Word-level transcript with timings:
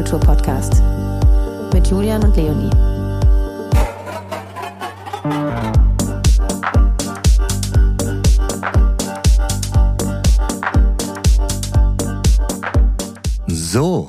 Feierkultur-Podcast 0.00 0.82
mit 1.74 1.86
Julian 1.88 2.22
und 2.24 2.34
Leonie. 2.36 2.70
So, 13.48 14.08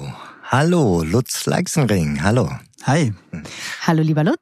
hallo, 0.49 1.03
Lutz 1.03 1.45
Leixenring, 1.45 2.21
hallo. 2.23 2.49
Hi. 2.85 3.13
Hallo, 3.85 4.01
lieber 4.01 4.23
Lutz. 4.23 4.39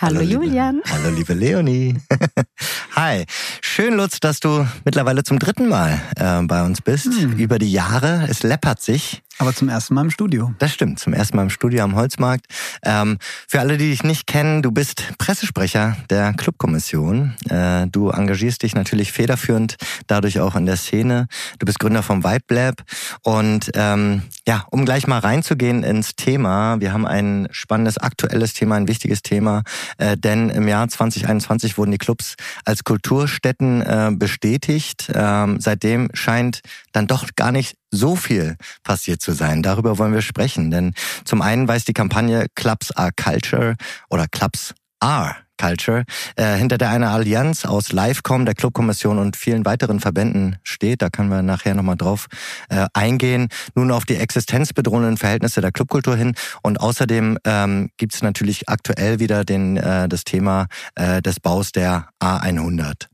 Hallo, 0.00 0.16
Hallo, 0.16 0.20
liebe- 0.20 0.44
Julian. 0.46 0.80
Hallo, 0.90 1.10
liebe 1.14 1.34
Leonie. 1.34 1.96
Hi. 2.96 3.24
Schön, 3.60 3.94
Lutz, 3.94 4.20
dass 4.20 4.40
du 4.40 4.66
mittlerweile 4.84 5.22
zum 5.22 5.38
dritten 5.38 5.68
Mal 5.68 6.00
äh, 6.16 6.42
bei 6.42 6.62
uns 6.62 6.80
bist. 6.80 7.06
Hm. 7.06 7.32
Über 7.38 7.58
die 7.58 7.70
Jahre. 7.72 8.26
Es 8.30 8.42
läppert 8.42 8.80
sich. 8.80 9.22
Aber 9.42 9.52
zum 9.52 9.68
ersten 9.68 9.94
Mal 9.94 10.02
im 10.02 10.10
Studio. 10.10 10.54
Das 10.60 10.72
stimmt, 10.72 11.00
zum 11.00 11.14
ersten 11.14 11.36
Mal 11.36 11.42
im 11.42 11.50
Studio 11.50 11.82
am 11.82 11.96
Holzmarkt. 11.96 12.46
Ähm, 12.84 13.18
für 13.48 13.58
alle, 13.58 13.76
die 13.76 13.90
dich 13.90 14.04
nicht 14.04 14.28
kennen, 14.28 14.62
du 14.62 14.70
bist 14.70 15.18
Pressesprecher 15.18 15.96
der 16.10 16.32
Clubkommission. 16.34 17.34
Äh, 17.48 17.88
du 17.88 18.10
engagierst 18.10 18.62
dich 18.62 18.76
natürlich 18.76 19.10
federführend 19.10 19.78
dadurch 20.06 20.38
auch 20.38 20.54
in 20.54 20.64
der 20.64 20.76
Szene. 20.76 21.26
Du 21.58 21.66
bist 21.66 21.80
Gründer 21.80 22.04
vom 22.04 22.22
Vibe 22.22 22.54
Lab. 22.54 22.84
Und 23.22 23.72
ähm, 23.74 24.22
ja, 24.46 24.64
um 24.70 24.84
gleich 24.84 25.08
mal 25.08 25.18
reinzugehen 25.18 25.82
ins 25.82 26.14
Thema, 26.14 26.78
wir 26.78 26.92
haben 26.92 27.04
ein 27.04 27.48
spannendes, 27.50 27.98
aktuelles 27.98 28.54
Thema, 28.54 28.76
ein 28.76 28.86
wichtiges 28.86 29.22
Thema, 29.22 29.64
äh, 29.98 30.16
denn 30.16 30.50
im 30.50 30.68
Jahr 30.68 30.86
2021 30.86 31.78
wurden 31.78 31.90
die 31.90 31.98
Clubs 31.98 32.36
als 32.64 32.84
Kulturstätten 32.84 33.82
äh, 33.82 34.12
bestätigt. 34.14 35.10
Ähm, 35.12 35.58
seitdem 35.58 36.10
scheint 36.14 36.60
dann 36.92 37.06
doch 37.06 37.28
gar 37.36 37.52
nicht 37.52 37.76
so 37.90 38.16
viel 38.16 38.56
passiert 38.82 39.20
zu 39.20 39.32
sein. 39.32 39.62
Darüber 39.62 39.98
wollen 39.98 40.14
wir 40.14 40.22
sprechen, 40.22 40.70
denn 40.70 40.94
zum 41.24 41.42
einen 41.42 41.68
weist 41.68 41.88
die 41.88 41.92
Kampagne 41.92 42.46
Clubs 42.54 42.92
are 42.92 43.10
Culture 43.16 43.74
oder 44.10 44.26
Clubs 44.28 44.74
are 45.00 45.36
Culture, 45.62 46.04
äh, 46.36 46.56
hinter 46.56 46.76
der 46.76 46.90
eine 46.90 47.10
Allianz 47.10 47.64
aus 47.64 47.92
Livecom, 47.92 48.44
der 48.44 48.54
Clubkommission 48.54 49.18
und 49.18 49.36
vielen 49.36 49.64
weiteren 49.64 50.00
Verbänden 50.00 50.56
steht. 50.64 51.02
Da 51.02 51.08
können 51.08 51.28
wir 51.28 51.42
nachher 51.42 51.74
nochmal 51.74 51.96
drauf 51.96 52.26
äh, 52.68 52.86
eingehen. 52.94 53.48
Nun 53.76 53.92
auf 53.92 54.04
die 54.04 54.16
existenzbedrohenden 54.16 55.18
Verhältnisse 55.18 55.60
der 55.60 55.70
Clubkultur 55.70 56.16
hin. 56.16 56.34
Und 56.62 56.80
außerdem 56.80 57.38
ähm, 57.44 57.90
gibt 57.96 58.14
es 58.14 58.22
natürlich 58.22 58.68
aktuell 58.68 59.20
wieder 59.20 59.44
den, 59.44 59.76
äh, 59.76 60.08
das 60.08 60.24
Thema 60.24 60.66
äh, 60.96 61.22
des 61.22 61.38
Baus 61.38 61.70
der 61.70 62.08
A100. 62.20 63.06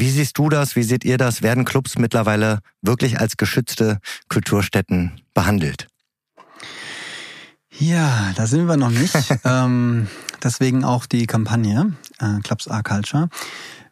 Wie 0.00 0.10
siehst 0.10 0.38
du 0.38 0.48
das? 0.48 0.76
Wie 0.76 0.84
seht 0.84 1.04
ihr 1.04 1.18
das? 1.18 1.42
Werden 1.42 1.64
Clubs 1.64 1.98
mittlerweile 1.98 2.60
wirklich 2.82 3.18
als 3.18 3.36
geschützte 3.36 3.98
Kulturstätten 4.28 5.20
behandelt? 5.34 5.88
Ja, 7.76 8.32
da 8.36 8.46
sind 8.46 8.68
wir 8.68 8.76
noch 8.76 8.90
nicht. 8.90 9.12
ähm, 9.44 10.06
deswegen 10.40 10.84
auch 10.84 11.04
die 11.06 11.26
Kampagne 11.26 11.94
äh, 12.20 12.38
Clubs 12.44 12.68
Are 12.68 12.84
Culture. 12.84 13.28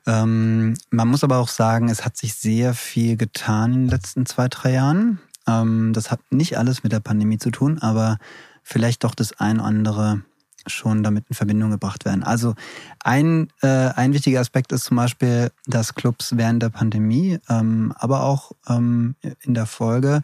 Ähm, 0.06 0.74
man 0.90 1.08
muss 1.08 1.24
aber 1.24 1.38
auch 1.38 1.48
sagen, 1.48 1.88
es 1.88 2.04
hat 2.04 2.16
sich 2.16 2.34
sehr 2.34 2.74
viel 2.74 3.16
getan 3.16 3.72
in 3.72 3.80
den 3.80 3.88
letzten 3.88 4.26
zwei, 4.26 4.46
drei 4.46 4.74
Jahren. 4.74 5.18
Ähm, 5.48 5.92
das 5.92 6.12
hat 6.12 6.20
nicht 6.30 6.56
alles 6.56 6.84
mit 6.84 6.92
der 6.92 7.00
Pandemie 7.00 7.38
zu 7.38 7.50
tun, 7.50 7.80
aber 7.80 8.18
vielleicht 8.62 9.02
doch 9.02 9.16
das 9.16 9.40
ein 9.40 9.56
oder 9.56 9.66
andere 9.66 10.22
schon 10.66 11.02
damit 11.02 11.26
in 11.28 11.34
Verbindung 11.34 11.70
gebracht 11.70 12.04
werden. 12.04 12.22
Also 12.22 12.54
ein, 13.02 13.48
äh, 13.62 13.68
ein 13.68 14.12
wichtiger 14.12 14.40
Aspekt 14.40 14.72
ist 14.72 14.84
zum 14.84 14.96
Beispiel, 14.96 15.50
dass 15.66 15.94
Clubs 15.94 16.36
während 16.36 16.62
der 16.62 16.70
Pandemie, 16.70 17.38
ähm, 17.48 17.92
aber 17.96 18.22
auch 18.22 18.52
ähm, 18.68 19.14
in 19.40 19.54
der 19.54 19.66
Folge 19.66 20.22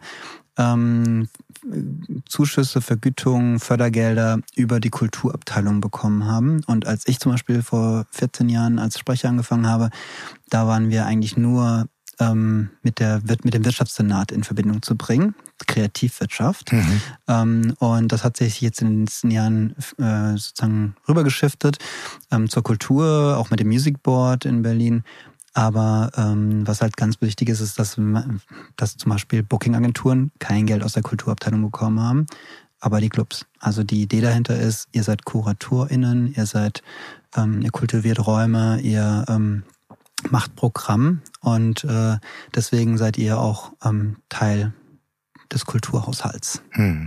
ähm, 0.57 1.29
Zuschüsse, 2.27 2.81
Vergütungen, 2.81 3.59
Fördergelder 3.59 4.39
über 4.55 4.79
die 4.79 4.89
Kulturabteilung 4.89 5.81
bekommen 5.81 6.25
haben. 6.25 6.61
Und 6.67 6.85
als 6.85 7.07
ich 7.07 7.19
zum 7.19 7.31
Beispiel 7.31 7.61
vor 7.61 8.05
14 8.11 8.49
Jahren 8.49 8.79
als 8.79 8.99
Sprecher 8.99 9.29
angefangen 9.29 9.67
habe, 9.67 9.89
da 10.49 10.67
waren 10.67 10.89
wir 10.89 11.05
eigentlich 11.05 11.37
nur 11.37 11.87
ähm, 12.19 12.69
mit, 12.81 12.99
der, 12.99 13.21
mit 13.43 13.53
dem 13.53 13.65
Wirtschaftssenat 13.65 14.31
in 14.31 14.43
Verbindung 14.43 14.81
zu 14.81 14.95
bringen, 14.95 15.35
Kreativwirtschaft. 15.67 16.71
Mhm. 16.71 17.01
Ähm, 17.27 17.73
und 17.79 18.11
das 18.11 18.23
hat 18.23 18.37
sich 18.37 18.61
jetzt 18.61 18.81
in 18.81 18.89
den 18.89 18.99
letzten 19.01 19.31
Jahren 19.31 19.75
äh, 19.97 20.37
sozusagen 20.37 20.95
rübergeschiftet 21.07 21.77
ähm, 22.31 22.49
zur 22.49 22.63
Kultur, 22.63 23.37
auch 23.37 23.49
mit 23.49 23.59
dem 23.59 23.67
Music 23.67 24.01
Board 24.03 24.45
in 24.45 24.61
Berlin. 24.61 25.03
Aber 25.53 26.11
ähm, 26.17 26.65
was 26.67 26.81
halt 26.81 26.97
ganz 26.97 27.21
wichtig 27.21 27.49
ist, 27.49 27.59
ist, 27.59 27.77
dass, 27.77 27.97
dass 28.75 28.97
zum 28.97 29.11
Beispiel 29.11 29.43
Booking-Agenturen 29.43 30.31
kein 30.39 30.65
Geld 30.65 30.83
aus 30.83 30.93
der 30.93 31.03
Kulturabteilung 31.03 31.61
bekommen 31.61 31.99
haben, 31.99 32.25
aber 32.79 32.99
die 32.99 33.09
Clubs. 33.09 33.45
Also 33.59 33.83
die 33.83 34.01
Idee 34.01 34.21
dahinter 34.21 34.59
ist, 34.59 34.87
ihr 34.93 35.03
seid 35.03 35.25
KuratorInnen, 35.25 36.33
ihr 36.35 36.47
seid, 36.47 36.81
ähm, 37.35 37.61
ihr 37.61 37.69
kultiviert 37.69 38.25
Räume, 38.25 38.79
ihr 38.81 39.25
ähm, 39.29 39.63
macht 40.31 40.55
Programm 40.55 41.21
und 41.41 41.83
äh, 41.83 42.17
deswegen 42.55 42.97
seid 42.97 43.17
ihr 43.17 43.39
auch 43.39 43.73
ähm, 43.83 44.17
Teil 44.29 44.73
des 45.53 45.65
Kulturhaushalts. 45.65 46.61
Hm. 46.71 47.05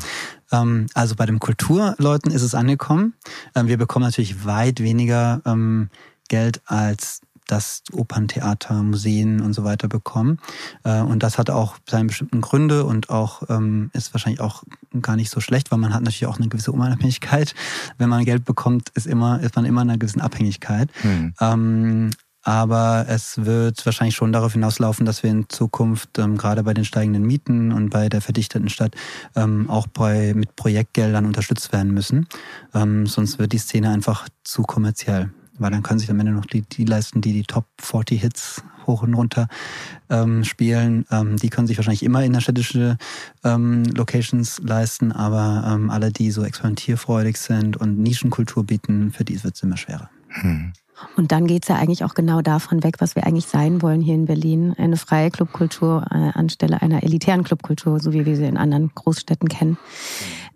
Ähm, 0.53 0.87
also 0.95 1.15
bei 1.15 1.27
den 1.27 1.39
Kulturleuten 1.39 2.31
ist 2.33 2.43
es 2.43 2.55
angekommen. 2.55 3.15
Ähm, 3.55 3.69
wir 3.69 3.79
bekommen 3.79 4.05
natürlich 4.05 4.45
weit 4.45 4.81
weniger 4.81 5.43
ähm, 5.45 5.91
Geld 6.29 6.61
als 6.67 7.21
das 7.49 7.85
Operntheater, 7.93 8.83
Museen 8.83 9.41
und 9.41 9.53
so 9.53 9.63
weiter 9.63 9.87
bekommen. 9.87 10.39
Äh, 10.83 11.01
und 11.01 11.23
das 11.23 11.39
hat 11.39 11.49
auch 11.49 11.77
seine 11.89 12.07
bestimmten 12.07 12.41
Gründe 12.41 12.85
und 12.85 13.09
auch 13.09 13.43
ist 13.93 14.13
wahrscheinlich 14.13 14.41
auch 14.41 14.65
gar 15.01 15.15
nicht 15.15 15.31
so 15.31 15.41
schlecht, 15.41 15.71
weil 15.71 15.79
man 15.79 15.95
hat 15.95 16.03
natürlich 16.03 16.27
auch 16.27 16.39
eine 16.39 16.49
gewisse 16.49 16.73
Unabhängigkeit. 16.73 17.55
Wenn 17.99 18.09
man 18.09 18.25
Geld 18.25 18.45
bekommt, 18.45 18.89
ist 18.95 19.07
immer 19.07 19.41
ist 19.41 19.55
man 19.55 19.65
immer 19.65 19.83
in 19.83 19.91
einer 19.91 19.99
gewissen 19.99 20.21
Abhängigkeit. 20.21 20.91
Hm. 21.03 21.35
Aber 22.47 23.07
es 23.09 23.45
wird 23.45 23.85
wahrscheinlich 23.85 24.15
schon 24.15 24.33
darauf 24.33 24.53
hinauslaufen, 24.53 25.05
dass 25.05 25.25
wir 25.25 25.31
in 25.31 25.49
Zukunft 25.49 26.17
ähm, 26.17 26.39
gerade 26.39 26.63
bei 26.63 26.75
den 26.75 26.85
steigenden 26.85 27.25
Mieten 27.25 27.73
und 27.73 27.91
bei 27.91 28.09
der 28.09 28.21
verdichteten 28.21 28.69
Stadt 28.69 28.95
ähm, 29.35 29.69
auch 29.69 29.89
bei, 29.89 30.33
mit 30.33 30.55
Projektgeldern 30.55 31.27
unterstützt 31.27 31.73
werden 31.73 31.93
müssen. 31.93 32.29
Ähm, 32.73 33.09
sonst 33.09 33.41
wird 33.41 33.53
die 33.53 33.59
Szene 33.59 33.91
einfach 33.91 34.29
zu 34.45 34.63
kommerziell. 34.63 35.31
Weil 35.59 35.73
dann 35.73 35.83
können 35.83 35.99
sich 35.99 36.09
am 36.09 36.21
Ende 36.21 36.31
noch 36.31 36.47
die, 36.47 36.63
die 36.63 36.85
leisten, 36.85 37.21
die 37.21 37.33
die 37.33 37.43
Top 37.43 37.65
40 37.81 38.21
Hits 38.21 38.63
hoch 38.87 39.03
und 39.03 39.15
runter 39.15 39.49
ähm, 40.09 40.45
spielen. 40.45 41.05
Ähm, 41.11 41.39
die 41.39 41.49
können 41.49 41.67
sich 41.67 41.79
wahrscheinlich 41.79 42.05
immer 42.05 42.23
innerstädtische 42.23 42.97
ähm, 43.43 43.83
Locations 43.87 44.61
leisten, 44.63 45.11
aber 45.11 45.65
ähm, 45.67 45.91
alle, 45.91 46.13
die 46.13 46.31
so 46.31 46.45
experimentierfreudig 46.45 47.39
sind 47.39 47.77
und 47.77 47.99
Nischenkultur 47.99 48.63
bieten, 48.63 49.11
für 49.11 49.25
die 49.25 49.43
wird 49.43 49.57
es 49.57 49.65
immer 49.65 49.77
schwerer. 49.77 50.11
Hm. 50.29 50.73
Und 51.17 51.33
dann 51.33 51.47
geht's 51.47 51.69
ja 51.69 51.77
eigentlich 51.77 52.05
auch 52.05 52.15
genau 52.15 52.41
davon 52.41 52.83
weg, 52.83 52.97
was 52.99 53.17
wir 53.17 53.27
eigentlich 53.27 53.47
sein 53.47 53.83
wollen 53.83 54.01
hier 54.01 54.15
in 54.15 54.27
Berlin. 54.27 54.75
Eine 54.79 54.97
freie 54.97 55.31
Clubkultur 55.31 56.07
äh, 56.11 56.39
anstelle 56.39 56.83
einer 56.83 57.03
elitären 57.03 57.45
Clubkultur, 57.45 58.01
so 58.01 58.13
wie 58.13 58.25
wir 58.27 58.37
sie 58.37 58.45
in 58.45 58.57
anderen 58.57 58.91
Großstädten 58.95 59.49
kennen. 59.49 59.79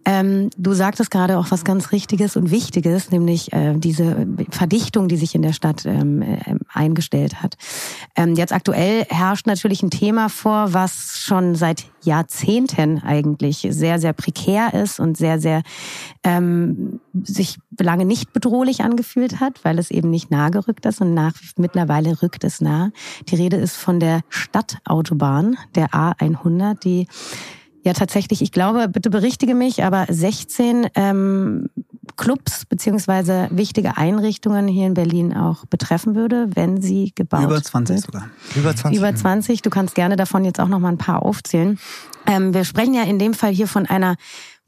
Ähm, 0.06 0.48
du 0.56 0.72
sagtest 0.72 1.10
gerade 1.10 1.38
auch 1.38 1.50
was 1.50 1.64
ganz 1.64 1.92
Richtiges 1.92 2.36
und 2.36 2.50
Wichtiges, 2.50 3.10
nämlich 3.10 3.52
äh, 3.52 3.74
diese 3.76 4.26
Verdichtung, 4.50 5.08
die 5.08 5.16
sich 5.16 5.34
in 5.34 5.42
der 5.42 5.52
Stadt 5.52 5.84
ähm, 5.84 6.22
äh, 6.22 6.54
eingestellt 6.72 7.42
hat. 7.42 7.56
Ähm, 8.16 8.34
jetzt 8.34 8.52
aktuell 8.52 9.04
herrscht 9.10 9.46
natürlich 9.46 9.82
ein 9.82 9.90
Thema 9.90 10.28
vor, 10.30 10.72
was 10.72 11.18
schon 11.18 11.54
seit 11.54 11.84
Jahrzehnten 12.02 13.02
eigentlich 13.02 13.66
sehr, 13.70 13.98
sehr 13.98 14.14
prekär 14.14 14.72
ist 14.72 15.00
und 15.00 15.18
sehr, 15.18 15.38
sehr 15.38 15.62
ähm, 16.24 17.00
sich 17.12 17.58
lange 17.78 18.06
nicht 18.06 18.32
bedrohlich 18.32 18.82
angefühlt 18.82 19.38
hat, 19.38 19.64
weil 19.64 19.78
es 19.78 19.90
eben 19.90 20.08
nicht 20.08 20.30
nah 20.30 20.48
gerückt 20.48 20.86
ist 20.86 21.02
und 21.02 21.12
nach, 21.12 21.34
mittlerweile 21.56 22.22
rückt 22.22 22.44
es 22.44 22.62
nah. 22.62 22.90
Die 23.28 23.36
Rede 23.36 23.56
ist 23.56 23.76
von 23.76 24.00
der 24.00 24.20
Stadtautobahn, 24.30 25.58
der 25.74 25.90
A100, 25.90 26.80
die 26.80 27.06
ja 27.82 27.92
tatsächlich, 27.92 28.42
ich 28.42 28.52
glaube, 28.52 28.88
bitte 28.88 29.10
berichtige 29.10 29.54
mich, 29.54 29.84
aber 29.84 30.06
16 30.08 30.88
ähm, 30.94 31.68
Clubs 32.16 32.66
beziehungsweise 32.66 33.48
wichtige 33.50 33.96
Einrichtungen 33.96 34.68
hier 34.68 34.86
in 34.86 34.94
Berlin 34.94 35.34
auch 35.34 35.64
betreffen 35.66 36.14
würde, 36.14 36.48
wenn 36.54 36.82
sie 36.82 37.12
gebaut 37.14 37.44
Über 37.44 37.62
20 37.62 37.96
wird. 37.96 38.04
sogar. 38.04 38.30
Über 38.56 38.74
20. 38.76 38.98
Über 38.98 39.14
20. 39.14 39.62
Du 39.62 39.70
kannst 39.70 39.94
gerne 39.94 40.16
davon 40.16 40.44
jetzt 40.44 40.60
auch 40.60 40.68
noch 40.68 40.78
mal 40.78 40.88
ein 40.88 40.98
paar 40.98 41.22
aufzählen. 41.22 41.78
Ähm, 42.26 42.52
wir 42.52 42.64
sprechen 42.64 42.94
ja 42.94 43.04
in 43.04 43.18
dem 43.18 43.34
Fall 43.34 43.52
hier 43.52 43.68
von 43.68 43.86
einer 43.86 44.16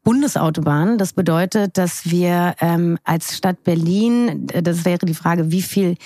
Bundesautobahn. 0.04 0.98
Das 0.98 1.12
bedeutet, 1.12 1.78
dass 1.78 2.10
wir 2.10 2.54
ähm, 2.60 2.98
als 3.04 3.36
Stadt 3.36 3.62
Berlin, 3.62 4.48
äh, 4.52 4.62
das 4.62 4.84
wäre 4.84 5.04
die 5.06 5.14
Frage, 5.14 5.50
wie 5.50 5.62
viel 5.62 5.96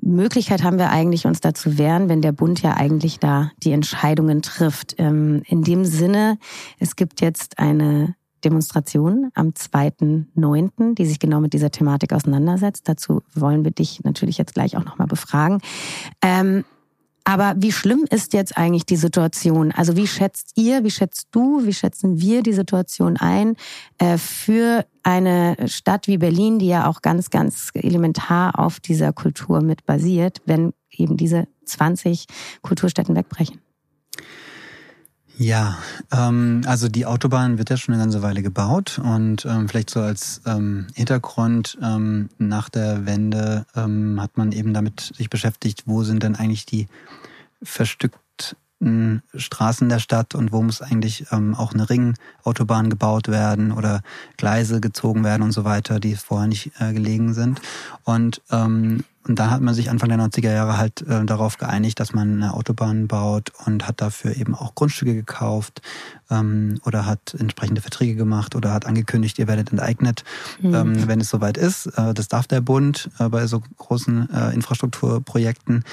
Möglichkeit 0.00 0.62
haben 0.62 0.78
wir 0.78 0.90
eigentlich, 0.90 1.26
uns 1.26 1.40
da 1.40 1.54
zu 1.54 1.78
wehren, 1.78 2.08
wenn 2.08 2.22
der 2.22 2.32
Bund 2.32 2.62
ja 2.62 2.74
eigentlich 2.74 3.18
da 3.18 3.50
die 3.62 3.72
Entscheidungen 3.72 4.42
trifft. 4.42 4.94
Ähm, 4.98 5.42
in 5.46 5.62
dem 5.62 5.84
Sinne, 5.84 6.38
es 6.78 6.96
gibt 6.96 7.20
jetzt 7.20 7.58
eine 7.58 8.14
Demonstration 8.44 9.30
am 9.34 9.48
2.9., 9.48 10.94
die 10.94 11.06
sich 11.06 11.18
genau 11.18 11.40
mit 11.40 11.52
dieser 11.52 11.70
Thematik 11.70 12.12
auseinandersetzt. 12.12 12.88
Dazu 12.88 13.22
wollen 13.34 13.64
wir 13.64 13.72
dich 13.72 14.04
natürlich 14.04 14.38
jetzt 14.38 14.54
gleich 14.54 14.76
auch 14.76 14.84
nochmal 14.84 15.08
befragen. 15.08 15.60
Ähm, 16.22 16.64
Aber 17.28 17.52
wie 17.58 17.72
schlimm 17.72 18.06
ist 18.08 18.32
jetzt 18.32 18.56
eigentlich 18.56 18.86
die 18.86 18.96
Situation? 18.96 19.70
Also 19.72 19.96
wie 19.96 20.06
schätzt 20.06 20.52
ihr, 20.54 20.82
wie 20.82 20.90
schätzt 20.90 21.28
du, 21.32 21.66
wie 21.66 21.74
schätzen 21.74 22.18
wir 22.18 22.42
die 22.42 22.54
Situation 22.54 23.18
ein 23.18 23.56
äh, 23.98 24.16
für 24.16 24.86
eine 25.02 25.54
Stadt 25.66 26.08
wie 26.08 26.16
Berlin, 26.16 26.58
die 26.58 26.68
ja 26.68 26.88
auch 26.88 27.02
ganz, 27.02 27.28
ganz 27.28 27.68
elementar 27.74 28.58
auf 28.58 28.80
dieser 28.80 29.12
Kultur 29.12 29.60
mit 29.60 29.84
basiert, 29.84 30.40
wenn 30.46 30.72
eben 30.90 31.18
diese 31.18 31.46
20 31.66 32.24
Kulturstätten 32.62 33.14
wegbrechen? 33.14 33.60
Ja, 35.40 35.78
ähm, 36.10 36.62
also 36.66 36.88
die 36.88 37.06
Autobahn 37.06 37.58
wird 37.58 37.70
ja 37.70 37.76
schon 37.76 37.94
eine 37.94 38.02
ganze 38.02 38.22
Weile 38.22 38.42
gebaut 38.42 38.98
und 38.98 39.46
ähm, 39.46 39.68
vielleicht 39.68 39.88
so 39.88 40.00
als 40.00 40.42
ähm, 40.46 40.88
Hintergrund 40.96 41.78
ähm, 41.80 42.28
nach 42.38 42.68
der 42.68 43.06
Wende 43.06 43.64
ähm, 43.76 44.20
hat 44.20 44.36
man 44.36 44.50
eben 44.50 44.74
damit 44.74 45.12
sich 45.16 45.30
beschäftigt, 45.30 45.84
wo 45.86 46.02
sind 46.02 46.24
denn 46.24 46.34
eigentlich 46.34 46.66
die 46.66 46.88
verstückten 47.62 49.22
Straßen 49.32 49.88
der 49.88 50.00
Stadt 50.00 50.34
und 50.34 50.50
wo 50.50 50.60
muss 50.60 50.82
eigentlich 50.82 51.26
ähm, 51.30 51.54
auch 51.54 51.72
eine 51.72 51.88
Ringautobahn 51.88 52.90
gebaut 52.90 53.28
werden 53.28 53.70
oder 53.70 54.02
Gleise 54.38 54.80
gezogen 54.80 55.22
werden 55.22 55.44
und 55.44 55.52
so 55.52 55.62
weiter, 55.64 56.00
die 56.00 56.16
vorher 56.16 56.48
nicht 56.48 56.72
äh, 56.80 56.92
gelegen 56.92 57.32
sind. 57.32 57.60
Und 58.02 58.42
ähm, 58.50 59.04
und 59.26 59.38
da 59.38 59.50
hat 59.50 59.60
man 59.60 59.74
sich 59.74 59.90
Anfang 59.90 60.08
der 60.08 60.18
90er 60.18 60.52
Jahre 60.52 60.78
halt 60.78 61.02
äh, 61.02 61.24
darauf 61.24 61.58
geeinigt, 61.58 62.00
dass 62.00 62.14
man 62.14 62.42
eine 62.42 62.54
Autobahn 62.54 63.08
baut 63.08 63.52
und 63.66 63.86
hat 63.86 64.00
dafür 64.00 64.36
eben 64.36 64.54
auch 64.54 64.74
Grundstücke 64.74 65.14
gekauft 65.14 65.82
ähm, 66.30 66.80
oder 66.84 67.04
hat 67.04 67.34
entsprechende 67.38 67.80
Verträge 67.80 68.14
gemacht 68.14 68.54
oder 68.54 68.72
hat 68.72 68.86
angekündigt, 68.86 69.38
ihr 69.38 69.46
werdet 69.46 69.70
enteignet, 69.70 70.24
mhm. 70.60 70.74
ähm, 70.74 71.08
wenn 71.08 71.20
es 71.20 71.28
soweit 71.28 71.56
ist. 71.56 71.86
Äh, 71.86 72.14
das 72.14 72.28
darf 72.28 72.46
der 72.46 72.60
Bund 72.60 73.10
äh, 73.18 73.28
bei 73.28 73.46
so 73.46 73.62
großen 73.76 74.30
äh, 74.30 74.54
Infrastrukturprojekten. 74.54 75.84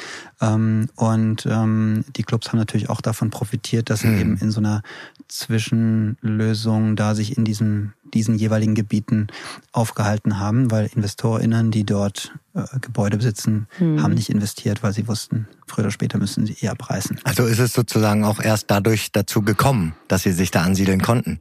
Ähm, 0.41 0.87
und 0.95 1.45
ähm, 1.45 2.05
die 2.15 2.23
Clubs 2.23 2.49
haben 2.49 2.59
natürlich 2.59 2.89
auch 2.89 3.01
davon 3.01 3.31
profitiert, 3.31 3.89
dass 3.89 4.01
sie 4.01 4.07
mhm. 4.07 4.19
eben 4.19 4.37
in 4.37 4.51
so 4.51 4.59
einer 4.59 4.81
Zwischenlösung 5.27 6.95
da 6.95 7.15
sich 7.15 7.37
in 7.37 7.45
diesem, 7.45 7.93
diesen 8.13 8.35
jeweiligen 8.35 8.75
Gebieten 8.75 9.27
aufgehalten 9.71 10.39
haben, 10.39 10.71
weil 10.71 10.89
InvestorInnen, 10.93 11.71
die 11.71 11.85
dort 11.85 12.33
äh, 12.53 12.63
Gebäude 12.79 13.17
besitzen, 13.17 13.67
hm. 13.77 14.01
haben 14.01 14.13
nicht 14.13 14.29
investiert, 14.29 14.83
weil 14.83 14.93
sie 14.93 15.07
wussten, 15.07 15.47
früher 15.67 15.85
oder 15.85 15.91
später 15.91 16.17
müssen 16.17 16.45
sie 16.45 16.57
eher 16.59 16.71
abreißen. 16.71 17.19
Also 17.23 17.45
ist 17.45 17.59
es 17.59 17.73
sozusagen 17.73 18.23
auch 18.23 18.39
erst 18.39 18.71
dadurch 18.71 19.11
dazu 19.11 19.41
gekommen, 19.41 19.95
dass 20.07 20.23
sie 20.23 20.31
sich 20.31 20.51
da 20.51 20.63
ansiedeln 20.63 21.01
konnten? 21.01 21.39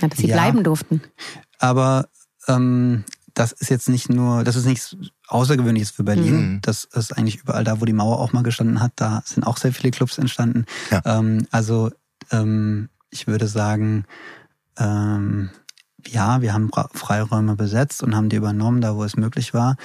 Ja, 0.00 0.08
dass 0.08 0.18
sie 0.18 0.28
ja, 0.28 0.36
bleiben 0.36 0.64
durften. 0.64 1.00
Aber 1.58 2.08
ähm, 2.48 3.04
das 3.34 3.52
ist 3.52 3.70
jetzt 3.70 3.88
nicht 3.88 4.08
nur, 4.08 4.44
das 4.44 4.56
ist 4.56 4.66
nichts 4.66 4.96
Außergewöhnliches 5.28 5.90
für 5.90 6.04
Berlin. 6.04 6.54
Mhm. 6.54 6.60
Das 6.62 6.84
ist 6.84 7.16
eigentlich 7.16 7.36
überall 7.36 7.64
da, 7.64 7.80
wo 7.80 7.84
die 7.84 7.92
Mauer 7.92 8.18
auch 8.18 8.32
mal 8.32 8.42
gestanden 8.42 8.80
hat. 8.80 8.92
Da 8.96 9.22
sind 9.24 9.44
auch 9.44 9.56
sehr 9.56 9.72
viele 9.72 9.90
Clubs 9.90 10.18
entstanden. 10.18 10.66
Ja. 10.90 11.02
Ähm, 11.04 11.46
also 11.50 11.90
ähm, 12.30 12.88
ich 13.10 13.26
würde 13.26 13.46
sagen, 13.46 14.04
ähm, 14.78 15.50
ja, 16.06 16.40
wir 16.40 16.54
haben 16.54 16.70
Freiräume 16.94 17.56
besetzt 17.56 18.02
und 18.02 18.16
haben 18.16 18.28
die 18.28 18.36
übernommen, 18.36 18.80
da 18.80 18.96
wo 18.96 19.04
es 19.04 19.16
möglich 19.16 19.52
war. 19.52 19.76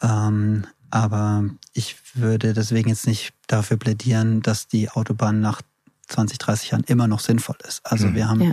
Ähm, 0.00 0.66
aber 0.90 1.44
ich 1.72 1.96
würde 2.14 2.52
deswegen 2.52 2.88
jetzt 2.88 3.06
nicht 3.06 3.32
dafür 3.46 3.76
plädieren, 3.76 4.42
dass 4.42 4.66
die 4.66 4.90
Autobahn 4.90 5.40
nach 5.40 5.62
20, 6.08 6.38
30 6.38 6.70
Jahren 6.70 6.84
immer 6.84 7.06
noch 7.06 7.20
sinnvoll 7.20 7.56
ist. 7.66 7.80
Also 7.84 8.08
mhm. 8.08 8.14
wir 8.14 8.28
haben 8.28 8.42
ja. 8.42 8.52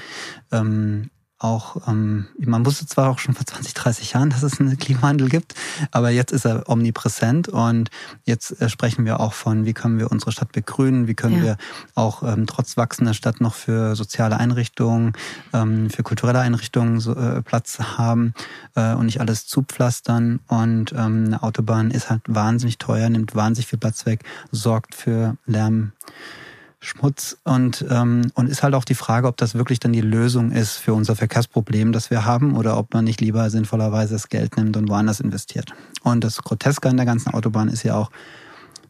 ähm, 0.51 1.09
auch, 1.39 1.87
ähm, 1.87 2.27
man 2.39 2.65
wusste 2.65 2.87
zwar 2.87 3.09
auch 3.09 3.19
schon 3.19 3.35
vor 3.35 3.45
20, 3.45 3.73
30 3.73 4.13
Jahren, 4.13 4.29
dass 4.29 4.43
es 4.43 4.59
einen 4.59 4.77
Klimawandel 4.77 5.29
gibt, 5.29 5.53
aber 5.91 6.09
jetzt 6.09 6.31
ist 6.31 6.45
er 6.45 6.67
omnipräsent 6.67 7.47
und 7.47 7.89
jetzt 8.25 8.59
äh, 8.59 8.69
sprechen 8.69 9.05
wir 9.05 9.19
auch 9.19 9.33
von, 9.33 9.65
wie 9.65 9.73
können 9.73 9.99
wir 9.99 10.11
unsere 10.11 10.31
Stadt 10.31 10.51
begrünen, 10.51 11.07
wie 11.07 11.13
können 11.13 11.37
ja. 11.37 11.43
wir 11.43 11.57
auch 11.93 12.23
ähm, 12.23 12.47
trotz 12.47 12.75
wachsender 12.77 13.13
Stadt 13.13 13.39
noch 13.39 13.53
für 13.53 13.95
soziale 13.95 14.37
Einrichtungen, 14.37 15.13
ähm, 15.53 15.89
für 15.89 16.03
kulturelle 16.03 16.39
Einrichtungen 16.39 16.99
so, 16.99 17.13
äh, 17.15 17.41
Platz 17.43 17.79
haben 17.79 18.33
äh, 18.75 18.93
und 18.93 19.05
nicht 19.05 19.21
alles 19.21 19.45
zupflastern. 19.45 20.39
Und 20.47 20.91
ähm, 20.93 21.25
eine 21.27 21.43
Autobahn 21.43 21.91
ist 21.91 22.09
halt 22.09 22.21
wahnsinnig 22.27 22.77
teuer, 22.77 23.09
nimmt 23.09 23.35
wahnsinnig 23.35 23.67
viel 23.67 23.79
Platz 23.79 24.05
weg, 24.05 24.23
sorgt 24.51 24.95
für 24.95 25.37
Lärm. 25.45 25.91
Schmutz 26.79 27.37
und, 27.43 27.85
ähm, 27.89 28.31
und 28.35 28.47
ist 28.47 28.61
halt 28.61 28.75
auch 28.75 28.85
die 28.85 28.95
Frage, 28.95 29.27
ob 29.27 29.37
das 29.37 29.55
wirklich 29.55 29.79
dann 29.79 29.93
die 29.93 30.01
Lösung 30.01 30.51
ist 30.51 30.77
für 30.77 30.93
unser 30.93 31.15
Verkehrsproblem, 31.15 31.91
das 31.91 32.11
wir 32.11 32.25
haben, 32.25 32.55
oder 32.55 32.77
ob 32.77 32.93
man 32.93 33.03
nicht 33.03 33.19
lieber 33.19 33.49
sinnvollerweise 33.49 34.13
das 34.13 34.29
Geld 34.29 34.57
nimmt 34.57 34.77
und 34.77 34.87
woanders 34.87 35.19
investiert. 35.19 35.73
Und 36.03 36.23
das 36.23 36.37
Groteske 36.43 36.87
an 36.87 36.97
der 36.97 37.07
ganzen 37.07 37.33
Autobahn 37.33 37.67
ist 37.67 37.83
ja 37.83 37.95
auch, 37.95 38.11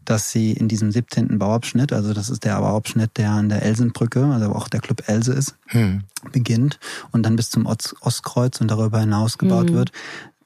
dass 0.03 0.31
sie 0.31 0.53
in 0.53 0.67
diesem 0.67 0.91
17. 0.91 1.37
Bauabschnitt, 1.37 1.91
also 1.91 2.13
das 2.13 2.29
ist 2.29 2.45
der 2.45 2.59
Bauabschnitt, 2.59 3.17
der 3.17 3.31
an 3.31 3.49
der 3.49 3.63
Elsenbrücke, 3.63 4.25
also 4.25 4.53
auch 4.53 4.69
der 4.69 4.79
Club 4.79 5.03
Else 5.07 5.33
ist, 5.33 5.55
hm. 5.67 6.03
beginnt 6.31 6.79
und 7.11 7.23
dann 7.23 7.35
bis 7.35 7.49
zum 7.49 7.65
Ostkreuz 7.65 8.61
und 8.61 8.69
darüber 8.69 8.99
hinaus 8.99 9.37
gebaut 9.37 9.69
hm. 9.69 9.75
wird, 9.75 9.91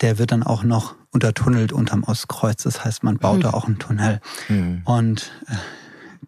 der 0.02 0.18
wird 0.18 0.32
dann 0.32 0.42
auch 0.42 0.64
noch 0.64 0.96
untertunnelt 1.12 1.74
unterm 1.74 2.04
Ostkreuz. 2.04 2.64
Das 2.64 2.84
heißt, 2.84 3.04
man 3.04 3.18
baut 3.18 3.36
hm. 3.36 3.42
da 3.42 3.50
auch 3.52 3.66
einen 3.66 3.78
Tunnel. 3.78 4.20
Hm. 4.48 4.82
Und 4.86 5.32
äh, 5.48 5.56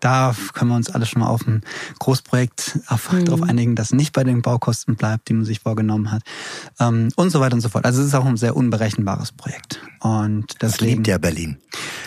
da 0.03 0.35
können 0.53 0.69
wir 0.69 0.75
uns 0.75 0.89
alle 0.89 1.05
schon 1.05 1.21
mal 1.21 1.27
auf 1.27 1.47
ein 1.47 1.61
Großprojekt 1.99 2.79
mhm. 2.89 3.25
darauf 3.25 3.41
einigen, 3.41 3.75
das 3.75 3.93
nicht 3.93 4.11
bei 4.11 4.23
den 4.23 4.41
Baukosten 4.41 4.95
bleibt, 4.95 5.29
die 5.29 5.33
man 5.33 5.45
sich 5.45 5.61
vorgenommen 5.61 6.11
hat. 6.11 6.23
Ähm, 6.79 7.09
und 7.15 7.29
so 7.29 7.39
weiter 7.39 7.55
und 7.55 7.61
so 7.61 7.69
fort. 7.69 7.85
Also 7.85 8.01
es 8.01 8.07
ist 8.07 8.15
auch 8.15 8.25
ein 8.25 8.35
sehr 8.35 8.55
unberechenbares 8.55 9.31
Projekt. 9.31 9.79
Und 10.01 10.61
deswegen, 10.61 10.71
das 10.71 10.79
liebt 10.81 11.07
ja 11.07 11.17
Berlin. 11.17 11.57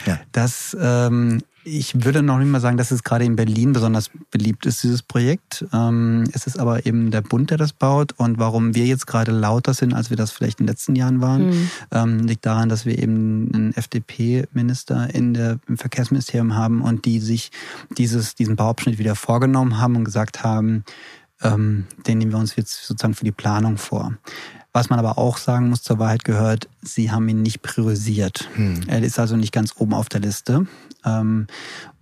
Ja. 0.05 0.21
Das 0.33 0.77
ähm, 0.79 1.43
ich 1.67 2.05
würde 2.05 2.23
noch 2.23 2.39
nicht 2.39 2.49
mal 2.49 2.61
sagen, 2.61 2.77
dass 2.77 2.93
es 2.93 3.03
gerade 3.03 3.25
in 3.25 3.35
Berlin 3.35 3.73
besonders 3.73 4.11
beliebt 4.31 4.67
ist, 4.67 4.85
dieses 4.85 5.03
Projekt. 5.03 5.67
Ähm, 5.73 6.23
es 6.33 6.47
ist 6.47 6.61
aber 6.61 6.87
eben 6.87 7.11
der 7.11 7.23
Bund, 7.23 7.51
der 7.51 7.59
das 7.59 7.73
baut. 7.73 8.13
Und 8.17 8.39
warum 8.39 8.77
wir 8.77 8.87
jetzt 8.87 9.09
gerade 9.09 9.33
lauter 9.33 9.75
sind, 9.75 9.93
als 9.93 10.09
wir 10.09 10.17
das 10.17 10.31
vielleicht 10.31 10.61
in 10.61 10.67
den 10.67 10.73
letzten 10.73 10.95
Jahren 10.95 11.21
waren, 11.21 11.51
mhm. 11.51 12.27
Liegt 12.27 12.47
daran, 12.47 12.69
dass 12.69 12.87
wir 12.87 12.99
eben 12.99 13.51
einen 13.53 13.73
FDP-Minister 13.75 15.13
in 15.13 15.35
der, 15.35 15.59
im 15.67 15.77
Verkehrsministerium 15.77 16.55
haben 16.55 16.83
und 16.83 17.05
die 17.05 17.19
sich 17.19 17.51
dieses, 17.99 18.35
diesen 18.35 18.55
Bauabschnitt 18.55 18.99
wieder 18.99 19.17
vorgenommen 19.17 19.79
haben 19.79 19.97
und 19.97 20.05
gesagt 20.05 20.45
haben, 20.45 20.85
ähm, 21.43 21.87
den 22.07 22.19
nehmen 22.19 22.33
wir 22.33 22.39
uns 22.39 22.55
jetzt 22.57 22.87
sozusagen 22.87 23.15
für 23.15 23.25
die 23.25 23.33
Planung 23.33 23.77
vor. 23.77 24.13
Was 24.77 24.91
man 24.91 24.99
aber 24.99 25.17
auch 25.17 25.39
sagen 25.39 25.71
muss, 25.71 25.83
zur 25.83 25.99
Wahrheit 25.99 26.23
gehört, 26.23 26.69
sie 26.83 27.11
haben 27.11 27.27
ihn 27.31 27.41
nicht 27.41 27.63
priorisiert. 27.63 28.47
Hm. 28.57 28.83
Er 28.89 29.03
ist 29.03 29.19
also 29.19 29.35
nicht 29.35 29.51
ganz 29.51 29.73
oben 29.79 29.95
auf 29.95 30.11
der 30.11 30.21
Liste. 30.21 30.67
Ähm, 31.03 31.47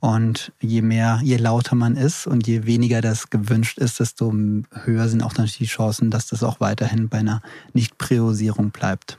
und 0.00 0.50
je 0.60 0.82
mehr, 0.82 1.20
je 1.22 1.36
lauter 1.36 1.76
man 1.76 1.96
ist 1.96 2.26
und 2.26 2.48
je 2.48 2.66
weniger 2.66 3.00
das 3.00 3.30
gewünscht 3.30 3.78
ist, 3.78 4.00
desto 4.00 4.34
höher 4.72 5.08
sind 5.08 5.22
auch 5.22 5.34
natürlich 5.34 5.58
die 5.58 5.66
Chancen, 5.66 6.10
dass 6.10 6.26
das 6.26 6.42
auch 6.42 6.58
weiterhin 6.58 7.08
bei 7.08 7.18
einer 7.18 7.42
Nicht-Priorisierung 7.74 8.72
bleibt. 8.72 9.18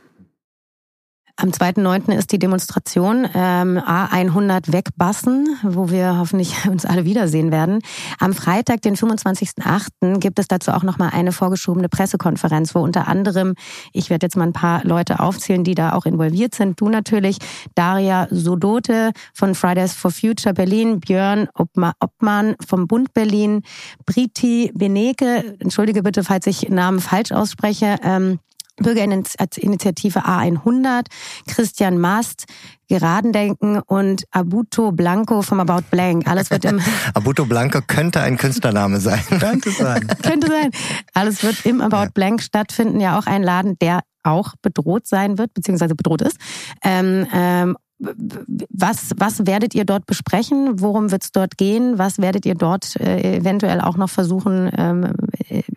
Am 1.37 1.49
2.9. 1.49 2.17
ist 2.17 2.31
die 2.31 2.39
Demonstration 2.39 3.27
ähm, 3.35 3.77
A100 3.77 4.71
wegbassen, 4.71 5.57
wo 5.63 5.89
wir 5.89 6.17
hoffentlich 6.17 6.65
uns 6.69 6.85
alle 6.85 7.03
wiedersehen 7.03 7.51
werden. 7.51 7.79
Am 8.19 8.33
Freitag, 8.33 8.81
den 8.83 8.95
25.8., 8.95 10.19
gibt 10.19 10.39
es 10.39 10.47
dazu 10.47 10.71
auch 10.71 10.83
nochmal 10.83 11.09
eine 11.11 11.33
vorgeschobene 11.33 11.89
Pressekonferenz, 11.89 12.73
wo 12.73 12.79
unter 12.79 13.09
anderem, 13.09 13.55
ich 13.91 14.09
werde 14.09 14.27
jetzt 14.27 14.37
mal 14.37 14.45
ein 14.45 14.53
paar 14.53 14.85
Leute 14.85 15.19
aufzählen, 15.19 15.65
die 15.65 15.75
da 15.75 15.91
auch 15.91 16.05
involviert 16.05 16.55
sind. 16.55 16.79
Du 16.79 16.87
natürlich, 16.87 17.39
Daria 17.75 18.27
Sodote 18.31 19.11
von 19.33 19.55
Fridays 19.55 19.91
for 19.91 20.11
Future 20.11 20.53
Berlin, 20.53 21.01
Björn 21.01 21.49
Obmann 21.53 22.55
vom 22.65 22.87
Bund 22.87 23.13
Berlin, 23.13 23.63
Briti 24.05 24.71
Beneke, 24.73 25.57
entschuldige 25.59 26.01
bitte, 26.01 26.23
falls 26.23 26.47
ich 26.47 26.69
Namen 26.69 27.01
falsch 27.01 27.33
ausspreche, 27.33 27.97
ähm, 28.03 28.39
Bürgerinitiative 28.77 30.25
A100, 30.25 31.05
Christian 31.47 31.97
Mast, 31.97 32.45
Geradendenken 32.87 33.79
und 33.79 34.25
Abuto 34.31 34.91
Blanco 34.91 35.41
vom 35.41 35.59
About 35.59 35.85
Blank. 35.89 36.27
Alles 36.27 36.51
wird 36.51 36.65
im 36.65 36.79
Abuto 37.13 37.45
Blanco 37.45 37.79
könnte 37.85 38.21
ein 38.21 38.37
Künstlername 38.37 38.99
sein. 38.99 39.21
könnte 39.39 39.71
sein. 39.71 40.07
könnte 40.23 40.47
sein. 40.47 40.71
Alles 41.13 41.43
wird 41.43 41.65
im 41.65 41.81
About 41.81 41.95
ja. 41.95 42.09
Blank 42.13 42.41
stattfinden. 42.41 42.99
Ja, 42.99 43.17
auch 43.17 43.25
ein 43.25 43.43
Laden, 43.43 43.77
der 43.79 44.01
auch 44.23 44.53
bedroht 44.61 45.07
sein 45.07 45.37
wird, 45.37 45.53
beziehungsweise 45.53 45.95
bedroht 45.95 46.21
ist. 46.21 46.37
Ähm, 46.83 47.27
ähm, 47.33 47.77
was, 47.97 49.11
was 49.17 49.47
werdet 49.47 49.73
ihr 49.73 49.85
dort 49.85 50.05
besprechen? 50.05 50.81
Worum 50.81 51.11
wird 51.11 51.23
es 51.23 51.31
dort 51.31 51.57
gehen? 51.57 51.97
Was 51.97 52.17
werdet 52.19 52.45
ihr 52.45 52.55
dort 52.55 52.99
äh, 52.99 53.37
eventuell 53.37 53.79
auch 53.79 53.95
noch 53.95 54.09
versuchen, 54.09 54.69
ähm, 54.77 55.13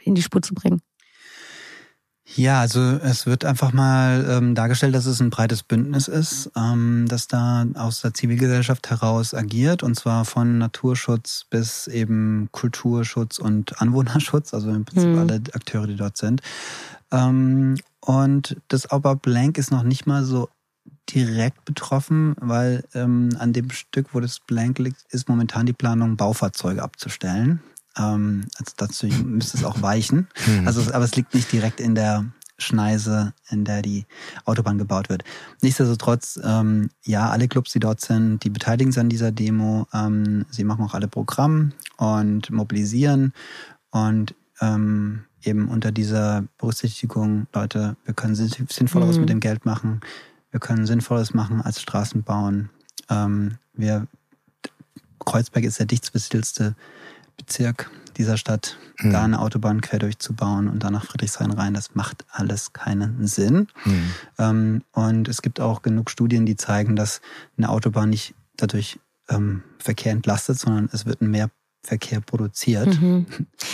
in 0.02 0.16
die 0.16 0.22
Spur 0.22 0.42
zu 0.42 0.54
bringen? 0.54 0.80
Ja, 2.36 2.60
also 2.60 2.80
es 2.80 3.26
wird 3.26 3.44
einfach 3.44 3.72
mal 3.72 4.26
ähm, 4.28 4.54
dargestellt, 4.54 4.94
dass 4.94 5.06
es 5.06 5.20
ein 5.20 5.30
breites 5.30 5.62
Bündnis 5.62 6.08
ist, 6.08 6.50
ähm, 6.56 7.06
das 7.08 7.26
da 7.26 7.66
aus 7.74 8.02
der 8.02 8.14
Zivilgesellschaft 8.14 8.90
heraus 8.90 9.34
agiert, 9.34 9.82
und 9.82 9.94
zwar 9.96 10.24
von 10.24 10.58
Naturschutz 10.58 11.46
bis 11.48 11.86
eben 11.86 12.48
Kulturschutz 12.52 13.38
und 13.38 13.80
Anwohnerschutz, 13.80 14.54
also 14.54 14.70
im 14.70 14.84
Prinzip 14.84 15.08
hm. 15.08 15.18
alle 15.18 15.42
Akteure, 15.54 15.86
die 15.86 15.96
dort 15.96 16.16
sind. 16.16 16.42
Ähm, 17.10 17.76
und 18.00 18.56
das 18.68 18.86
aber 18.86 19.16
Blank 19.16 19.58
ist 19.58 19.70
noch 19.70 19.82
nicht 19.82 20.06
mal 20.06 20.24
so 20.24 20.48
direkt 21.14 21.64
betroffen, 21.64 22.34
weil 22.40 22.84
ähm, 22.94 23.30
an 23.38 23.52
dem 23.52 23.70
Stück, 23.70 24.14
wo 24.14 24.20
das 24.20 24.40
blank 24.40 24.78
liegt, 24.78 25.02
ist 25.10 25.28
momentan 25.28 25.66
die 25.66 25.72
Planung, 25.72 26.16
Baufahrzeuge 26.16 26.82
abzustellen. 26.82 27.60
Ähm, 27.98 28.46
also 28.56 28.72
dazu 28.76 29.06
müsste 29.06 29.58
es 29.58 29.64
auch 29.64 29.82
weichen. 29.82 30.28
Mhm. 30.46 30.66
Also, 30.66 30.92
aber 30.92 31.04
es 31.04 31.16
liegt 31.16 31.34
nicht 31.34 31.50
direkt 31.52 31.80
in 31.80 31.94
der 31.94 32.26
Schneise, 32.58 33.34
in 33.50 33.64
der 33.64 33.82
die 33.82 34.04
Autobahn 34.44 34.78
gebaut 34.78 35.08
wird. 35.08 35.22
Nichtsdestotrotz, 35.62 36.40
ähm, 36.42 36.90
ja, 37.04 37.30
alle 37.30 37.46
Clubs, 37.46 37.72
die 37.72 37.78
dort 37.78 38.00
sind, 38.00 38.42
die 38.42 38.50
beteiligen 38.50 38.90
sich 38.90 39.00
an 39.00 39.08
dieser 39.08 39.30
Demo. 39.30 39.86
Ähm, 39.94 40.44
sie 40.50 40.64
machen 40.64 40.84
auch 40.84 40.94
alle 40.94 41.08
Programm 41.08 41.72
und 41.96 42.50
mobilisieren 42.50 43.32
und 43.90 44.34
ähm, 44.60 45.24
eben 45.44 45.68
unter 45.68 45.92
dieser 45.92 46.44
Berücksichtigung, 46.58 47.46
Leute, 47.54 47.96
wir 48.04 48.14
können 48.14 48.34
Sinnvolleres 48.34 49.16
mhm. 49.16 49.20
mit 49.20 49.30
dem 49.30 49.40
Geld 49.40 49.64
machen, 49.64 50.00
wir 50.50 50.58
können 50.58 50.86
Sinnvolles 50.86 51.34
machen 51.34 51.60
als 51.60 51.80
Straßen 51.80 52.24
bauen. 52.24 52.70
Ähm, 53.08 53.58
wir, 53.74 54.08
Kreuzberg 55.24 55.64
ist 55.64 55.78
der 55.78 55.86
dichtbesiedelste 55.86 56.74
Bezirk 57.38 57.90
dieser 58.18 58.36
Stadt, 58.36 58.76
mhm. 59.00 59.12
da 59.12 59.24
eine 59.24 59.40
Autobahn 59.40 59.80
quer 59.80 60.00
durchzubauen 60.00 60.68
und 60.68 60.82
dann 60.82 60.92
nach 60.92 61.06
Friedrichshain 61.06 61.52
rein, 61.52 61.72
das 61.72 61.94
macht 61.94 62.26
alles 62.30 62.72
keinen 62.72 63.26
Sinn. 63.26 63.68
Mhm. 63.84 64.10
Ähm, 64.38 64.82
und 64.92 65.28
es 65.28 65.40
gibt 65.40 65.60
auch 65.60 65.80
genug 65.82 66.10
Studien, 66.10 66.44
die 66.44 66.56
zeigen, 66.56 66.96
dass 66.96 67.20
eine 67.56 67.70
Autobahn 67.70 68.10
nicht 68.10 68.34
dadurch 68.56 68.98
ähm, 69.30 69.62
Verkehr 69.78 70.12
entlastet, 70.12 70.58
sondern 70.58 70.90
es 70.92 71.06
wird 71.06 71.22
mehr 71.22 71.50
Verkehr 71.84 72.20
produziert. 72.20 73.00
Mhm. 73.00 73.26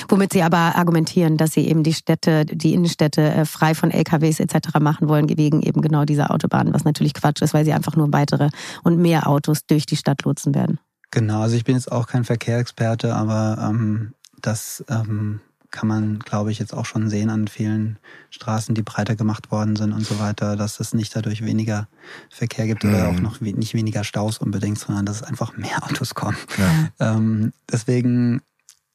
Womit 0.09 0.35
Sie 0.35 0.43
aber 0.43 0.77
argumentieren, 0.77 1.39
dass 1.39 1.53
Sie 1.53 1.67
eben 1.67 1.83
die 1.83 1.95
Städte, 1.95 2.45
die 2.45 2.75
Innenstädte 2.75 3.23
äh, 3.23 3.45
frei 3.47 3.75
von 3.75 3.91
LKWs 3.91 4.41
etc. 4.41 4.79
machen 4.79 5.09
wollen, 5.09 5.29
wegen 5.37 5.63
eben 5.63 5.81
genau 5.81 6.05
dieser 6.05 6.31
Autobahn, 6.31 6.75
was 6.75 6.85
natürlich 6.85 7.15
Quatsch 7.15 7.41
ist, 7.41 7.55
weil 7.55 7.65
sie 7.65 7.73
einfach 7.73 7.97
nur 7.97 8.13
weitere 8.13 8.51
und 8.83 8.99
mehr 8.99 9.27
Autos 9.27 9.65
durch 9.67 9.87
die 9.87 9.97
Stadt 9.97 10.23
lotsen 10.25 10.55
werden. 10.55 10.79
Genau, 11.15 11.43
also 11.43 11.55
ich 11.55 11.63
bin 11.63 11.77
jetzt 11.77 11.93
auch 11.93 12.09
kein 12.09 12.25
Verkehrsexperte, 12.25 13.15
aber 13.15 13.57
ähm, 13.71 14.15
das 14.43 14.85
ähm, 14.89 15.39
kann 15.71 15.87
man, 15.87 16.19
glaube 16.19 16.51
ich, 16.51 16.59
jetzt 16.59 16.75
auch 16.75 16.87
schon 16.87 17.09
sehen 17.09 17.31
an 17.31 17.47
vielen 17.47 18.01
Straßen, 18.31 18.75
die 18.75 18.83
breiter 18.83 19.15
gemacht 19.15 19.53
worden 19.53 19.77
sind 19.77 19.93
und 19.93 20.05
so 20.05 20.19
weiter, 20.19 20.57
dass 20.57 20.81
es 20.81 20.93
nicht 20.93 21.15
dadurch 21.15 21.45
weniger 21.45 21.87
Verkehr 22.31 22.67
gibt 22.67 22.83
mhm. 22.83 22.95
oder 22.95 23.09
auch 23.11 23.21
noch 23.21 23.41
nicht 23.41 23.75
weniger 23.75 24.03
Staus 24.03 24.39
unbedingt, 24.39 24.77
sondern 24.77 25.07
dass 25.07 25.19
es 25.19 25.23
einfach 25.23 25.57
mehr 25.57 25.85
Autos 25.85 26.17
kommen. 26.17 26.37
Ja. 26.59 27.15
Ähm, 27.15 27.53
deswegen, 27.71 28.43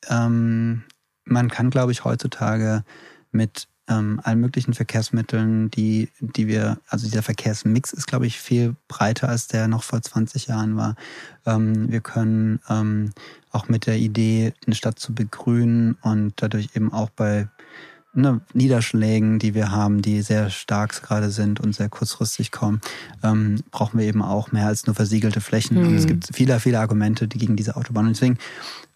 ähm, 0.09 0.83
man 1.23 1.49
kann, 1.49 1.69
glaube 1.69 1.93
ich, 1.93 2.03
heutzutage 2.03 2.83
mit 3.31 3.69
ähm, 3.89 4.21
allen 4.23 4.39
möglichen 4.39 4.73
Verkehrsmitteln, 4.73 5.71
die, 5.71 6.09
die 6.19 6.47
wir, 6.47 6.77
also 6.87 7.07
dieser 7.07 7.23
Verkehrsmix 7.23 7.91
ist, 7.91 8.07
glaube 8.07 8.27
ich, 8.27 8.39
viel 8.39 8.75
breiter, 8.87 9.29
als 9.29 9.47
der 9.47 9.67
noch 9.67 9.83
vor 9.83 10.01
20 10.01 10.47
Jahren 10.47 10.77
war. 10.77 10.95
Ähm, 11.45 11.91
wir 11.91 12.01
können 12.01 12.59
ähm, 12.69 13.11
auch 13.51 13.67
mit 13.67 13.87
der 13.87 13.97
Idee, 13.97 14.53
eine 14.65 14.75
Stadt 14.75 14.99
zu 14.99 15.13
begrünen 15.13 15.97
und 16.01 16.33
dadurch 16.37 16.69
eben 16.75 16.93
auch 16.93 17.09
bei 17.09 17.47
ne, 18.13 18.41
Niederschlägen, 18.53 19.39
die 19.39 19.53
wir 19.53 19.71
haben, 19.71 20.01
die 20.01 20.21
sehr 20.21 20.49
stark 20.49 21.01
gerade 21.03 21.29
sind 21.29 21.59
und 21.59 21.73
sehr 21.73 21.89
kurzfristig 21.89 22.51
kommen, 22.51 22.81
ähm, 23.23 23.61
brauchen 23.71 23.99
wir 23.99 24.05
eben 24.05 24.21
auch 24.21 24.51
mehr 24.51 24.67
als 24.67 24.85
nur 24.87 24.95
versiegelte 24.95 25.41
Flächen. 25.41 25.79
Mhm. 25.79 25.87
Und 25.87 25.95
es 25.95 26.03
mhm. 26.03 26.07
gibt 26.07 26.29
viele, 26.33 26.59
viele 26.59 26.79
Argumente 26.79 27.27
die 27.27 27.37
gegen 27.37 27.55
diese 27.55 27.75
Autobahn. 27.75 28.07
Und 28.07 28.15
deswegen, 28.15 28.37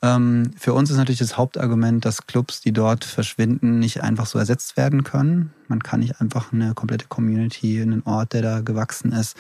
ähm, 0.02 0.52
für 0.58 0.74
uns 0.74 0.90
ist 0.90 0.98
natürlich 0.98 1.20
das 1.20 1.38
Hauptargument, 1.38 2.06
dass 2.06 2.28
Clubs, 2.28 2.62
die 2.62 2.72
dort 2.74 3.06
verschwinden, 3.06 3.80
nicht 3.80 4.02
einfach 4.02 4.26
so 4.26 4.40
ersetzt 4.40 4.78
werden 4.78 5.04
können. 5.04 5.54
Man 5.68 5.82
kann 5.82 6.00
nicht 6.00 6.20
einfach 6.20 6.52
eine 6.52 6.74
komplette 6.74 7.08
Community, 7.08 7.82
einen 7.82 8.04
Ort, 8.04 8.34
der 8.34 8.42
da 8.42 8.62
gewachsen 8.62 9.12
ist, 9.12 9.38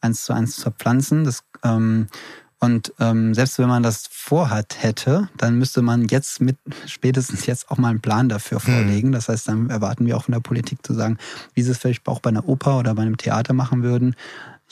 eins 0.00 0.24
zu 0.24 0.32
eins 0.32 0.62
verpflanzen. 0.62 1.24
Das 1.24 1.42
ähm, 1.62 2.06
und 2.60 2.92
ähm, 3.00 3.32
selbst 3.32 3.58
wenn 3.58 3.68
man 3.68 3.82
das 3.82 4.06
vorhat 4.10 4.82
hätte, 4.82 5.30
dann 5.38 5.58
müsste 5.58 5.80
man 5.80 6.06
jetzt 6.08 6.42
mit 6.42 6.58
spätestens 6.86 7.46
jetzt 7.46 7.70
auch 7.70 7.78
mal 7.78 7.88
einen 7.88 8.02
Plan 8.02 8.28
dafür 8.28 8.58
mhm. 8.58 8.72
vorlegen. 8.72 9.12
Das 9.12 9.30
heißt, 9.30 9.48
dann 9.48 9.70
erwarten 9.70 10.06
wir 10.06 10.16
auch 10.16 10.24
von 10.24 10.34
der 10.34 10.40
Politik 10.40 10.86
zu 10.86 10.92
sagen, 10.92 11.16
wie 11.54 11.62
sie 11.62 11.70
es 11.70 11.78
vielleicht 11.78 12.06
auch 12.06 12.20
bei 12.20 12.28
einer 12.28 12.46
Oper 12.46 12.78
oder 12.78 12.94
bei 12.94 13.02
einem 13.02 13.16
Theater 13.16 13.54
machen 13.54 13.82
würden. 13.82 14.14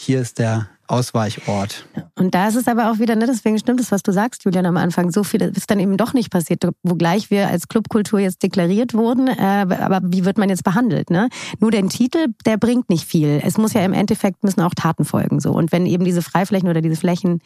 Hier 0.00 0.20
ist 0.20 0.38
der 0.38 0.68
Ausweichort. 0.86 1.86
Und 2.14 2.32
da 2.32 2.46
ist 2.46 2.54
es 2.54 2.68
aber 2.68 2.92
auch 2.92 3.00
wieder, 3.00 3.16
ne, 3.16 3.26
deswegen 3.26 3.58
stimmt 3.58 3.80
es, 3.80 3.90
was 3.90 4.04
du 4.04 4.12
sagst, 4.12 4.44
Julian, 4.44 4.64
am 4.64 4.76
Anfang. 4.76 5.10
So 5.10 5.24
viel 5.24 5.42
ist 5.42 5.68
dann 5.72 5.80
eben 5.80 5.96
doch 5.96 6.14
nicht 6.14 6.30
passiert, 6.30 6.62
wogleich 6.84 7.32
wir 7.32 7.48
als 7.48 7.66
Clubkultur 7.66 8.20
jetzt 8.20 8.44
deklariert 8.44 8.94
wurden. 8.94 9.26
Äh, 9.26 9.66
aber 9.80 10.00
wie 10.04 10.24
wird 10.24 10.38
man 10.38 10.50
jetzt 10.50 10.62
behandelt? 10.62 11.10
Ne? 11.10 11.28
Nur 11.58 11.72
den 11.72 11.88
Titel, 11.88 12.28
der 12.46 12.58
bringt 12.58 12.88
nicht 12.90 13.08
viel. 13.08 13.42
Es 13.44 13.58
muss 13.58 13.72
ja 13.72 13.84
im 13.84 13.92
Endeffekt 13.92 14.44
müssen 14.44 14.60
auch 14.60 14.72
Taten 14.72 15.04
folgen. 15.04 15.40
So. 15.40 15.50
Und 15.50 15.72
wenn 15.72 15.84
eben 15.84 16.04
diese 16.04 16.22
Freiflächen 16.22 16.68
oder 16.68 16.80
diese 16.80 16.96
Flächen 16.96 17.40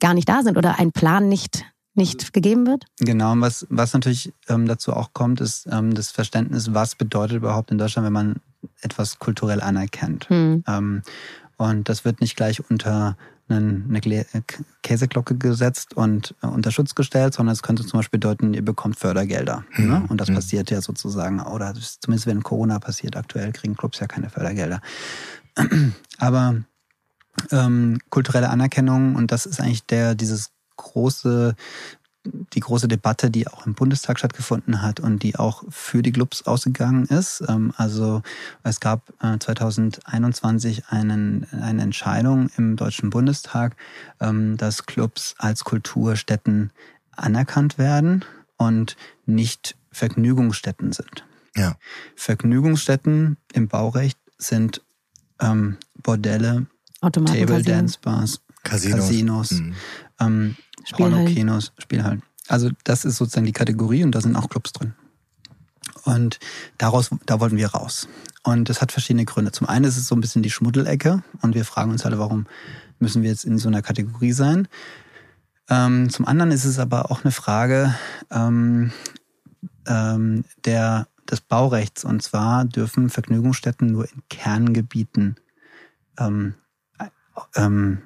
gar 0.00 0.14
nicht 0.14 0.30
da 0.30 0.42
sind 0.42 0.56
oder 0.56 0.78
ein 0.78 0.92
Plan 0.92 1.28
nicht 1.28 1.66
nicht 1.94 2.32
gegeben 2.32 2.66
wird? 2.66 2.84
Genau, 3.00 3.32
und 3.32 3.40
was, 3.40 3.66
was 3.68 3.92
natürlich 3.92 4.32
ähm, 4.48 4.66
dazu 4.66 4.92
auch 4.92 5.12
kommt, 5.12 5.40
ist 5.40 5.68
ähm, 5.70 5.92
das 5.92 6.12
Verständnis, 6.12 6.72
was 6.72 6.94
bedeutet 6.94 7.36
überhaupt 7.36 7.72
in 7.72 7.78
Deutschland, 7.78 8.06
wenn 8.06 8.12
man 8.12 8.36
etwas 8.80 9.18
kulturell 9.18 9.60
anerkennt. 9.60 10.28
Hm. 10.28 10.64
Ähm, 10.66 11.02
und 11.60 11.90
das 11.90 12.06
wird 12.06 12.22
nicht 12.22 12.36
gleich 12.36 12.70
unter 12.70 13.18
eine 13.50 14.00
Käseglocke 14.82 15.36
gesetzt 15.36 15.94
und 15.94 16.34
äh, 16.42 16.46
unter 16.46 16.70
Schutz 16.70 16.94
gestellt, 16.94 17.34
sondern 17.34 17.52
es 17.52 17.62
könnte 17.62 17.84
zum 17.84 17.98
Beispiel 17.98 18.18
bedeuten, 18.18 18.54
ihr 18.54 18.64
bekommt 18.64 18.98
Fördergelder. 18.98 19.64
Mhm. 19.76 19.86
Ne? 19.86 20.06
Und 20.08 20.22
das 20.22 20.30
mhm. 20.30 20.36
passiert 20.36 20.70
ja 20.70 20.80
sozusagen, 20.80 21.38
oder 21.40 21.74
zumindest 21.74 22.26
wenn 22.26 22.42
Corona 22.42 22.78
passiert, 22.78 23.14
aktuell 23.14 23.52
kriegen 23.52 23.76
Clubs 23.76 24.00
ja 24.00 24.06
keine 24.06 24.30
Fördergelder. 24.30 24.80
Aber 26.18 26.62
ähm, 27.50 27.98
kulturelle 28.08 28.48
Anerkennung, 28.48 29.14
und 29.14 29.30
das 29.30 29.44
ist 29.44 29.60
eigentlich 29.60 29.84
der, 29.84 30.14
dieses 30.14 30.52
große 30.76 31.56
die 32.24 32.60
große 32.60 32.88
Debatte, 32.88 33.30
die 33.30 33.46
auch 33.48 33.66
im 33.66 33.74
Bundestag 33.74 34.18
stattgefunden 34.18 34.82
hat 34.82 35.00
und 35.00 35.22
die 35.22 35.36
auch 35.36 35.64
für 35.70 36.02
die 36.02 36.12
Clubs 36.12 36.42
ausgegangen 36.42 37.06
ist. 37.06 37.42
Ähm, 37.48 37.72
also 37.76 38.22
es 38.62 38.80
gab 38.80 39.12
2021 39.20 40.78
äh, 40.78 40.82
einen, 40.88 41.46
eine 41.50 41.82
Entscheidung 41.82 42.50
im 42.56 42.76
Deutschen 42.76 43.10
Bundestag, 43.10 43.76
ähm, 44.20 44.56
dass 44.56 44.86
Clubs 44.86 45.34
als 45.38 45.64
Kulturstätten 45.64 46.70
anerkannt 47.12 47.78
werden 47.78 48.24
und 48.56 48.96
nicht 49.26 49.76
Vergnügungsstätten 49.90 50.92
sind. 50.92 51.24
Ja. 51.56 51.76
Vergnügungsstätten 52.14 53.38
im 53.52 53.68
Baurecht 53.68 54.18
sind 54.38 54.82
ähm, 55.40 55.78
Bordelle, 56.02 56.66
Table 57.00 57.62
Dance 57.62 57.98
Bars, 58.00 58.40
Casinos, 58.62 59.00
Casinos 59.00 59.50
mhm. 59.52 59.74
ähm, 60.20 60.56
Porno-Kinos, 60.92 61.72
Spielhallen. 61.78 62.22
Also 62.48 62.70
das 62.84 63.04
ist 63.04 63.16
sozusagen 63.16 63.46
die 63.46 63.52
Kategorie 63.52 64.04
und 64.04 64.12
da 64.12 64.20
sind 64.20 64.36
auch 64.36 64.48
Clubs 64.48 64.72
drin. 64.72 64.94
Und 66.04 66.38
daraus, 66.78 67.10
da 67.26 67.40
wollten 67.40 67.56
wir 67.56 67.68
raus. 67.68 68.08
Und 68.42 68.68
das 68.68 68.80
hat 68.80 68.92
verschiedene 68.92 69.24
Gründe. 69.24 69.52
Zum 69.52 69.68
einen 69.68 69.84
ist 69.84 69.96
es 69.96 70.06
so 70.06 70.14
ein 70.14 70.20
bisschen 70.20 70.42
die 70.42 70.50
Schmuddelecke 70.50 71.22
und 71.42 71.54
wir 71.54 71.64
fragen 71.64 71.90
uns 71.90 72.06
alle, 72.06 72.18
warum 72.18 72.46
müssen 72.98 73.22
wir 73.22 73.30
jetzt 73.30 73.44
in 73.44 73.58
so 73.58 73.68
einer 73.68 73.82
Kategorie 73.82 74.32
sein? 74.32 74.68
Ähm, 75.68 76.10
zum 76.10 76.26
anderen 76.26 76.50
ist 76.50 76.64
es 76.64 76.78
aber 76.78 77.10
auch 77.10 77.22
eine 77.22 77.32
Frage 77.32 77.94
ähm, 78.30 78.92
ähm, 79.86 80.44
der, 80.64 81.06
des 81.30 81.40
Baurechts. 81.40 82.04
Und 82.04 82.22
zwar 82.22 82.64
dürfen 82.64 83.10
Vergnügungsstätten 83.10 83.92
nur 83.92 84.04
in 84.10 84.22
Kerngebieten 84.28 85.36
ähm, 86.18 86.54
ähm, 87.54 88.02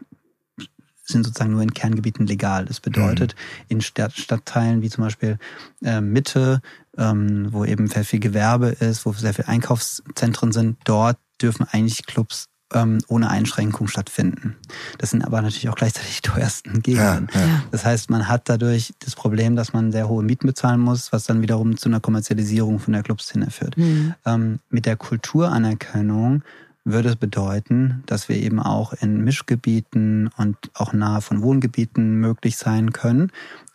sind 1.04 1.24
sozusagen 1.24 1.52
nur 1.52 1.62
in 1.62 1.74
Kerngebieten 1.74 2.26
legal. 2.26 2.64
Das 2.64 2.80
bedeutet, 2.80 3.34
mhm. 3.34 3.64
in 3.68 3.80
Stadt, 3.80 4.12
Stadtteilen 4.14 4.82
wie 4.82 4.90
zum 4.90 5.04
Beispiel 5.04 5.38
äh, 5.82 6.00
Mitte, 6.00 6.60
ähm, 6.96 7.48
wo 7.52 7.64
eben 7.64 7.88
sehr 7.88 8.04
viel 8.04 8.20
Gewerbe 8.20 8.68
ist, 8.68 9.06
wo 9.06 9.12
sehr 9.12 9.34
viele 9.34 9.48
Einkaufszentren 9.48 10.52
sind, 10.52 10.78
dort 10.84 11.18
dürfen 11.40 11.66
eigentlich 11.70 12.06
Clubs 12.06 12.48
ähm, 12.72 12.98
ohne 13.08 13.30
Einschränkung 13.30 13.88
stattfinden. 13.88 14.56
Das 14.98 15.10
sind 15.10 15.24
aber 15.24 15.42
natürlich 15.42 15.68
auch 15.68 15.76
gleichzeitig 15.76 16.20
die 16.22 16.28
teuersten 16.28 16.82
Gegenden. 16.82 17.28
Ja, 17.32 17.40
ja. 17.40 17.62
Das 17.70 17.84
heißt, 17.84 18.10
man 18.10 18.28
hat 18.28 18.48
dadurch 18.48 18.94
das 19.00 19.14
Problem, 19.14 19.56
dass 19.56 19.72
man 19.72 19.92
sehr 19.92 20.08
hohe 20.08 20.22
Mieten 20.22 20.46
bezahlen 20.46 20.80
muss, 20.80 21.12
was 21.12 21.24
dann 21.24 21.42
wiederum 21.42 21.76
zu 21.76 21.88
einer 21.88 22.00
Kommerzialisierung 22.00 22.78
von 22.80 22.92
der 22.92 23.02
Clubszene 23.02 23.50
führt. 23.50 23.76
Mhm. 23.76 24.14
Ähm, 24.24 24.60
mit 24.70 24.86
der 24.86 24.96
Kulturanerkennung 24.96 26.42
würde 26.84 27.08
es 27.08 27.16
bedeuten, 27.16 28.02
dass 28.06 28.28
wir 28.28 28.36
eben 28.36 28.60
auch 28.60 28.92
in 28.92 29.24
Mischgebieten 29.24 30.30
und 30.36 30.56
auch 30.74 30.92
nahe 30.92 31.22
von 31.22 31.42
Wohngebieten 31.42 32.16
möglich 32.20 32.56
sein 32.58 32.92
können. 32.92 33.32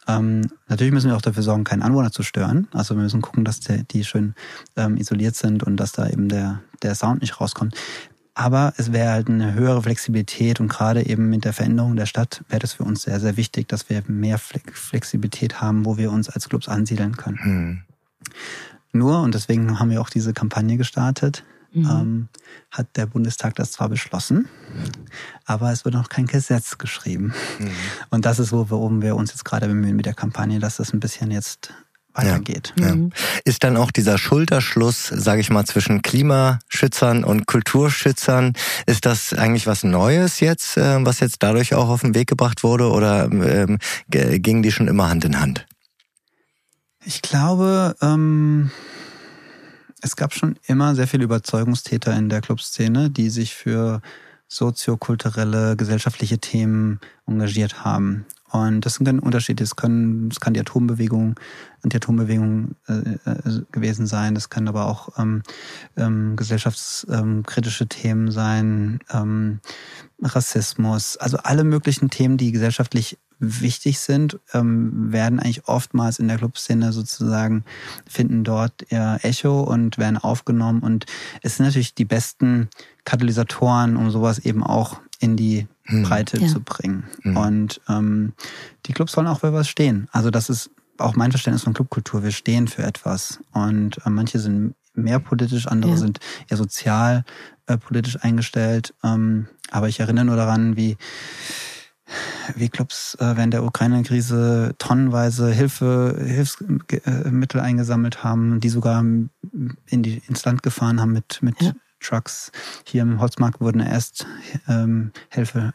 Ähm, 0.08 0.42
natürlich 0.68 0.94
müssen 0.94 1.10
wir 1.10 1.18
auch 1.18 1.22
dafür 1.22 1.44
sorgen, 1.44 1.64
keinen 1.64 1.82
Anwohner 1.82 2.12
zu 2.12 2.24
stören. 2.24 2.68
Also 2.72 2.96
wir 2.96 3.04
müssen 3.04 3.22
gucken, 3.22 3.46
dass 3.46 3.60
der, 3.60 3.84
die 3.84 4.04
schön 4.04 4.36
ähm, 4.76 4.98
isoliert 4.98 5.36
sind 5.36 5.64
und 5.64 5.78
dass 5.78 5.92
da 5.92 6.08
eben 6.08 6.30
der, 6.30 6.62
der 6.82 6.96
Sound 6.96 7.22
nicht 7.22 7.42
rauskommt. 7.42 7.76
Aber 8.36 8.74
es 8.78 8.94
wäre 8.94 9.12
halt 9.12 9.28
eine 9.28 9.54
höhere 9.54 9.84
Flexibilität 9.84 10.60
und 10.60 10.70
gerade 10.70 11.06
eben 11.06 11.30
mit 11.30 11.46
der 11.46 11.52
Veränderung 11.54 11.96
der 11.96 12.06
Stadt 12.06 12.44
wäre 12.48 12.60
das 12.60 12.74
für 12.74 12.84
uns 12.84 13.02
sehr, 13.02 13.20
sehr 13.20 13.38
wichtig, 13.38 13.68
dass 13.68 13.90
wir 13.90 14.02
mehr 14.08 14.38
Flexibilität 14.38 15.60
haben, 15.62 15.86
wo 15.86 15.98
wir 15.98 16.12
uns 16.12 16.30
als 16.30 16.48
Clubs 16.48 16.70
ansiedeln 16.70 17.18
können. 17.18 17.44
Hm. 17.44 17.82
Nur, 18.94 19.22
und 19.22 19.36
deswegen 19.36 19.80
haben 19.80 19.90
wir 19.90 20.00
auch 20.00 20.10
diese 20.10 20.34
Kampagne 20.34 20.78
gestartet, 20.78 21.44
mhm. 21.74 21.86
ähm, 21.86 22.30
hat 22.72 22.96
der 22.96 23.06
Bundestag 23.06 23.56
das 23.56 23.72
zwar 23.72 23.90
beschlossen, 23.90 24.48
aber 25.46 25.72
es 25.72 25.86
wird 25.86 25.96
noch 25.96 26.10
kein 26.10 26.26
Gesetz 26.26 26.78
geschrieben. 26.78 27.34
Mhm. 27.60 27.72
Und 28.10 28.26
das 28.26 28.40
ist, 28.40 28.52
worum 28.52 29.02
wir 29.02 29.16
uns 29.16 29.32
jetzt 29.32 29.46
gerade 29.46 29.68
bemühen 29.68 29.96
mit 29.96 30.06
der 30.06 30.14
Kampagne, 30.14 30.60
dass 30.60 30.78
das 30.78 30.94
ein 30.94 31.00
bisschen 31.00 31.32
jetzt 31.32 31.74
weitergeht. 32.14 32.74
Ja, 32.78 32.88
ja. 32.88 32.96
Mhm. 32.96 33.12
Ist 33.46 33.64
dann 33.64 33.78
auch 33.78 33.92
dieser 33.92 34.18
Schulterschluss, 34.18 35.08
sage 35.08 35.42
ich 35.42 35.50
mal, 35.50 35.66
zwischen 35.66 36.02
Klimaschützern 36.02 37.24
und 37.24 37.46
Kulturschützern, 37.48 38.54
ist 38.86 39.06
das 39.06 39.34
eigentlich 39.34 39.68
was 39.68 39.84
Neues 39.84 40.40
jetzt, 40.40 40.78
äh, 40.78 41.06
was 41.06 41.20
jetzt 41.20 41.38
dadurch 41.40 41.74
auch 41.76 41.90
auf 41.90 42.02
den 42.02 42.16
Weg 42.16 42.28
gebracht 42.28 42.64
wurde 42.64 42.90
oder 42.90 43.26
ähm, 43.26 43.78
gingen 44.10 44.64
die 44.64 44.72
schon 44.72 44.88
immer 44.88 45.10
Hand 45.10 45.26
in 45.26 45.40
Hand? 45.40 45.66
Ich 47.06 47.22
glaube, 47.22 47.96
ähm, 48.02 48.72
es 50.02 50.16
gab 50.16 50.34
schon 50.34 50.58
immer 50.66 50.96
sehr 50.96 51.08
viele 51.08 51.24
Überzeugungstäter 51.24 52.16
in 52.16 52.30
der 52.30 52.42
Clubszene, 52.42 53.10
die 53.10 53.30
sich 53.30 53.54
für 53.54 54.02
soziokulturelle, 54.48 55.76
gesellschaftliche 55.76 56.40
Themen 56.40 57.00
engagiert 57.28 57.84
haben. 57.84 58.26
Und 58.52 58.82
das 58.82 58.96
sind 58.96 59.06
dann 59.08 59.20
Unterschiede. 59.20 59.64
Es 59.64 59.76
können, 59.76 60.30
es 60.32 60.40
kann 60.40 60.56
die 60.56 60.60
Atombewegung, 60.60 61.40
Anti-Atombewegung 61.84 62.76
äh, 62.88 62.94
äh, 62.94 63.62
gewesen 63.72 64.08
sein. 64.08 64.34
Das 64.34 64.50
können 64.50 64.68
aber 64.68 64.88
auch 64.88 65.20
ähm, 65.20 65.44
ähm, 65.96 66.36
gesellschaftskritische 66.36 67.88
Themen 67.88 68.32
sein, 68.32 69.00
ähm, 69.12 69.60
Rassismus, 70.22 71.16
also 71.18 71.38
alle 71.38 71.64
möglichen 71.64 72.10
Themen, 72.10 72.38
die 72.38 72.52
gesellschaftlich 72.52 73.20
wichtig 73.40 74.00
sind, 74.00 74.40
ähm, 74.54 75.12
werden 75.12 75.40
eigentlich 75.40 75.68
oftmals 75.68 76.20
in 76.20 76.28
der 76.28 76.38
Clubszene 76.38 76.92
sozusagen, 76.92 77.64
finden 78.08 78.44
dort 78.44 78.86
ihr 78.90 79.20
Echo 79.24 79.62
und 79.62 79.98
werden 79.98 80.18
aufgenommen. 80.18 80.82
Und 80.82 81.06
es 81.42 81.58
sind 81.58 81.66
natürlich 81.66 81.96
die 81.96 82.06
besten 82.06 82.70
Katalysatoren, 83.06 83.96
um 83.96 84.12
sowas 84.12 84.40
eben 84.40 84.64
auch 84.64 85.00
in 85.20 85.36
die 85.36 85.68
hm. 85.84 86.04
Breite 86.04 86.40
ja. 86.40 86.48
zu 86.48 86.62
bringen. 86.62 87.06
Hm. 87.22 87.38
Und 87.38 87.82
ähm, 87.90 88.34
die 88.86 88.94
Clubs 88.94 89.14
sollen 89.14 89.28
auch 89.28 89.40
für 89.40 89.54
was 89.54 89.70
stehen. 89.70 90.08
Also 90.12 90.30
das 90.30 90.50
ist 90.50 90.70
auch 90.98 91.16
mein 91.16 91.32
Verständnis 91.32 91.64
von 91.64 91.74
Clubkultur. 91.74 92.24
Wir 92.24 92.32
stehen 92.32 92.68
für 92.68 92.84
etwas. 92.84 93.40
Und 93.54 93.98
äh, 94.06 94.10
manche 94.10 94.40
sind 94.40 94.76
mehr 94.94 95.20
politisch, 95.20 95.68
andere 95.68 95.92
ja. 95.92 95.98
sind 95.98 96.20
eher 96.50 96.58
sozial 96.58 97.24
äh, 97.68 97.78
politisch 97.78 98.18
eingestellt. 98.22 98.94
Ähm, 99.04 99.48
aber 99.72 99.88
ich 99.88 100.00
erinnere 100.00 100.26
nur 100.26 100.36
daran, 100.36 100.76
wie 100.76 100.98
wie 102.56 102.70
Clubs 102.70 103.16
äh, 103.16 103.36
während 103.36 103.54
der 103.54 103.64
Ukraine-Krise 103.64 104.76
tonnenweise 104.78 105.52
Hilfe, 105.52 106.16
Hilfsmittel 106.20 107.62
eingesammelt 107.62 108.24
haben, 108.24 108.60
die 108.60 108.70
sogar 108.70 109.02
in 109.02 110.04
die, 110.04 110.22
ins 110.28 110.46
Land 110.46 110.64
gefahren 110.64 111.00
haben 111.02 111.14
mit, 111.14 111.42
mit 111.42 111.62
ja. 111.62 111.74
Trucks. 112.00 112.52
Hier 112.86 113.02
im 113.02 113.20
Holzmarkt 113.20 113.62
wurde 113.62 113.80
eine 113.80 113.90
Ersthilfe 113.90 114.30
ähm, 114.68 115.12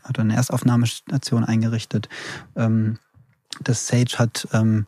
oder 0.09 0.21
eine 0.21 0.37
Erstaufnahmestation 0.37 1.45
eingerichtet. 1.45 2.09
Ähm, 2.57 2.99
das 3.61 3.87
Sage 3.87 4.19
hat 4.19 4.49
ähm, 4.53 4.87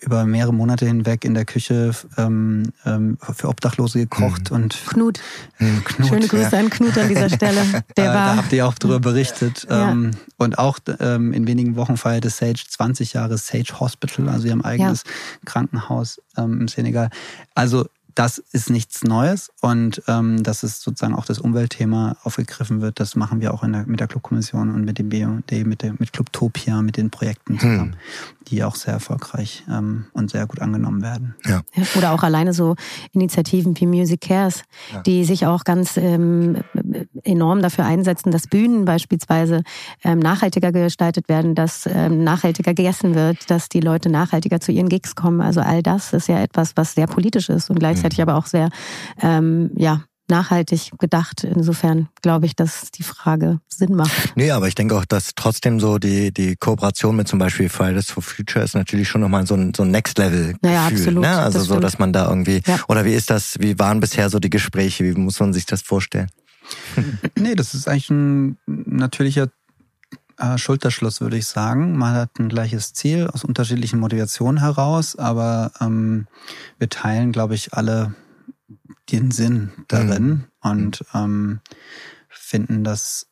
über 0.00 0.24
mehrere 0.24 0.54
Monate 0.54 0.86
hinweg 0.86 1.24
in 1.24 1.34
der 1.34 1.44
Küche 1.44 1.92
ähm, 2.16 2.72
ähm, 2.84 3.18
für 3.34 3.48
Obdachlose 3.48 3.98
gekocht 4.00 4.50
mhm. 4.50 4.56
und 4.56 4.78
Knut. 4.88 5.20
Knut. 5.58 6.08
Schöne 6.08 6.28
Grüße 6.28 6.50
ja. 6.52 6.58
an 6.58 6.70
Knut 6.70 6.96
an 6.96 7.08
dieser 7.08 7.28
Stelle. 7.34 7.60
Der 7.96 8.06
war, 8.06 8.14
da 8.14 8.36
habt 8.36 8.52
ihr 8.52 8.66
auch 8.66 8.74
drüber 8.74 9.00
berichtet. 9.00 9.66
Ja. 9.68 9.90
Ähm, 9.90 10.12
und 10.36 10.58
auch 10.58 10.78
ähm, 11.00 11.32
in 11.32 11.46
wenigen 11.46 11.76
Wochen 11.76 11.96
feierte 11.96 12.30
Sage 12.30 12.60
20 12.68 13.12
Jahre 13.12 13.38
Sage 13.38 13.80
Hospital, 13.80 14.28
also 14.28 14.46
ihr 14.46 14.64
eigenes 14.64 15.04
ja. 15.04 15.12
Krankenhaus 15.44 16.20
ähm, 16.36 16.60
im 16.60 16.68
Senegal. 16.68 17.10
Also 17.54 17.86
das 18.14 18.38
ist 18.38 18.70
nichts 18.70 19.04
Neues 19.04 19.50
und 19.60 20.02
ähm, 20.08 20.42
dass 20.42 20.62
es 20.62 20.80
sozusagen 20.80 21.14
auch 21.14 21.24
das 21.24 21.38
Umweltthema 21.38 22.16
aufgegriffen 22.22 22.80
wird, 22.80 23.00
das 23.00 23.16
machen 23.16 23.40
wir 23.40 23.54
auch 23.54 23.62
in 23.62 23.72
der, 23.72 23.86
mit 23.86 24.00
der 24.00 24.08
Clubkommission 24.08 24.74
und 24.74 24.84
mit 24.84 24.98
dem 24.98 25.08
BOD, 25.08 25.64
mit, 25.64 25.82
der, 25.82 25.94
mit 25.98 26.12
Clubtopia, 26.12 26.82
mit 26.82 26.96
den 26.96 27.10
Projekten 27.10 27.58
zusammen. 27.58 27.92
Hm 27.92 28.38
die 28.50 28.64
auch 28.64 28.74
sehr 28.74 28.94
erfolgreich 28.94 29.64
ähm, 29.70 30.06
und 30.12 30.30
sehr 30.30 30.46
gut 30.46 30.60
angenommen 30.60 31.02
werden. 31.02 31.34
Ja. 31.46 31.62
Oder 31.96 32.12
auch 32.12 32.22
alleine 32.22 32.52
so 32.52 32.76
Initiativen 33.12 33.78
wie 33.78 33.86
Music 33.86 34.22
Cares, 34.22 34.62
ja. 34.92 35.02
die 35.02 35.24
sich 35.24 35.46
auch 35.46 35.64
ganz 35.64 35.96
ähm, 35.96 36.58
enorm 37.24 37.62
dafür 37.62 37.84
einsetzen, 37.84 38.30
dass 38.30 38.46
Bühnen 38.46 38.84
beispielsweise 38.84 39.62
ähm, 40.02 40.18
nachhaltiger 40.18 40.72
gestaltet 40.72 41.28
werden, 41.28 41.54
dass 41.54 41.86
ähm, 41.86 42.24
nachhaltiger 42.24 42.74
gegessen 42.74 43.14
wird, 43.14 43.50
dass 43.50 43.68
die 43.68 43.80
Leute 43.80 44.08
nachhaltiger 44.08 44.60
zu 44.60 44.72
ihren 44.72 44.88
Gigs 44.88 45.14
kommen. 45.14 45.40
Also 45.40 45.60
all 45.60 45.82
das 45.82 46.12
ist 46.12 46.28
ja 46.28 46.40
etwas, 46.40 46.76
was 46.76 46.94
sehr 46.94 47.06
politisch 47.06 47.48
ist 47.48 47.70
und 47.70 47.78
gleichzeitig 47.78 48.07
mhm. 48.16 48.22
aber 48.22 48.36
auch 48.36 48.46
sehr 48.46 48.70
ähm, 49.20 49.70
ja 49.76 50.04
nachhaltig 50.30 50.92
gedacht. 50.98 51.44
Insofern 51.44 52.08
glaube 52.22 52.46
ich, 52.46 52.54
dass 52.54 52.90
die 52.90 53.02
Frage 53.02 53.60
Sinn 53.68 53.94
macht. 53.94 54.36
Nee, 54.36 54.50
aber 54.50 54.68
ich 54.68 54.74
denke 54.74 54.96
auch, 54.96 55.04
dass 55.04 55.32
trotzdem 55.34 55.80
so 55.80 55.98
die, 55.98 56.32
die 56.32 56.56
Kooperation 56.56 57.16
mit 57.16 57.28
zum 57.28 57.38
Beispiel 57.38 57.68
Fridays 57.68 58.10
for 58.10 58.22
Future 58.22 58.64
ist 58.64 58.74
natürlich 58.74 59.08
schon 59.08 59.20
nochmal 59.20 59.46
so 59.46 59.54
ein, 59.54 59.72
so 59.74 59.82
ein 59.82 59.90
Next-Level-Gefühl. 59.90 60.58
Naja, 60.62 60.86
absolut. 60.86 61.22
Ne? 61.22 61.36
Also 61.38 61.58
das 61.58 61.68
so, 61.68 61.80
dass 61.80 61.98
man 61.98 62.12
da 62.12 62.28
irgendwie, 62.28 62.62
ja. 62.66 62.78
oder 62.88 63.04
wie 63.04 63.14
ist 63.14 63.30
das, 63.30 63.58
wie 63.58 63.78
waren 63.78 64.00
bisher 64.00 64.28
so 64.30 64.38
die 64.38 64.50
Gespräche, 64.50 65.04
wie 65.04 65.12
muss 65.12 65.40
man 65.40 65.52
sich 65.52 65.66
das 65.66 65.82
vorstellen? 65.82 66.28
nee, 67.38 67.54
das 67.54 67.74
ist 67.74 67.88
eigentlich 67.88 68.10
ein 68.10 68.58
natürlicher 68.66 69.48
äh, 70.38 70.58
Schulterschluss, 70.58 71.20
würde 71.20 71.36
ich 71.36 71.46
sagen. 71.46 71.96
Man 71.96 72.14
hat 72.14 72.38
ein 72.38 72.48
gleiches 72.48 72.92
Ziel 72.92 73.28
aus 73.28 73.44
unterschiedlichen 73.44 74.00
Motivationen 74.00 74.60
heraus, 74.60 75.16
aber 75.16 75.72
ähm, 75.80 76.26
wir 76.78 76.88
teilen, 76.88 77.32
glaube 77.32 77.54
ich, 77.54 77.74
alle 77.74 78.14
den 79.10 79.30
Sinn 79.30 79.72
darin 79.88 80.26
mhm. 80.26 80.44
und 80.60 81.04
ähm, 81.14 81.60
finden 82.28 82.84
das 82.84 83.28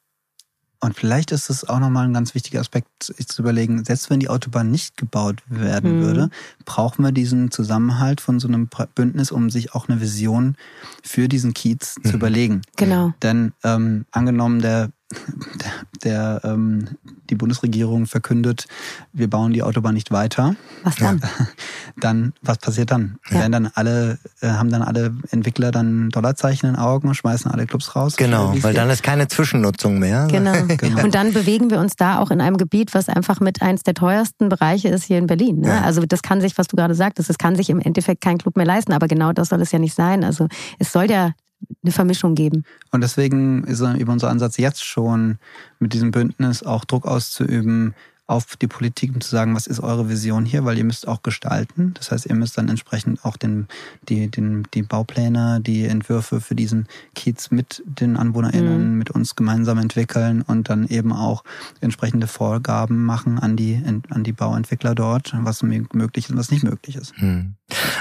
und 0.81 0.95
vielleicht 0.95 1.33
ist 1.33 1.49
es 1.49 1.69
auch 1.69 1.81
nochmal 1.81 2.07
ein 2.07 2.13
ganz 2.13 2.35
wichtiger 2.35 2.61
Aspekt, 2.61 2.89
sich 3.03 3.27
zu 3.29 3.43
überlegen, 3.43 3.85
selbst 3.85 4.11
wenn 4.11 4.21
die 4.21 4.29
Autobahn 4.29 4.71
nicht 4.71 4.97
gebaut 4.97 5.43
werden 5.49 5.99
mhm. 5.99 6.03
würde, 6.03 6.31
brauchen 6.65 7.05
wir 7.05 7.13
diesen 7.13 7.51
Zusammenhalt 7.51 8.21
von 8.21 8.39
so 8.39 8.47
einem 8.47 8.69
Bündnis, 8.95 9.33
um 9.33 9.49
sich 9.49 9.75
auch 9.75 9.89
eine 9.89 10.01
Vision 10.01 10.57
für 11.03 11.29
diesen 11.29 11.55
Kiez 11.55 11.97
mhm. 11.97 12.09
zu 12.09 12.15
überlegen. 12.15 12.63
Genau. 12.77 13.15
Denn 13.23 13.53
ähm, 13.65 14.05
angenommen, 14.11 14.61
der 14.61 14.91
der, 15.63 15.73
der 16.03 16.41
ähm, 16.45 16.89
die 17.31 17.37
Bundesregierung 17.37 18.07
verkündet, 18.07 18.67
wir 19.13 19.31
bauen 19.31 19.53
die 19.53 19.63
Autobahn 19.63 19.95
nicht 19.95 20.11
weiter. 20.11 20.57
Was 20.83 20.97
dann? 20.97 21.21
Dann, 21.99 22.35
was 22.43 22.59
passiert 22.59 22.91
dann? 22.91 23.17
Ja. 23.31 23.41
Werden 23.41 23.53
dann 23.53 23.71
alle, 23.75 24.19
äh, 24.43 24.49
haben 24.49 24.71
dann 24.71 24.83
alle 24.83 25.15
Entwickler 25.31 25.71
dann 25.71 26.11
Dollarzeichen 26.11 26.69
in 26.69 26.75
den 26.75 26.79
Augen 26.79 27.09
und 27.09 27.15
schmeißen 27.15 27.51
alle 27.51 27.65
Clubs 27.65 27.97
raus? 27.97 28.17
Genau, 28.17 28.55
weil 28.61 28.75
dann 28.75 28.91
ist 28.91 29.03
keine 29.03 29.29
Zwischennutzung 29.29 29.99
mehr. 29.99 30.27
Genau. 30.31 30.53
genau. 30.77 31.03
Und 31.03 31.15
dann 31.15 31.33
bewegen 31.33 31.71
wir 31.71 31.81
uns 31.81 31.97
da 31.97 32.19
auch 32.19 32.31
in 32.31 32.43
einem 32.43 32.59
Gebiet, 32.59 32.93
was 32.93 33.09
einfach 33.09 33.41
mit 33.41 33.63
eins 33.63 33.83
der 33.83 33.95
teuersten 33.95 34.51
Bereiche 34.51 34.89
ist 34.89 35.05
hier 35.05 35.17
in 35.17 35.27
Berlin. 35.27 35.61
Ne? 35.61 35.69
Ja. 35.69 35.81
Also 35.83 36.05
das 36.05 36.21
kann 36.21 36.43
sich, 36.43 36.59
was 36.59 36.69
du 36.69 36.77
gerade 36.77 36.95
sagtest, 36.95 37.31
das 37.31 37.39
kann 37.39 37.57
sich 37.57 37.71
im 37.71 37.81
Endeffekt 37.81 38.21
kein 38.21 38.37
Club 38.37 38.59
mehr 38.59 38.67
leisten, 38.67 38.93
aber 38.93 39.09
genau 39.09 39.33
das 39.33 39.49
soll 39.49 39.63
es 39.63 39.73
ja 39.73 39.79
nicht 39.79 39.95
sein. 39.95 40.23
Also 40.23 40.49
es 40.79 40.93
soll 40.93 41.11
ja 41.11 41.33
eine 41.83 41.93
Vermischung 41.93 42.35
geben. 42.35 42.65
Und 42.91 43.01
deswegen 43.03 43.65
ist 43.65 43.81
eben 43.81 44.11
unser 44.11 44.31
Ansatz 44.31 44.57
jetzt 44.57 44.85
schon 44.85 45.39
mit 45.79 45.93
diesem 45.93 46.11
Bündnis 46.11 46.63
auch 46.63 46.85
Druck 46.85 47.07
auszuüben, 47.07 47.95
auf 48.29 48.57
die 48.57 48.67
Politik, 48.67 49.15
um 49.15 49.21
zu 49.21 49.31
sagen, 49.31 49.55
was 49.55 49.69
ist 49.69 49.81
eure 49.81 50.09
Vision 50.09 50.45
hier, 50.45 50.65
weil 50.65 50.77
ihr 50.77 50.85
müsst 50.85 51.07
auch 51.07 51.23
gestalten. 51.23 51.95
Das 51.95 52.11
heißt, 52.11 52.27
ihr 52.27 52.35
müsst 52.35 52.59
dann 52.59 52.69
entsprechend 52.69 53.25
auch 53.25 53.37
den, 53.37 53.69
die, 54.09 54.29
den, 54.29 54.67
die 54.75 54.83
Baupläne, 54.83 55.61
die 55.61 55.85
Entwürfe 55.85 56.41
für 56.41 56.57
diesen 56.57 56.89
Kiez 57.15 57.53
mit 57.53 57.85
den 57.87 58.17
AnwohnerInnen, 58.17 58.93
mhm. 58.93 58.99
mit 58.99 59.11
uns 59.11 59.37
gemeinsam 59.37 59.79
entwickeln 59.79 60.43
und 60.43 60.69
dann 60.69 60.89
eben 60.89 61.13
auch 61.13 61.45
entsprechende 61.81 62.27
Vorgaben 62.27 63.05
machen 63.05 63.39
an 63.39 63.57
die, 63.57 63.81
an 64.11 64.25
die 64.25 64.33
Bauentwickler 64.33 64.97
dort, 64.97 65.33
was 65.43 65.63
möglich 65.63 66.25
ist 66.25 66.31
und 66.31 66.39
was 66.39 66.51
nicht 66.51 66.65
möglich 66.65 66.97
ist. 66.97 67.17
Mhm. 67.21 67.55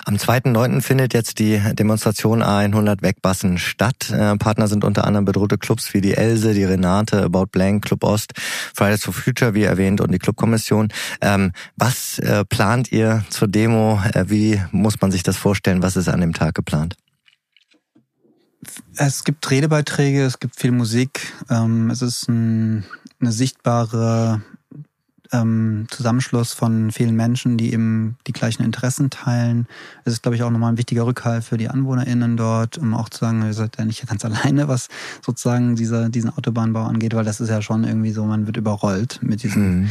Am 0.05 0.15
2.9. 0.15 0.81
findet 0.81 1.13
jetzt 1.13 1.39
die 1.39 1.59
Demonstration 1.73 2.43
A100 2.43 3.01
Wegbassen 3.01 3.57
statt. 3.57 4.09
Äh, 4.11 4.38
Partner 4.38 4.67
sind 4.67 4.83
unter 4.83 5.05
anderem 5.05 5.25
bedrohte 5.25 5.57
Clubs 5.57 5.93
wie 5.93 6.01
die 6.01 6.13
Else, 6.13 6.53
die 6.53 6.63
Renate, 6.63 7.23
About 7.23 7.47
Blank, 7.51 7.85
Club 7.85 8.03
Ost, 8.03 8.33
Fridays 8.73 9.03
for 9.03 9.13
Future, 9.13 9.53
wie 9.53 9.63
erwähnt, 9.63 10.01
und 10.01 10.11
die 10.11 10.19
Clubkommission. 10.19 10.89
Ähm, 11.21 11.51
was 11.75 12.19
äh, 12.19 12.45
plant 12.45 12.91
ihr 12.91 13.25
zur 13.29 13.47
Demo? 13.47 14.01
Äh, 14.13 14.25
wie 14.29 14.61
muss 14.71 15.01
man 15.01 15.11
sich 15.11 15.23
das 15.23 15.38
vorstellen? 15.38 15.81
Was 15.81 15.95
ist 15.95 16.09
an 16.09 16.21
dem 16.21 16.33
Tag 16.33 16.55
geplant? 16.55 16.95
Es 18.95 19.23
gibt 19.23 19.49
Redebeiträge, 19.51 20.23
es 20.23 20.39
gibt 20.39 20.55
viel 20.55 20.71
Musik. 20.71 21.33
Ähm, 21.49 21.89
es 21.89 22.01
ist 22.01 22.27
ein, 22.29 22.85
eine 23.19 23.31
sichtbare 23.31 24.41
ähm, 25.31 25.88
Zusammenschluss 25.89 26.53
von 26.53 26.91
vielen 26.91 27.15
Menschen, 27.15 27.57
die 27.57 27.73
eben 27.73 28.17
die 28.27 28.33
gleichen 28.33 28.63
Interessen 28.63 29.09
teilen. 29.09 29.67
Es 30.03 30.13
ist, 30.13 30.23
glaube 30.23 30.35
ich, 30.35 30.43
auch 30.43 30.49
nochmal 30.49 30.73
ein 30.73 30.77
wichtiger 30.77 31.05
Rückhalt 31.05 31.43
für 31.43 31.57
die 31.57 31.69
AnwohnerInnen 31.69 32.38
dort, 32.38 32.77
um 32.77 32.93
auch 32.93 33.09
zu 33.09 33.19
sagen, 33.19 33.43
ihr 33.43 33.53
seid 33.53 33.77
ja 33.77 33.85
nicht 33.85 34.05
ganz 34.07 34.25
alleine, 34.25 34.67
was 34.67 34.88
sozusagen 35.25 35.75
dieser, 35.75 36.09
diesen 36.09 36.29
Autobahnbau 36.29 36.83
angeht, 36.83 37.13
weil 37.13 37.25
das 37.25 37.41
ist 37.41 37.49
ja 37.49 37.61
schon 37.61 37.83
irgendwie 37.83 38.11
so, 38.11 38.25
man 38.25 38.47
wird 38.47 38.57
überrollt 38.57 39.19
mit 39.21 39.43
diesem, 39.43 39.81
mhm. 39.81 39.89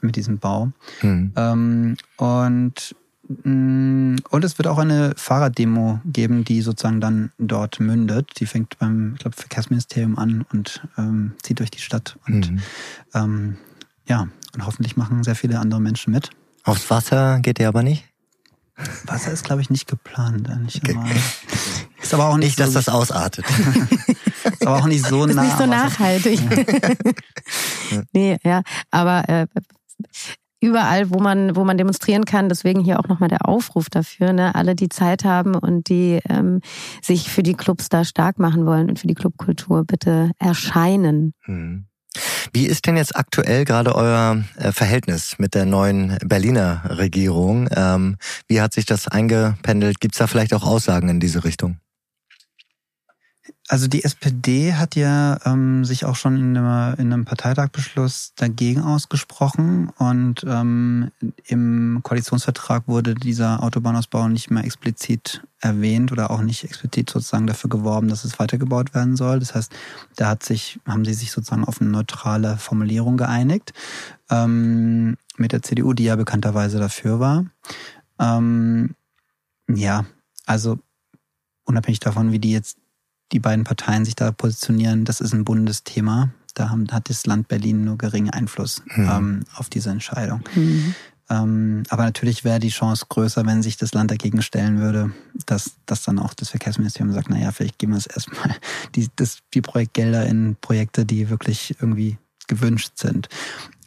mit 0.00 0.16
diesem 0.16 0.38
Bau. 0.38 0.70
Mhm. 1.02 1.32
Ähm, 1.36 1.96
und 2.16 2.94
Mm, 3.28 4.16
und 4.30 4.44
es 4.44 4.58
wird 4.58 4.68
auch 4.68 4.78
eine 4.78 5.12
Fahrraddemo 5.16 6.00
geben, 6.04 6.44
die 6.44 6.62
sozusagen 6.62 7.00
dann 7.00 7.32
dort 7.38 7.80
mündet. 7.80 8.30
Die 8.38 8.46
fängt 8.46 8.78
beim, 8.78 9.14
ich 9.14 9.20
glaube, 9.20 9.36
Verkehrsministerium 9.36 10.18
an 10.18 10.44
und 10.52 10.86
ähm, 10.96 11.32
zieht 11.42 11.58
durch 11.58 11.70
die 11.70 11.80
Stadt. 11.80 12.18
Und 12.26 12.52
mhm. 12.52 12.62
ähm, 13.14 13.56
ja, 14.06 14.28
und 14.56 14.66
hoffentlich 14.66 14.96
machen 14.96 15.22
sehr 15.22 15.36
viele 15.36 15.58
andere 15.60 15.80
Menschen 15.80 16.12
mit. 16.12 16.30
Aufs 16.64 16.90
Wasser 16.90 17.40
geht 17.40 17.58
ihr 17.58 17.68
aber 17.68 17.82
nicht? 17.82 18.04
Wasser 19.04 19.32
ist, 19.32 19.44
glaube 19.44 19.62
ich, 19.62 19.70
nicht 19.70 19.86
geplant. 19.86 20.48
Nicht 20.62 20.82
okay. 20.82 20.98
Ist 22.02 22.12
aber 22.12 22.26
auch 22.28 22.36
nicht, 22.36 22.58
nicht 22.58 22.58
so 22.58 22.64
dass 22.64 22.84
das 22.84 22.88
ausartet. 22.88 23.44
ist 24.44 24.66
aber 24.66 24.76
auch 24.76 24.86
nicht 24.86 25.06
so 25.06 25.24
ist 25.24 25.34
nah. 25.34 25.42
Ist 25.42 25.48
nicht 25.48 25.58
so 25.58 25.66
nachhaltig. 25.66 26.40
nee, 28.12 28.38
ja, 28.44 28.62
aber 28.90 29.28
äh, 29.28 29.46
überall, 30.60 31.10
wo 31.10 31.20
man, 31.20 31.56
wo 31.56 31.64
man 31.64 31.78
demonstrieren 31.78 32.24
kann. 32.24 32.48
Deswegen 32.48 32.80
hier 32.80 32.98
auch 32.98 33.08
nochmal 33.08 33.28
der 33.28 33.48
Aufruf 33.48 33.88
dafür. 33.88 34.32
Ne? 34.32 34.54
Alle, 34.54 34.74
die 34.74 34.88
Zeit 34.88 35.24
haben 35.24 35.54
und 35.54 35.88
die 35.88 36.20
ähm, 36.28 36.60
sich 37.02 37.30
für 37.30 37.42
die 37.42 37.54
Clubs 37.54 37.88
da 37.88 38.04
stark 38.04 38.38
machen 38.38 38.66
wollen 38.66 38.90
und 38.90 38.98
für 38.98 39.06
die 39.06 39.14
Clubkultur, 39.14 39.84
bitte 39.84 40.32
erscheinen. 40.38 41.32
Hm. 41.44 41.86
Wie 42.52 42.66
ist 42.66 42.86
denn 42.86 42.96
jetzt 42.96 43.16
aktuell 43.16 43.64
gerade 43.64 43.94
euer 43.94 44.44
äh, 44.56 44.72
Verhältnis 44.72 45.38
mit 45.38 45.54
der 45.54 45.66
neuen 45.66 46.18
Berliner 46.24 46.82
Regierung? 46.88 47.68
Ähm, 47.74 48.16
wie 48.48 48.60
hat 48.60 48.72
sich 48.72 48.86
das 48.86 49.08
eingependelt? 49.08 50.00
Gibt 50.00 50.14
es 50.14 50.18
da 50.18 50.26
vielleicht 50.26 50.54
auch 50.54 50.64
Aussagen 50.64 51.08
in 51.08 51.20
diese 51.20 51.44
Richtung? 51.44 51.78
Also 53.68 53.88
die 53.88 54.04
SPD 54.04 54.74
hat 54.74 54.94
ja 54.94 55.40
ähm, 55.44 55.84
sich 55.84 56.04
auch 56.04 56.14
schon 56.14 56.36
in, 56.36 56.56
einem, 56.56 56.94
in 56.98 57.12
einem 57.12 57.24
Parteitagbeschluss 57.24 58.32
dagegen 58.36 58.80
ausgesprochen 58.82 59.90
und 59.98 60.44
ähm, 60.46 61.10
im 61.46 61.98
Koalitionsvertrag 62.04 62.86
wurde 62.86 63.16
dieser 63.16 63.64
Autobahnausbau 63.64 64.28
nicht 64.28 64.52
mehr 64.52 64.64
explizit 64.64 65.42
erwähnt 65.60 66.12
oder 66.12 66.30
auch 66.30 66.42
nicht 66.42 66.62
explizit 66.62 67.10
sozusagen 67.10 67.48
dafür 67.48 67.68
geworben, 67.68 68.06
dass 68.08 68.24
es 68.24 68.38
weitergebaut 68.38 68.94
werden 68.94 69.16
soll. 69.16 69.40
Das 69.40 69.56
heißt, 69.56 69.72
da 70.14 70.28
hat 70.28 70.44
sich, 70.44 70.78
haben 70.86 71.04
sie 71.04 71.14
sich 71.14 71.32
sozusagen 71.32 71.64
auf 71.64 71.80
eine 71.80 71.90
neutrale 71.90 72.58
Formulierung 72.58 73.16
geeinigt 73.16 73.72
ähm, 74.30 75.16
mit 75.38 75.50
der 75.50 75.62
CDU, 75.62 75.92
die 75.92 76.04
ja 76.04 76.14
bekannterweise 76.14 76.78
dafür 76.78 77.18
war. 77.18 77.46
Ähm, 78.20 78.94
ja, 79.68 80.04
also 80.44 80.78
unabhängig 81.64 81.98
davon, 81.98 82.30
wie 82.30 82.38
die 82.38 82.52
jetzt 82.52 82.78
die 83.32 83.40
beiden 83.40 83.64
Parteien 83.64 84.04
sich 84.04 84.14
da 84.14 84.30
positionieren, 84.30 85.04
das 85.04 85.20
ist 85.20 85.32
ein 85.32 85.44
Bundesthema. 85.44 86.30
Da 86.54 86.70
haben, 86.70 86.86
hat 86.90 87.10
das 87.10 87.26
Land 87.26 87.48
Berlin 87.48 87.84
nur 87.84 87.98
geringen 87.98 88.30
Einfluss 88.30 88.82
mhm. 88.94 89.08
ähm, 89.10 89.44
auf 89.54 89.68
diese 89.68 89.90
Entscheidung. 89.90 90.42
Mhm. 90.54 90.94
Ähm, 91.28 91.82
aber 91.88 92.04
natürlich 92.04 92.44
wäre 92.44 92.60
die 92.60 92.68
Chance 92.68 93.06
größer, 93.08 93.44
wenn 93.46 93.62
sich 93.62 93.76
das 93.76 93.92
Land 93.94 94.10
dagegen 94.10 94.42
stellen 94.42 94.78
würde, 94.78 95.12
dass, 95.44 95.72
dass 95.84 96.04
dann 96.04 96.18
auch 96.18 96.34
das 96.34 96.50
Verkehrsministerium 96.50 97.12
sagt, 97.12 97.28
naja, 97.30 97.50
vielleicht 97.50 97.78
geben 97.78 97.92
wir 97.92 97.98
es 97.98 98.06
erstmal 98.06 98.54
die, 98.94 99.08
das, 99.16 99.38
die 99.52 99.60
Projektgelder 99.60 100.26
in 100.26 100.56
Projekte, 100.60 101.04
die 101.04 101.28
wirklich 101.28 101.74
irgendwie 101.80 102.18
gewünscht 102.46 102.92
sind. 102.94 103.28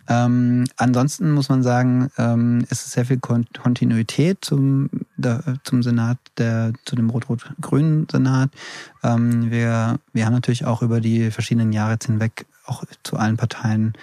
Ähm, 0.10 0.66
ansonsten 0.76 1.32
muss 1.32 1.50
man 1.50 1.62
sagen, 1.62 2.10
ähm, 2.18 2.66
ist 2.70 2.86
es 2.86 2.92
sehr 2.94 3.06
viel 3.06 3.20
Kontinuität 3.20 4.44
zum, 4.44 4.90
der, 5.18 5.44
zum 5.64 5.84
Senat, 5.84 6.18
der, 6.40 6.74
zu 6.86 6.96
dem 6.96 7.12
rot-rot-grünen 7.12 8.08
Senat. 8.12 8.50
Ähm, 9.04 9.52
wir, 9.52 10.00
wir 10.12 10.26
haben 10.26 10.34
natürlich 10.34 10.66
auch 10.66 10.82
über 10.82 11.00
die 11.00 11.30
verschiedenen 11.30 11.72
Jahre 11.72 11.98
hinweg 12.04 12.48
auch 12.66 12.84
zu 13.04 13.18
allen 13.18 13.38
Parteien 13.38 13.94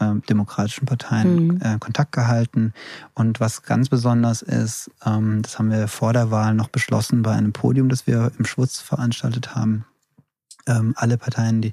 äh, 0.00 0.14
demokratischen 0.28 0.84
Parteien 0.84 1.46
mhm. 1.46 1.60
äh, 1.62 1.78
Kontakt 1.78 2.10
gehalten. 2.10 2.72
Und 3.14 3.38
was 3.38 3.62
ganz 3.62 3.88
besonders 3.88 4.42
ist, 4.42 4.90
ähm, 5.04 5.42
das 5.42 5.60
haben 5.60 5.70
wir 5.70 5.86
vor 5.86 6.12
der 6.12 6.32
Wahl 6.32 6.54
noch 6.54 6.68
beschlossen 6.68 7.22
bei 7.22 7.32
einem 7.32 7.52
Podium, 7.52 7.88
das 7.88 8.08
wir 8.08 8.32
im 8.36 8.44
Schwutz 8.44 8.80
veranstaltet 8.80 9.54
haben 9.54 9.84
ähm, 10.66 10.94
alle 10.96 11.16
Parteien, 11.16 11.62
die, 11.62 11.72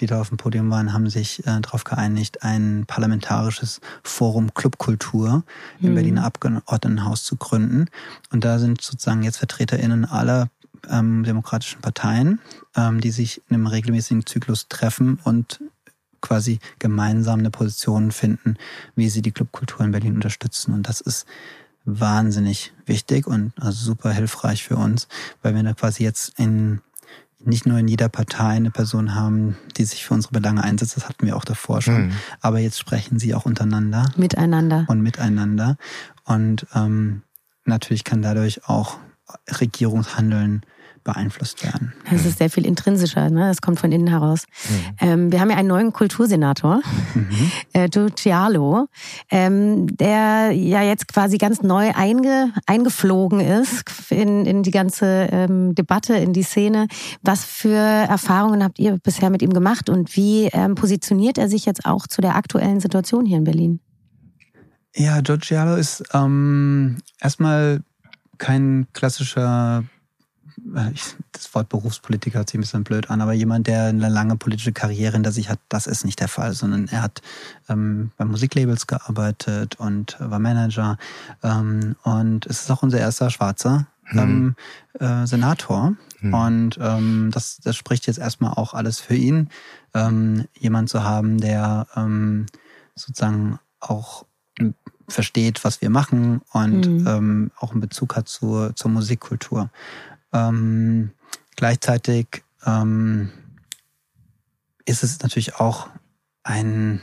die 0.00 0.06
da 0.06 0.20
auf 0.20 0.28
dem 0.28 0.38
Podium 0.38 0.70
waren, 0.70 0.92
haben 0.92 1.08
sich 1.08 1.46
äh, 1.46 1.60
darauf 1.60 1.84
geeinigt, 1.84 2.42
ein 2.42 2.84
parlamentarisches 2.86 3.80
Forum 4.02 4.52
Clubkultur 4.54 5.44
im 5.80 5.90
mhm. 5.90 5.94
Berliner 5.94 6.24
Abgeordnetenhaus 6.24 7.24
zu 7.24 7.36
gründen. 7.36 7.86
Und 8.32 8.44
da 8.44 8.58
sind 8.58 8.80
sozusagen 8.80 9.22
jetzt 9.22 9.38
VertreterInnen 9.38 10.04
aller 10.04 10.48
ähm, 10.90 11.24
demokratischen 11.24 11.80
Parteien, 11.80 12.40
ähm, 12.76 13.00
die 13.00 13.10
sich 13.10 13.42
in 13.48 13.56
einem 13.56 13.66
regelmäßigen 13.66 14.26
Zyklus 14.26 14.68
treffen 14.68 15.18
und 15.24 15.60
quasi 16.20 16.58
gemeinsam 16.78 17.40
eine 17.40 17.50
Position 17.50 18.10
finden, 18.10 18.56
wie 18.96 19.10
sie 19.10 19.22
die 19.22 19.32
Clubkultur 19.32 19.84
in 19.84 19.92
Berlin 19.92 20.14
unterstützen. 20.14 20.72
Und 20.72 20.88
das 20.88 21.00
ist 21.00 21.26
wahnsinnig 21.84 22.72
wichtig 22.86 23.26
und 23.26 23.52
also 23.60 23.84
super 23.84 24.10
hilfreich 24.10 24.64
für 24.64 24.76
uns, 24.76 25.06
weil 25.42 25.54
wir 25.54 25.62
da 25.62 25.74
quasi 25.74 26.02
jetzt 26.02 26.38
in 26.38 26.80
nicht 27.46 27.66
nur 27.66 27.78
in 27.78 27.88
jeder 27.88 28.08
Partei 28.08 28.50
eine 28.50 28.70
Person 28.70 29.14
haben, 29.14 29.56
die 29.76 29.84
sich 29.84 30.04
für 30.04 30.14
unsere 30.14 30.32
Belange 30.32 30.62
einsetzt. 30.62 30.96
Das 30.96 31.08
hatten 31.08 31.26
wir 31.26 31.36
auch 31.36 31.44
davor 31.44 31.82
schon. 31.82 32.06
Mhm. 32.06 32.12
Aber 32.40 32.58
jetzt 32.58 32.78
sprechen 32.78 33.18
sie 33.18 33.34
auch 33.34 33.46
untereinander. 33.46 34.10
Miteinander. 34.16 34.84
Und 34.88 35.02
miteinander. 35.02 35.76
Und 36.24 36.66
ähm, 36.74 37.22
natürlich 37.64 38.04
kann 38.04 38.22
dadurch 38.22 38.68
auch 38.68 38.98
Regierungshandeln 39.60 40.64
beeinflusst 41.04 41.62
werden. 41.62 41.92
Es 42.10 42.24
ist 42.24 42.38
sehr 42.38 42.50
viel 42.50 42.66
intrinsischer, 42.66 43.30
ne? 43.30 43.50
Es 43.50 43.60
kommt 43.60 43.78
von 43.78 43.92
innen 43.92 44.06
heraus. 44.06 44.44
Mhm. 44.68 44.96
Ähm, 45.00 45.32
wir 45.32 45.40
haben 45.40 45.50
ja 45.50 45.56
einen 45.56 45.68
neuen 45.68 45.92
Kultursenator, 45.92 46.80
mhm. 47.14 47.50
äh, 47.74 47.88
Giugialo, 47.88 48.88
ähm, 49.30 49.86
der 49.96 50.50
ja 50.52 50.82
jetzt 50.82 51.08
quasi 51.08 51.38
ganz 51.38 51.62
neu 51.62 51.92
einge, 51.94 52.52
eingeflogen 52.66 53.40
ist 53.40 53.84
in, 54.10 54.46
in 54.46 54.62
die 54.62 54.70
ganze 54.70 55.28
ähm, 55.30 55.74
Debatte, 55.74 56.14
in 56.14 56.32
die 56.32 56.42
Szene. 56.42 56.88
Was 57.22 57.44
für 57.44 57.76
Erfahrungen 57.76 58.64
habt 58.64 58.78
ihr 58.78 58.98
bisher 58.98 59.30
mit 59.30 59.42
ihm 59.42 59.52
gemacht 59.52 59.90
und 59.90 60.16
wie 60.16 60.48
ähm, 60.52 60.74
positioniert 60.74 61.38
er 61.38 61.48
sich 61.48 61.66
jetzt 61.66 61.84
auch 61.84 62.06
zu 62.06 62.20
der 62.20 62.36
aktuellen 62.36 62.80
Situation 62.80 63.26
hier 63.26 63.36
in 63.36 63.44
Berlin? 63.44 63.80
Ja, 64.96 65.20
Giorgialo 65.20 65.74
ist 65.74 66.04
ähm, 66.12 66.98
erstmal 67.20 67.82
kein 68.38 68.86
klassischer 68.92 69.84
das 70.56 71.54
Wort 71.54 71.68
Berufspolitiker 71.68 72.38
hört 72.38 72.50
sich 72.50 72.58
ein 72.58 72.62
bisschen 72.62 72.84
blöd 72.84 73.10
an, 73.10 73.20
aber 73.20 73.32
jemand, 73.32 73.66
der 73.66 73.84
eine 73.84 74.08
lange 74.08 74.36
politische 74.36 74.72
Karriere 74.72 75.14
hinter 75.14 75.32
sich 75.32 75.48
hat, 75.48 75.58
das 75.68 75.86
ist 75.86 76.04
nicht 76.04 76.20
der 76.20 76.28
Fall, 76.28 76.52
sondern 76.52 76.88
er 76.88 77.02
hat 77.02 77.22
ähm, 77.68 78.12
bei 78.16 78.24
Musiklabels 78.24 78.86
gearbeitet 78.86 79.76
und 79.76 80.16
war 80.20 80.38
Manager. 80.38 80.98
Ähm, 81.42 81.96
und 82.02 82.46
es 82.46 82.62
ist 82.62 82.70
auch 82.70 82.82
unser 82.82 82.98
erster 82.98 83.30
schwarzer 83.30 83.86
mhm. 84.12 84.18
ähm, 84.18 84.56
äh, 85.00 85.26
Senator. 85.26 85.94
Mhm. 86.20 86.34
Und 86.34 86.78
ähm, 86.80 87.30
das, 87.32 87.58
das 87.62 87.76
spricht 87.76 88.06
jetzt 88.06 88.18
erstmal 88.18 88.52
auch 88.52 88.74
alles 88.74 89.00
für 89.00 89.16
ihn, 89.16 89.50
ähm, 89.94 90.46
jemand 90.58 90.88
zu 90.88 91.04
haben, 91.04 91.38
der 91.38 91.86
ähm, 91.96 92.46
sozusagen 92.94 93.58
auch 93.80 94.24
versteht, 95.08 95.64
was 95.64 95.80
wir 95.82 95.90
machen 95.90 96.40
und 96.52 96.86
mhm. 96.86 97.06
ähm, 97.06 97.50
auch 97.58 97.72
einen 97.72 97.80
Bezug 97.80 98.16
hat 98.16 98.28
zur, 98.28 98.74
zur 98.74 98.90
Musikkultur. 98.90 99.70
Ähm, 100.34 101.12
gleichzeitig 101.56 102.42
ähm, 102.66 103.30
ist 104.84 105.04
es 105.04 105.20
natürlich 105.20 105.54
auch 105.56 105.88
ein, 106.42 107.00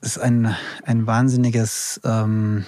ist 0.00 0.18
ein, 0.18 0.56
ein 0.84 1.06
wahnsinniges, 1.06 2.00
ähm, 2.04 2.64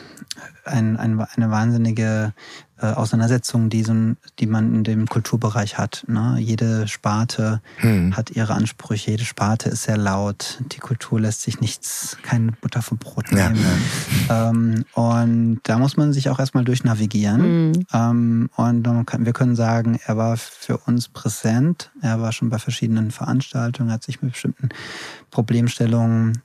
ein, 0.64 0.96
ein, 0.98 1.20
eine 1.20 1.50
wahnsinnige 1.50 2.34
äh, 2.80 2.86
Auseinandersetzungen, 2.86 3.70
die, 3.70 3.84
so, 3.84 3.94
die 4.38 4.46
man 4.46 4.74
in 4.74 4.84
dem 4.84 5.06
Kulturbereich 5.06 5.78
hat. 5.78 6.04
Ne? 6.08 6.36
Jede 6.40 6.88
Sparte 6.88 7.60
hm. 7.76 8.16
hat 8.16 8.30
ihre 8.30 8.54
Ansprüche, 8.54 9.12
jede 9.12 9.24
Sparte 9.24 9.68
ist 9.68 9.84
sehr 9.84 9.96
laut. 9.96 10.58
Die 10.72 10.80
Kultur 10.80 11.20
lässt 11.20 11.42
sich 11.42 11.60
nichts, 11.60 12.16
keine 12.22 12.52
Butter 12.52 12.82
vom 12.82 12.98
Brot 12.98 13.30
nehmen. 13.30 13.58
Ja. 14.28 14.50
Ähm, 14.50 14.84
und 14.94 15.60
da 15.62 15.78
muss 15.78 15.96
man 15.96 16.12
sich 16.12 16.28
auch 16.30 16.38
erstmal 16.40 16.64
durchnavigieren. 16.64 17.68
Mhm. 17.68 17.86
Ähm, 17.92 18.50
und 18.56 19.06
kann, 19.06 19.24
wir 19.24 19.32
können 19.32 19.54
sagen, 19.56 20.00
er 20.04 20.16
war 20.16 20.36
für 20.36 20.78
uns 20.78 21.08
präsent. 21.08 21.90
Er 22.02 22.20
war 22.20 22.32
schon 22.32 22.50
bei 22.50 22.58
verschiedenen 22.58 23.10
Veranstaltungen, 23.10 23.92
hat 23.92 24.02
sich 24.02 24.20
mit 24.20 24.32
bestimmten 24.32 24.70
Problemstellungen 25.30 26.42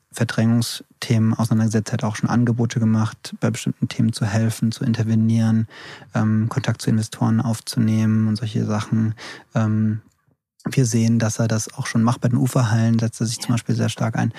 Verdrängungsthemen 0.99 1.33
auseinandergesetzt, 1.33 1.93
hat 1.93 2.03
auch 2.03 2.15
schon 2.15 2.29
Angebote 2.29 2.79
gemacht, 2.79 3.35
bei 3.39 3.49
bestimmten 3.49 3.87
Themen 3.87 4.13
zu 4.13 4.25
helfen, 4.25 4.71
zu 4.71 4.83
intervenieren, 4.83 5.67
ähm, 6.13 6.47
Kontakt 6.49 6.81
zu 6.81 6.89
Investoren 6.89 7.41
aufzunehmen 7.41 8.27
und 8.27 8.35
solche 8.35 8.65
Sachen. 8.65 9.15
Ähm, 9.55 10.01
wir 10.69 10.85
sehen, 10.85 11.19
dass 11.19 11.39
er 11.39 11.47
das 11.47 11.73
auch 11.73 11.87
schon 11.87 12.03
macht 12.03 12.21
bei 12.21 12.29
den 12.29 12.37
Uferhallen, 12.37 12.99
setzt 12.99 13.21
er 13.21 13.27
sich 13.27 13.39
zum 13.39 13.53
Beispiel 13.53 13.75
sehr 13.75 13.89
stark 13.89 14.17
ein. 14.17 14.33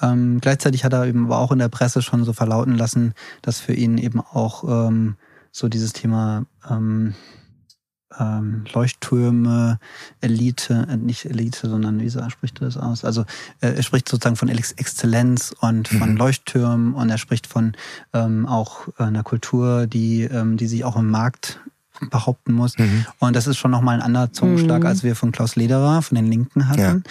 Ähm, 0.00 0.40
gleichzeitig 0.40 0.84
hat 0.84 0.92
er 0.92 1.06
eben 1.06 1.24
aber 1.24 1.38
auch 1.38 1.52
in 1.52 1.58
der 1.58 1.68
Presse 1.68 2.02
schon 2.02 2.24
so 2.24 2.32
verlauten 2.32 2.76
lassen, 2.76 3.14
dass 3.40 3.60
für 3.60 3.72
ihn 3.72 3.98
eben 3.98 4.20
auch 4.20 4.64
ähm, 4.64 5.16
so 5.50 5.68
dieses 5.68 5.92
Thema 5.92 6.44
ähm, 6.68 7.14
ähm, 8.18 8.64
Leuchttürme, 8.72 9.78
Elite, 10.20 10.86
äh, 10.90 10.96
nicht 10.96 11.26
Elite, 11.26 11.68
sondern 11.68 12.00
wie 12.00 12.10
spricht 12.10 12.60
er 12.60 12.66
das 12.66 12.76
aus? 12.76 13.04
Also 13.04 13.22
äh, 13.60 13.74
er 13.74 13.82
spricht 13.82 14.08
sozusagen 14.08 14.36
von 14.36 14.48
Exzellenz 14.48 15.54
und 15.60 15.88
von 15.88 16.12
mhm. 16.12 16.16
Leuchttürmen 16.16 16.94
und 16.94 17.10
er 17.10 17.18
spricht 17.18 17.46
von 17.46 17.72
ähm, 18.12 18.46
auch 18.46 18.88
einer 18.98 19.22
Kultur, 19.22 19.86
die, 19.86 20.22
ähm, 20.22 20.56
die 20.56 20.66
sich 20.66 20.84
auch 20.84 20.96
im 20.96 21.10
Markt 21.10 21.60
behaupten 22.10 22.52
muss. 22.52 22.78
Mhm. 22.78 23.06
Und 23.18 23.36
das 23.36 23.46
ist 23.46 23.58
schon 23.58 23.70
nochmal 23.70 23.96
ein 23.96 24.02
anderer 24.02 24.32
Zungenschlag, 24.32 24.80
mhm. 24.80 24.86
als 24.86 25.02
wir 25.02 25.14
von 25.14 25.32
Klaus 25.32 25.56
Lederer, 25.56 26.02
von 26.02 26.16
den 26.16 26.26
Linken 26.26 26.68
hatten. 26.68 27.04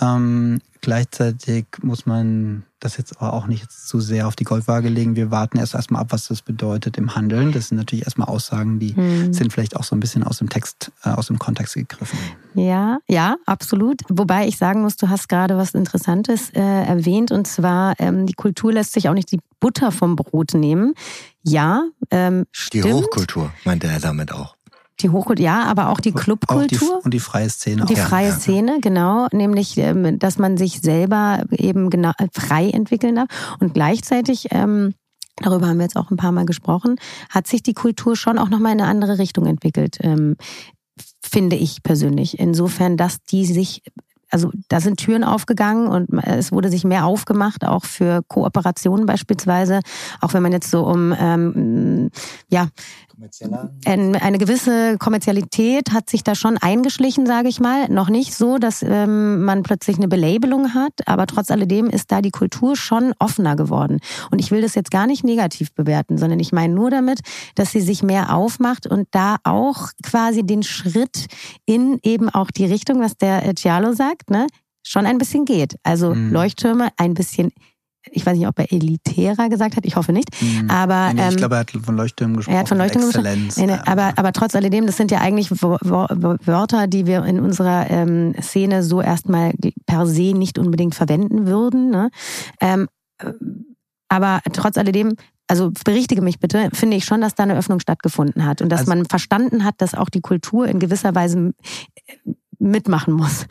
Ähm, 0.00 0.60
gleichzeitig 0.80 1.66
muss 1.82 2.06
man 2.06 2.64
das 2.80 2.96
jetzt 2.96 3.20
aber 3.20 3.32
auch 3.32 3.46
nicht 3.46 3.70
zu 3.70 4.00
sehr 4.00 4.26
auf 4.26 4.34
die 4.34 4.44
Goldwaage 4.44 4.88
legen. 4.88 5.14
Wir 5.14 5.30
warten 5.30 5.58
erst 5.58 5.74
erstmal 5.74 6.02
ab, 6.02 6.08
was 6.10 6.28
das 6.28 6.42
bedeutet 6.42 6.96
im 6.96 7.14
Handeln. 7.14 7.52
Das 7.52 7.68
sind 7.68 7.78
natürlich 7.78 8.04
erstmal 8.04 8.28
Aussagen, 8.28 8.78
die 8.78 8.94
mhm. 8.94 9.32
sind 9.32 9.52
vielleicht 9.52 9.76
auch 9.76 9.84
so 9.84 9.94
ein 9.94 10.00
bisschen 10.00 10.24
aus 10.24 10.38
dem 10.38 10.48
Text, 10.48 10.90
äh, 11.04 11.10
aus 11.10 11.28
dem 11.28 11.38
Kontext 11.38 11.74
gegriffen. 11.74 12.18
Ja, 12.54 12.98
ja, 13.06 13.36
absolut. 13.46 14.00
Wobei 14.08 14.48
ich 14.48 14.56
sagen 14.56 14.82
muss, 14.82 14.96
du 14.96 15.08
hast 15.08 15.28
gerade 15.28 15.56
was 15.56 15.74
Interessantes 15.74 16.50
äh, 16.50 16.60
erwähnt 16.60 17.30
und 17.30 17.46
zwar 17.46 17.94
ähm, 18.00 18.26
die 18.26 18.34
Kultur 18.34 18.72
lässt 18.72 18.94
sich 18.94 19.08
auch 19.08 19.14
nicht 19.14 19.30
die 19.30 19.40
Butter 19.60 19.92
vom 19.92 20.16
Brot 20.16 20.54
nehmen. 20.54 20.94
Ja, 21.44 21.84
ähm, 22.10 22.46
stimmt. 22.50 22.84
Die 22.84 22.92
Hochkultur 22.92 23.52
meinte 23.64 23.86
er 23.86 24.00
damit 24.00 24.32
auch. 24.32 24.56
Die 25.02 25.10
Hochkultur, 25.10 25.44
ja, 25.44 25.64
aber 25.64 25.88
auch 25.88 26.00
die 26.00 26.12
Clubkultur. 26.12 27.04
Und 27.04 27.12
die 27.12 27.20
freie 27.20 27.50
Szene. 27.50 27.86
Die 27.86 27.96
freie 27.96 28.28
ja. 28.28 28.34
Szene, 28.34 28.78
genau. 28.80 29.26
Nämlich, 29.32 29.76
ähm, 29.78 30.18
dass 30.18 30.38
man 30.38 30.56
sich 30.56 30.80
selber 30.80 31.42
eben 31.50 31.90
genau 31.90 32.12
frei 32.32 32.70
entwickeln 32.70 33.16
darf. 33.16 33.28
Und 33.58 33.74
gleichzeitig, 33.74 34.48
ähm, 34.50 34.94
darüber 35.36 35.66
haben 35.66 35.78
wir 35.78 35.84
jetzt 35.84 35.96
auch 35.96 36.10
ein 36.10 36.16
paar 36.16 36.32
Mal 36.32 36.46
gesprochen, 36.46 36.96
hat 37.30 37.46
sich 37.46 37.62
die 37.62 37.74
Kultur 37.74 38.16
schon 38.16 38.38
auch 38.38 38.48
nochmal 38.48 38.72
in 38.72 38.80
eine 38.80 38.90
andere 38.90 39.18
Richtung 39.18 39.46
entwickelt. 39.46 39.98
Ähm, 40.00 40.36
finde 41.20 41.56
ich 41.56 41.82
persönlich. 41.82 42.38
Insofern, 42.38 42.96
dass 42.96 43.22
die 43.22 43.44
sich 43.46 43.82
also 44.32 44.50
da 44.68 44.80
sind 44.80 44.96
Türen 44.96 45.24
aufgegangen 45.24 45.88
und 45.88 46.08
es 46.24 46.52
wurde 46.52 46.70
sich 46.70 46.84
mehr 46.84 47.04
aufgemacht, 47.04 47.66
auch 47.66 47.84
für 47.84 48.22
Kooperationen 48.26 49.04
beispielsweise. 49.04 49.80
Auch 50.22 50.32
wenn 50.32 50.42
man 50.42 50.52
jetzt 50.52 50.70
so 50.70 50.86
um 50.86 51.14
ähm, 51.18 52.10
ja 52.48 52.68
eine 53.84 54.38
gewisse 54.38 54.96
Kommerzialität 54.98 55.92
hat 55.92 56.10
sich 56.10 56.24
da 56.24 56.34
schon 56.34 56.58
eingeschlichen, 56.58 57.26
sage 57.26 57.48
ich 57.48 57.60
mal. 57.60 57.88
Noch 57.88 58.08
nicht 58.08 58.34
so, 58.34 58.58
dass 58.58 58.82
ähm, 58.82 59.42
man 59.44 59.62
plötzlich 59.62 59.96
eine 59.96 60.08
Belabelung 60.08 60.74
hat, 60.74 60.92
aber 61.06 61.26
trotz 61.26 61.50
alledem 61.50 61.88
ist 61.88 62.12
da 62.12 62.22
die 62.22 62.30
Kultur 62.30 62.76
schon 62.76 63.14
offener 63.18 63.56
geworden. 63.56 64.00
Und 64.30 64.38
ich 64.38 64.50
will 64.50 64.62
das 64.62 64.74
jetzt 64.74 64.90
gar 64.90 65.06
nicht 65.06 65.24
negativ 65.24 65.72
bewerten, 65.74 66.18
sondern 66.18 66.40
ich 66.40 66.52
meine 66.52 66.74
nur 66.74 66.90
damit, 66.90 67.20
dass 67.54 67.72
sie 67.72 67.80
sich 67.80 68.02
mehr 68.02 68.34
aufmacht 68.34 68.86
und 68.86 69.08
da 69.10 69.36
auch 69.44 69.88
quasi 70.02 70.42
den 70.42 70.62
Schritt 70.62 71.26
in 71.66 71.98
eben 72.02 72.28
auch 72.28 72.50
die 72.50 72.66
Richtung, 72.66 73.00
was 73.00 73.16
der 73.16 73.54
Cialo 73.56 73.92
sagt, 73.92 74.30
ne, 74.30 74.46
schon 74.82 75.06
ein 75.06 75.18
bisschen 75.18 75.44
geht. 75.44 75.76
Also 75.82 76.14
mhm. 76.14 76.32
Leuchttürme 76.32 76.88
ein 76.96 77.14
bisschen 77.14 77.52
ich 78.10 78.26
weiß 78.26 78.36
nicht, 78.36 78.48
ob 78.48 78.58
er 78.58 78.72
elitärer 78.72 79.48
gesagt 79.48 79.76
hat, 79.76 79.86
ich 79.86 79.96
hoffe 79.96 80.12
nicht. 80.12 80.28
Mhm. 80.42 80.70
Aber 80.70 81.12
nee, 81.12 81.20
ich 81.20 81.32
ähm, 81.32 81.36
glaube, 81.36 81.54
er 81.56 81.60
hat 81.60 81.70
von 81.70 81.96
Leuchttürmen 81.96 82.36
gesprochen. 82.36 82.54
Er 82.54 82.60
hat 82.60 82.68
von 82.68 82.78
Leuchttürmen 82.78 83.10
gesprochen. 83.10 83.52
Nee, 83.56 83.66
nee, 83.66 83.78
aber, 83.86 84.12
aber 84.16 84.32
trotz 84.32 84.54
alledem, 84.54 84.86
das 84.86 84.96
sind 84.96 85.10
ja 85.10 85.20
eigentlich 85.20 85.50
Wörter, 85.50 86.86
die 86.86 87.06
wir 87.06 87.24
in 87.24 87.40
unserer 87.40 87.88
ähm, 87.90 88.34
Szene 88.40 88.82
so 88.82 89.00
erstmal 89.00 89.52
per 89.86 90.06
se 90.06 90.32
nicht 90.34 90.58
unbedingt 90.58 90.94
verwenden 90.94 91.46
würden. 91.46 91.90
Ne? 91.90 92.10
Ähm, 92.60 92.88
aber 94.08 94.40
trotz 94.52 94.76
alledem 94.76 95.14
also 95.48 95.70
berichtige 95.84 96.22
mich 96.22 96.38
bitte, 96.38 96.70
finde 96.72 96.96
ich 96.96 97.04
schon, 97.04 97.20
dass 97.20 97.34
da 97.34 97.42
eine 97.42 97.56
Öffnung 97.56 97.78
stattgefunden 97.78 98.46
hat 98.46 98.62
und 98.62 98.70
dass 98.70 98.80
also, 98.80 98.90
man 98.94 99.04
verstanden 99.04 99.64
hat, 99.64 99.74
dass 99.78 99.94
auch 99.94 100.08
die 100.08 100.22
Kultur 100.22 100.66
in 100.66 100.78
gewisser 100.78 101.14
Weise 101.14 101.52
mitmachen 102.58 103.12
muss. 103.12 103.46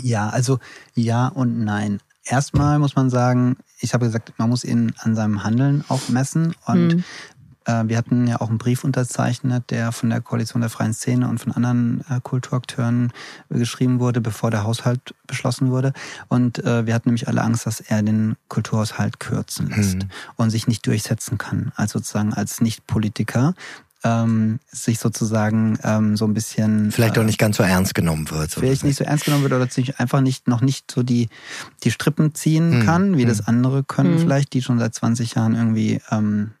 Ja, 0.00 0.28
also 0.28 0.58
ja 0.94 1.26
und 1.26 1.64
nein 1.64 1.98
erstmal 2.28 2.78
muss 2.78 2.96
man 2.96 3.10
sagen, 3.10 3.56
ich 3.80 3.94
habe 3.94 4.06
gesagt, 4.06 4.32
man 4.38 4.48
muss 4.48 4.64
ihn 4.64 4.92
an 4.98 5.14
seinem 5.14 5.44
Handeln 5.44 5.84
auch 5.88 6.08
messen. 6.08 6.54
Und 6.66 6.96
mhm. 6.96 7.04
äh, 7.64 7.84
wir 7.86 7.96
hatten 7.96 8.26
ja 8.26 8.40
auch 8.40 8.48
einen 8.48 8.58
Brief 8.58 8.84
unterzeichnet, 8.84 9.70
der 9.70 9.92
von 9.92 10.10
der 10.10 10.20
Koalition 10.20 10.60
der 10.60 10.70
freien 10.70 10.94
Szene 10.94 11.28
und 11.28 11.38
von 11.38 11.52
anderen 11.52 12.04
äh, 12.08 12.20
Kulturakteuren 12.22 13.12
geschrieben 13.48 14.00
wurde, 14.00 14.20
bevor 14.20 14.50
der 14.50 14.64
Haushalt 14.64 15.14
beschlossen 15.26 15.70
wurde. 15.70 15.92
Und 16.28 16.64
äh, 16.64 16.86
wir 16.86 16.94
hatten 16.94 17.08
nämlich 17.08 17.28
alle 17.28 17.42
Angst, 17.42 17.66
dass 17.66 17.80
er 17.80 18.02
den 18.02 18.36
Kulturhaushalt 18.48 19.20
kürzen 19.20 19.68
lässt 19.68 19.98
mhm. 19.98 20.10
und 20.36 20.50
sich 20.50 20.66
nicht 20.66 20.86
durchsetzen 20.86 21.38
kann, 21.38 21.72
als 21.76 21.92
sozusagen 21.92 22.34
als 22.34 22.60
Nicht-Politiker 22.60 23.54
ähm, 24.04 24.60
sich 24.70 24.98
sozusagen 24.98 25.78
ähm, 25.82 26.16
so 26.16 26.24
ein 26.24 26.34
bisschen 26.34 26.92
vielleicht 26.92 27.16
äh, 27.16 27.20
auch 27.20 27.24
nicht 27.24 27.38
ganz 27.38 27.56
so 27.56 27.62
ernst 27.62 27.94
genommen 27.94 28.30
wird. 28.30 28.52
Vielleicht 28.52 28.84
nicht 28.84 28.96
so 28.96 29.04
ernst 29.04 29.24
genommen 29.24 29.42
wird 29.42 29.52
oder 29.52 29.68
sich 29.68 29.98
einfach 29.98 30.20
nicht 30.20 30.46
noch 30.46 30.60
nicht 30.60 30.90
so 30.90 31.02
die 31.02 31.28
die 31.82 31.90
Strippen 31.90 32.34
ziehen 32.34 32.72
hm. 32.72 32.84
kann, 32.84 33.16
wie 33.16 33.22
hm. 33.22 33.28
das 33.28 33.46
andere 33.46 33.82
können 33.82 34.14
hm. 34.14 34.20
vielleicht, 34.20 34.52
die 34.52 34.62
schon 34.62 34.78
seit 34.78 34.94
20 34.94 35.34
Jahren 35.34 35.54
irgendwie 35.54 36.00
ähm, 36.10 36.52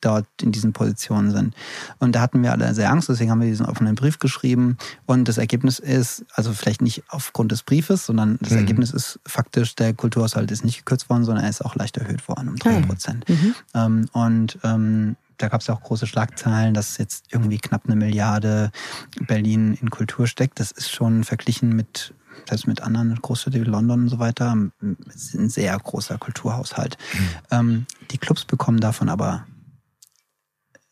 dort 0.00 0.26
in 0.40 0.52
diesen 0.52 0.72
Positionen 0.72 1.30
sind. 1.30 1.54
Und 1.98 2.14
da 2.14 2.20
hatten 2.20 2.42
wir 2.42 2.52
alle 2.52 2.72
sehr 2.74 2.90
Angst, 2.90 3.08
deswegen 3.08 3.30
haben 3.30 3.40
wir 3.40 3.48
diesen 3.48 3.66
offenen 3.66 3.94
Brief 3.94 4.18
geschrieben. 4.18 4.76
Und 5.06 5.26
das 5.26 5.38
Ergebnis 5.38 5.78
ist, 5.78 6.24
also 6.34 6.52
vielleicht 6.52 6.82
nicht 6.82 7.02
aufgrund 7.08 7.50
des 7.50 7.62
Briefes, 7.62 8.06
sondern 8.06 8.38
das 8.40 8.52
mhm. 8.52 8.58
Ergebnis 8.58 8.90
ist 8.90 9.18
faktisch, 9.26 9.74
der 9.74 9.94
Kulturhaushalt 9.94 10.50
ist 10.50 10.64
nicht 10.64 10.78
gekürzt 10.78 11.08
worden, 11.10 11.24
sondern 11.24 11.44
er 11.44 11.50
ist 11.50 11.64
auch 11.64 11.74
leicht 11.74 11.96
erhöht 11.96 12.28
worden 12.28 12.50
um 12.50 12.56
drei 12.56 12.80
Prozent. 12.82 13.28
Mhm. 13.28 13.54
Ähm, 13.74 14.08
und 14.12 14.58
ähm, 14.62 15.16
da 15.38 15.48
gab 15.48 15.60
es 15.60 15.66
ja 15.66 15.74
auch 15.74 15.82
große 15.82 16.06
Schlagzeilen, 16.06 16.74
dass 16.74 16.98
jetzt 16.98 17.26
irgendwie 17.30 17.58
knapp 17.58 17.82
eine 17.86 17.96
Milliarde 17.96 18.70
Berlin 19.20 19.74
in 19.80 19.90
Kultur 19.90 20.26
steckt. 20.26 20.60
Das 20.60 20.70
ist 20.70 20.90
schon 20.90 21.24
verglichen 21.24 21.70
mit 21.70 22.14
selbst 22.48 22.66
mit 22.66 22.82
anderen 22.82 23.14
Großstädten 23.16 23.60
wie 23.64 23.68
London 23.68 24.02
und 24.02 24.08
so 24.08 24.18
weiter, 24.18 24.52
ein 24.52 25.48
sehr 25.48 25.76
großer 25.78 26.18
Kulturhaushalt. 26.18 26.98
Mhm. 27.12 27.28
Ähm, 27.50 27.86
die 28.10 28.18
Clubs 28.18 28.44
bekommen 28.44 28.78
davon 28.78 29.08
aber 29.08 29.46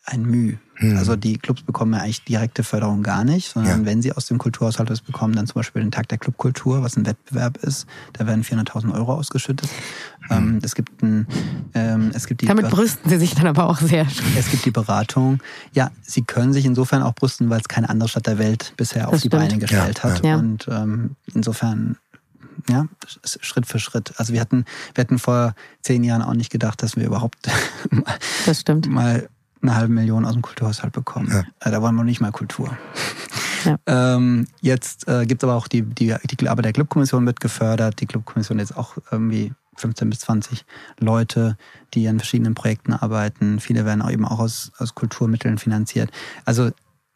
ein 0.05 0.23
Mühe. 0.23 0.59
Hm. 0.75 0.97
Also 0.97 1.15
die 1.15 1.37
Clubs 1.37 1.61
bekommen 1.61 1.93
ja 1.93 2.01
eigentlich 2.01 2.23
direkte 2.23 2.63
Förderung 2.63 3.01
gar 3.01 3.23
nicht, 3.23 3.49
sondern 3.49 3.81
ja. 3.81 3.85
wenn 3.85 4.01
sie 4.01 4.11
aus 4.11 4.25
dem 4.25 4.37
Kulturhaushalt 4.37 4.89
was 4.89 5.01
bekommen, 5.01 5.33
dann 5.33 5.47
zum 5.47 5.55
Beispiel 5.55 5.81
den 5.81 5.91
Tag 5.91 6.09
der 6.09 6.17
Clubkultur, 6.17 6.83
was 6.83 6.97
ein 6.97 7.05
Wettbewerb 7.05 7.57
ist, 7.57 7.87
da 8.13 8.27
werden 8.27 8.43
400.000 8.43 8.93
Euro 8.93 9.13
ausgeschüttet. 9.13 9.69
Hm. 10.27 10.37
Ähm, 10.37 10.59
es 10.61 10.75
gibt 10.75 11.01
ein, 11.01 11.27
ähm, 11.73 12.11
es 12.13 12.27
gibt 12.27 12.41
die 12.41 12.45
Damit 12.45 12.69
brüsten 12.69 13.09
sie 13.09 13.17
sich 13.17 13.35
dann 13.35 13.47
aber 13.47 13.67
auch 13.67 13.79
sehr. 13.79 14.05
Es 14.37 14.51
gibt 14.51 14.65
die 14.65 14.71
Beratung. 14.71 15.39
Ja, 15.73 15.91
sie 16.01 16.23
können 16.23 16.53
sich 16.53 16.65
insofern 16.65 17.01
auch 17.01 17.15
brüsten, 17.15 17.49
weil 17.49 17.61
es 17.61 17.67
keine 17.67 17.89
andere 17.89 18.09
Stadt 18.09 18.27
der 18.27 18.37
Welt 18.37 18.73
bisher 18.77 19.03
das 19.03 19.13
auf 19.13 19.19
stimmt. 19.19 19.33
die 19.33 19.37
Beine 19.37 19.57
gestellt 19.59 20.01
ja. 20.03 20.03
hat. 20.03 20.25
Ja. 20.25 20.35
Und 20.35 20.67
ähm, 20.69 21.15
insofern 21.33 21.97
ja, 22.69 22.87
Schritt 23.23 23.65
für 23.65 23.79
Schritt. 23.79 24.13
Also 24.17 24.33
wir 24.33 24.41
hatten, 24.41 24.65
wir 24.93 25.03
hatten 25.03 25.19
vor 25.19 25.53
zehn 25.81 26.03
Jahren 26.03 26.21
auch 26.21 26.33
nicht 26.33 26.51
gedacht, 26.51 26.81
dass 26.81 26.95
wir 26.95 27.05
überhaupt 27.05 27.47
das 28.45 28.61
stimmt. 28.61 28.87
mal 28.89 29.29
eine 29.67 29.75
halbe 29.75 29.93
Million 29.93 30.25
aus 30.25 30.33
dem 30.33 30.41
Kulturhaushalt 30.41 30.93
bekommen. 30.93 31.29
Ja. 31.31 31.43
Äh, 31.59 31.71
da 31.71 31.81
wollen 31.81 31.95
wir 31.95 32.03
nicht 32.03 32.21
mal 32.21 32.31
Kultur. 32.31 32.77
Ja. 33.65 33.77
Ähm, 33.87 34.47
jetzt 34.61 35.07
äh, 35.07 35.25
gibt 35.25 35.41
es 35.41 35.49
aber 35.49 35.57
auch 35.57 35.67
die, 35.67 35.81
die, 35.81 36.15
die 36.23 36.49
Arbeit 36.49 36.65
der 36.65 36.73
Clubkommission 36.73 37.25
wird 37.25 37.39
gefördert. 37.39 37.99
Die 37.99 38.05
Clubkommission 38.05 38.59
jetzt 38.59 38.77
auch 38.77 38.95
irgendwie 39.11 39.53
15 39.77 40.09
bis 40.09 40.19
20 40.19 40.65
Leute, 40.99 41.57
die 41.93 42.07
an 42.07 42.19
verschiedenen 42.19 42.53
Projekten 42.53 42.93
arbeiten. 42.93 43.59
Viele 43.59 43.85
werden 43.85 44.01
auch 44.01 44.11
eben 44.11 44.25
auch 44.25 44.39
aus, 44.39 44.71
aus 44.77 44.95
Kulturmitteln 44.95 45.57
finanziert. 45.57 46.11
Also 46.45 46.71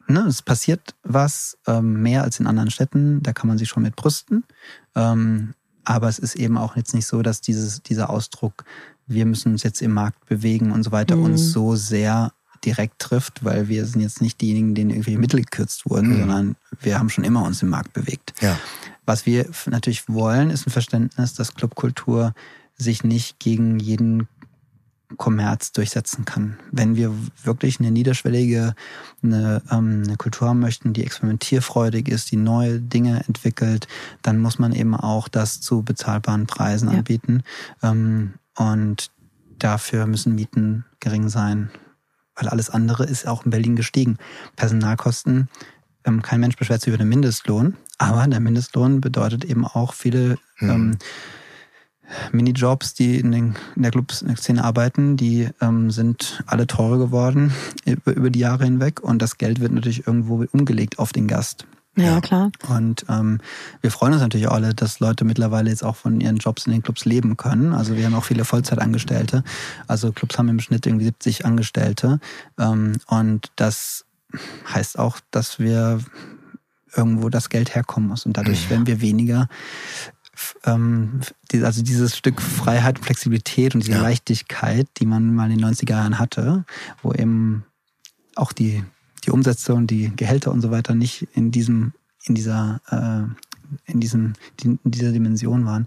ne, 0.08 0.20
es 0.26 0.42
passiert 0.42 0.94
was 1.02 1.58
ähm, 1.66 2.02
mehr 2.02 2.22
als 2.22 2.40
in 2.40 2.46
anderen 2.46 2.70
Städten. 2.70 3.22
Da 3.22 3.32
kann 3.32 3.48
man 3.48 3.58
sich 3.58 3.68
schon 3.68 3.82
mit 3.82 3.96
brüsten. 3.96 4.44
Ähm, 4.94 5.54
aber 5.84 6.08
es 6.08 6.18
ist 6.18 6.36
eben 6.36 6.58
auch 6.58 6.76
jetzt 6.76 6.94
nicht 6.94 7.06
so, 7.06 7.22
dass 7.22 7.40
dieses, 7.40 7.82
dieser 7.82 8.10
Ausdruck, 8.10 8.64
wir 9.06 9.26
müssen 9.26 9.52
uns 9.52 9.62
jetzt 9.62 9.80
im 9.82 9.92
Markt 9.92 10.26
bewegen 10.26 10.72
und 10.72 10.82
so 10.82 10.92
weiter, 10.92 11.16
mhm. 11.16 11.24
uns 11.24 11.52
so 11.52 11.74
sehr 11.74 12.32
direkt 12.64 12.98
trifft, 12.98 13.44
weil 13.44 13.68
wir 13.68 13.84
sind 13.86 14.00
jetzt 14.00 14.20
nicht 14.20 14.40
diejenigen, 14.40 14.74
denen 14.74 14.90
irgendwelche 14.90 15.18
Mittel 15.18 15.40
gekürzt 15.40 15.88
wurden, 15.88 16.14
mhm. 16.14 16.18
sondern 16.20 16.56
wir 16.80 16.98
haben 16.98 17.10
schon 17.10 17.24
immer 17.24 17.44
uns 17.44 17.62
im 17.62 17.68
Markt 17.68 17.92
bewegt. 17.92 18.34
Ja. 18.40 18.58
Was 19.06 19.26
wir 19.26 19.48
natürlich 19.66 20.08
wollen, 20.08 20.50
ist 20.50 20.66
ein 20.66 20.70
Verständnis, 20.70 21.34
dass 21.34 21.54
Clubkultur 21.54 22.34
sich 22.76 23.04
nicht 23.04 23.38
gegen 23.38 23.78
jeden 23.78 24.28
Kommerz 25.16 25.72
durchsetzen 25.72 26.24
kann. 26.24 26.58
Wenn 26.70 26.94
wir 26.94 27.12
wirklich 27.42 27.80
eine 27.80 27.90
niederschwellige 27.90 28.74
eine, 29.22 29.62
ähm, 29.70 30.04
eine 30.06 30.16
Kultur 30.16 30.48
haben 30.48 30.60
möchten, 30.60 30.92
die 30.92 31.02
experimentierfreudig 31.02 32.08
ist, 32.08 32.30
die 32.30 32.36
neue 32.36 32.80
Dinge 32.80 33.24
entwickelt, 33.26 33.88
dann 34.22 34.38
muss 34.38 34.58
man 34.58 34.72
eben 34.72 34.94
auch 34.94 35.28
das 35.28 35.60
zu 35.60 35.82
bezahlbaren 35.82 36.46
Preisen 36.46 36.90
ja. 36.90 36.98
anbieten. 36.98 37.42
Ähm, 37.82 38.34
und 38.56 39.10
dafür 39.58 40.06
müssen 40.06 40.34
Mieten 40.34 40.84
gering 41.00 41.28
sein 41.28 41.70
weil 42.34 42.48
alles 42.48 42.70
andere 42.70 43.04
ist 43.04 43.26
auch 43.26 43.44
in 43.44 43.50
Berlin 43.50 43.76
gestiegen. 43.76 44.18
Personalkosten, 44.56 45.48
ähm, 46.04 46.22
kein 46.22 46.40
Mensch 46.40 46.56
beschwert 46.56 46.80
sich 46.80 46.88
über 46.88 46.98
den 46.98 47.08
Mindestlohn, 47.08 47.76
aber 47.98 48.26
der 48.26 48.40
Mindestlohn 48.40 49.00
bedeutet 49.00 49.44
eben 49.44 49.66
auch 49.66 49.94
viele, 49.94 50.38
mhm. 50.58 50.70
ähm, 50.70 50.98
Minijobs, 52.32 52.94
die 52.94 53.18
in, 53.18 53.32
den, 53.32 53.56
in 53.76 53.82
der 53.82 53.90
Clubszene 53.90 54.64
arbeiten, 54.64 55.16
die 55.16 55.48
ähm, 55.60 55.90
sind 55.90 56.42
alle 56.46 56.66
teurer 56.66 56.98
geworden 56.98 57.52
über, 57.84 58.12
über 58.14 58.30
die 58.30 58.40
Jahre 58.40 58.64
hinweg 58.64 59.00
und 59.00 59.20
das 59.22 59.38
Geld 59.38 59.60
wird 59.60 59.72
natürlich 59.72 60.06
irgendwo 60.06 60.44
umgelegt 60.52 60.98
auf 60.98 61.12
den 61.12 61.28
Gast. 61.28 61.66
Ja, 61.96 62.20
klar. 62.20 62.50
Und 62.68 63.04
ähm, 63.08 63.40
wir 63.80 63.90
freuen 63.90 64.12
uns 64.12 64.22
natürlich 64.22 64.48
alle, 64.48 64.74
dass 64.74 65.00
Leute 65.00 65.24
mittlerweile 65.24 65.70
jetzt 65.70 65.84
auch 65.84 65.96
von 65.96 66.20
ihren 66.20 66.36
Jobs 66.36 66.66
in 66.66 66.72
den 66.72 66.82
Clubs 66.82 67.04
leben 67.04 67.36
können. 67.36 67.72
Also 67.72 67.96
wir 67.96 68.06
haben 68.06 68.14
auch 68.14 68.24
viele 68.24 68.44
Vollzeitangestellte. 68.44 69.42
Also 69.86 70.12
Clubs 70.12 70.38
haben 70.38 70.48
im 70.48 70.60
Schnitt 70.60 70.86
irgendwie 70.86 71.06
70 71.06 71.44
Angestellte. 71.44 72.20
Ähm, 72.58 72.96
und 73.06 73.50
das 73.56 74.06
heißt 74.72 74.98
auch, 74.98 75.18
dass 75.30 75.58
wir 75.58 76.00
irgendwo 76.94 77.28
das 77.28 77.48
Geld 77.48 77.74
herkommen 77.74 78.08
muss. 78.08 78.24
Und 78.24 78.36
dadurch 78.36 78.66
mhm. 78.66 78.70
werden 78.70 78.86
wir 78.86 79.00
weniger 79.00 79.48
ähm, 80.64 81.20
also 81.62 81.82
dieses 81.82 82.16
Stück 82.16 82.40
Freiheit, 82.40 82.98
Flexibilität 82.98 83.74
und 83.74 83.82
diese 83.82 83.96
ja. 83.96 84.02
Leichtigkeit, 84.02 84.86
die 84.98 85.06
man 85.06 85.34
mal 85.34 85.50
in 85.50 85.58
den 85.58 85.66
90er 85.66 85.90
Jahren 85.90 86.18
hatte, 86.18 86.64
wo 87.02 87.12
eben 87.12 87.64
auch 88.36 88.52
die, 88.52 88.82
die 89.20 89.30
Umsätze 89.30 89.74
und 89.74 89.90
die 89.90 90.14
Gehälter 90.14 90.52
und 90.52 90.60
so 90.60 90.70
weiter 90.70 90.94
nicht 90.94 91.28
in 91.34 91.50
diesem, 91.50 91.92
in 92.24 92.34
dieser, 92.34 92.80
äh, 92.90 93.90
in 93.90 94.00
diesem, 94.00 94.34
in 94.62 94.78
dieser 94.84 95.12
Dimension 95.12 95.64
waren, 95.66 95.86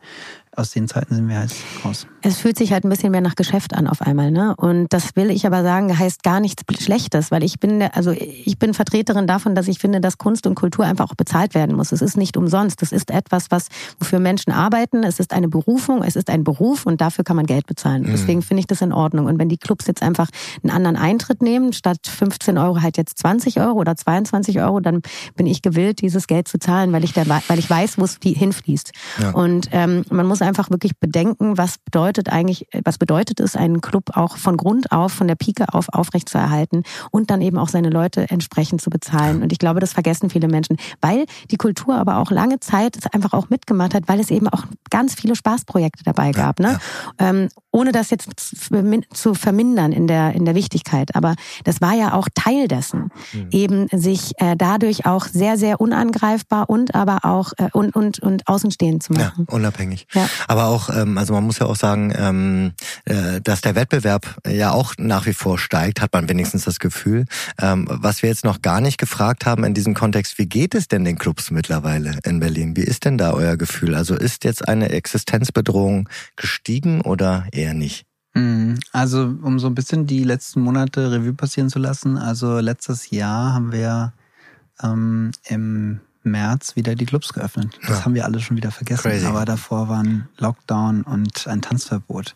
aus 0.55 0.71
den 0.71 0.87
Zeiten 0.87 1.15
sind 1.15 1.27
wir 1.27 1.39
halt 1.39 1.51
raus. 1.83 2.07
Es 2.21 2.37
fühlt 2.37 2.57
sich 2.57 2.71
halt 2.71 2.85
ein 2.85 2.89
bisschen 2.89 3.11
mehr 3.11 3.21
nach 3.21 3.35
Geschäft 3.35 3.73
an 3.73 3.87
auf 3.87 4.01
einmal, 4.01 4.31
ne? 4.31 4.55
Und 4.55 4.93
das 4.93 5.15
will 5.15 5.29
ich 5.31 5.45
aber 5.45 5.63
sagen, 5.63 5.97
heißt 5.97 6.23
gar 6.23 6.39
nichts 6.39 6.63
Schlechtes, 6.79 7.31
weil 7.31 7.43
ich 7.43 7.59
bin, 7.59 7.81
also 7.81 8.11
ich 8.11 8.57
bin 8.59 8.73
Vertreterin 8.73 9.27
davon, 9.27 9.55
dass 9.55 9.67
ich 9.67 9.79
finde, 9.79 9.99
dass 9.99 10.17
Kunst 10.17 10.45
und 10.45 10.55
Kultur 10.55 10.85
einfach 10.85 11.09
auch 11.09 11.15
bezahlt 11.15 11.55
werden 11.55 11.75
muss. 11.75 11.91
Es 11.91 12.01
ist 12.01 12.15
nicht 12.15 12.37
umsonst. 12.37 12.81
Es 12.81 12.91
ist 12.91 13.11
etwas, 13.11 13.49
was 13.49 13.67
wofür 13.99 14.19
Menschen 14.19 14.53
arbeiten. 14.53 15.03
Es 15.03 15.19
ist 15.19 15.33
eine 15.33 15.47
Berufung. 15.47 16.03
Es 16.03 16.15
ist 16.15 16.29
ein 16.29 16.43
Beruf 16.43 16.85
und 16.85 17.01
dafür 17.01 17.23
kann 17.23 17.35
man 17.35 17.45
Geld 17.45 17.65
bezahlen. 17.65 18.03
Mhm. 18.03 18.11
Deswegen 18.11 18.41
finde 18.41 18.61
ich 18.61 18.67
das 18.67 18.81
in 18.81 18.93
Ordnung. 18.93 19.25
Und 19.25 19.39
wenn 19.39 19.49
die 19.49 19.57
Clubs 19.57 19.87
jetzt 19.87 20.03
einfach 20.03 20.29
einen 20.61 20.71
anderen 20.71 20.95
Eintritt 20.95 21.41
nehmen, 21.41 21.73
statt 21.73 21.97
15 22.07 22.57
Euro 22.57 22.81
halt 22.81 22.97
jetzt 22.97 23.17
20 23.17 23.59
Euro 23.59 23.79
oder 23.79 23.95
22 23.95 24.61
Euro, 24.61 24.79
dann 24.79 25.01
bin 25.35 25.47
ich 25.47 25.61
gewillt, 25.61 26.01
dieses 26.01 26.27
Geld 26.27 26.47
zu 26.47 26.59
zahlen, 26.59 26.91
weil 26.93 27.03
ich 27.03 27.13
da, 27.13 27.23
weil 27.47 27.59
ich 27.59 27.69
weiß, 27.69 27.97
wo 27.97 28.03
es 28.03 28.19
hinfließt. 28.21 28.91
Ja. 29.19 29.31
Und 29.31 29.69
ähm, 29.71 30.05
man 30.09 30.27
muss 30.27 30.42
einfach 30.43 30.69
wirklich 30.69 30.97
bedenken, 30.99 31.57
was 31.57 31.77
bedeutet 31.77 32.29
eigentlich, 32.29 32.67
was 32.83 32.97
bedeutet 32.97 33.39
es, 33.39 33.55
einen 33.55 33.81
Club 33.81 34.11
auch 34.13 34.37
von 34.37 34.57
Grund 34.57 34.91
auf, 34.91 35.13
von 35.13 35.27
der 35.27 35.35
Pike 35.35 35.73
auf 35.73 35.89
aufrechtzuerhalten 35.89 36.83
und 37.11 37.29
dann 37.29 37.41
eben 37.41 37.57
auch 37.57 37.69
seine 37.69 37.89
Leute 37.89 38.29
entsprechend 38.29 38.81
zu 38.81 38.89
bezahlen. 38.89 39.41
Und 39.41 39.51
ich 39.51 39.59
glaube, 39.59 39.79
das 39.79 39.93
vergessen 39.93 40.29
viele 40.29 40.47
Menschen, 40.47 40.77
weil 41.01 41.25
die 41.51 41.57
Kultur 41.57 41.95
aber 41.95 42.17
auch 42.17 42.31
lange 42.31 42.59
Zeit 42.59 42.97
es 42.97 43.07
einfach 43.07 43.33
auch 43.33 43.49
mitgemacht 43.49 43.93
hat, 43.93 44.07
weil 44.07 44.19
es 44.19 44.31
eben 44.31 44.47
auch 44.47 44.63
ganz 44.89 45.13
viele 45.15 45.35
Spaßprojekte 45.35 46.03
dabei 46.03 46.31
gab. 46.31 46.59
Ne? 46.59 46.79
Ja. 47.19 47.29
Ähm, 47.29 47.49
ohne 47.71 47.91
das 47.91 48.11
jetzt 48.11 48.29
zu 49.13 49.33
vermindern 49.33 49.91
in 49.91 50.07
der, 50.07 50.33
in 50.33 50.45
der 50.45 50.53
Wichtigkeit. 50.53 51.15
Aber 51.15 51.35
das 51.63 51.81
war 51.81 51.93
ja 51.93 52.13
auch 52.13 52.27
Teil 52.35 52.67
dessen, 52.67 53.09
mhm. 53.33 53.47
eben 53.51 53.87
sich 53.91 54.33
äh, 54.37 54.55
dadurch 54.55 55.05
auch 55.05 55.25
sehr, 55.25 55.57
sehr 55.57 55.81
unangreifbar 55.81 56.69
und 56.69 56.93
aber 56.93 57.25
auch 57.25 57.51
äh, 57.57 57.69
und, 57.73 57.95
und, 57.95 58.19
und 58.19 58.47
außenstehend 58.47 59.01
zu 59.01 59.13
machen. 59.13 59.45
Ja, 59.47 59.53
unabhängig. 59.53 60.07
Ja. 60.13 60.27
Aber 60.47 60.65
auch, 60.65 60.89
ähm, 60.89 61.17
also 61.17 61.33
man 61.33 61.43
muss 61.43 61.59
ja 61.59 61.65
auch 61.65 61.75
sagen, 61.75 62.13
ähm, 62.15 62.73
äh, 63.05 63.41
dass 63.41 63.61
der 63.61 63.75
Wettbewerb 63.75 64.37
ja 64.47 64.71
auch 64.71 64.93
nach 64.97 65.25
wie 65.25 65.33
vor 65.33 65.57
steigt, 65.57 66.01
hat 66.01 66.13
man 66.13 66.29
wenigstens 66.29 66.65
das 66.65 66.79
Gefühl. 66.79 67.25
Ähm, 67.59 67.87
was 67.89 68.21
wir 68.21 68.29
jetzt 68.29 68.45
noch 68.45 68.61
gar 68.61 68.81
nicht 68.81 68.97
gefragt 68.97 69.45
haben 69.45 69.63
in 69.63 69.73
diesem 69.73 69.93
Kontext, 69.93 70.37
wie 70.37 70.47
geht 70.47 70.75
es 70.75 70.87
denn 70.87 71.05
den 71.05 71.17
Clubs 71.17 71.51
mittlerweile 71.51 72.19
in 72.23 72.39
Berlin? 72.39 72.75
Wie 72.75 72.83
ist 72.83 73.05
denn 73.05 73.17
da 73.17 73.33
euer 73.33 73.57
Gefühl? 73.57 73.95
Also 73.95 74.15
ist 74.15 74.43
jetzt 74.43 74.67
eine 74.67 74.89
Existenzbedrohung 74.89 76.09
gestiegen 76.35 77.01
oder 77.01 77.47
eher 77.51 77.73
nicht? 77.73 78.05
Mhm. 78.33 78.79
Also, 78.91 79.23
um 79.41 79.59
so 79.59 79.67
ein 79.67 79.75
bisschen 79.75 80.07
die 80.07 80.23
letzten 80.23 80.61
Monate 80.61 81.11
Revue 81.11 81.33
passieren 81.33 81.69
zu 81.69 81.79
lassen, 81.79 82.17
also 82.17 82.59
letztes 82.59 83.11
Jahr 83.11 83.53
haben 83.53 83.71
wir 83.71 84.13
ähm, 84.81 85.31
im 85.47 85.99
März 86.25 86.75
wieder 86.75 86.95
die 86.95 87.05
Clubs 87.05 87.33
geöffnet. 87.33 87.77
Das 87.81 87.99
ja. 87.99 88.05
haben 88.05 88.13
wir 88.13 88.25
alle 88.25 88.39
schon 88.39 88.57
wieder 88.57 88.71
vergessen. 88.71 89.03
Crazy. 89.03 89.25
Aber 89.25 89.45
davor 89.45 89.89
waren 89.89 90.29
Lockdown 90.37 91.03
und 91.03 91.47
ein 91.47 91.61
Tanzverbot. 91.61 92.35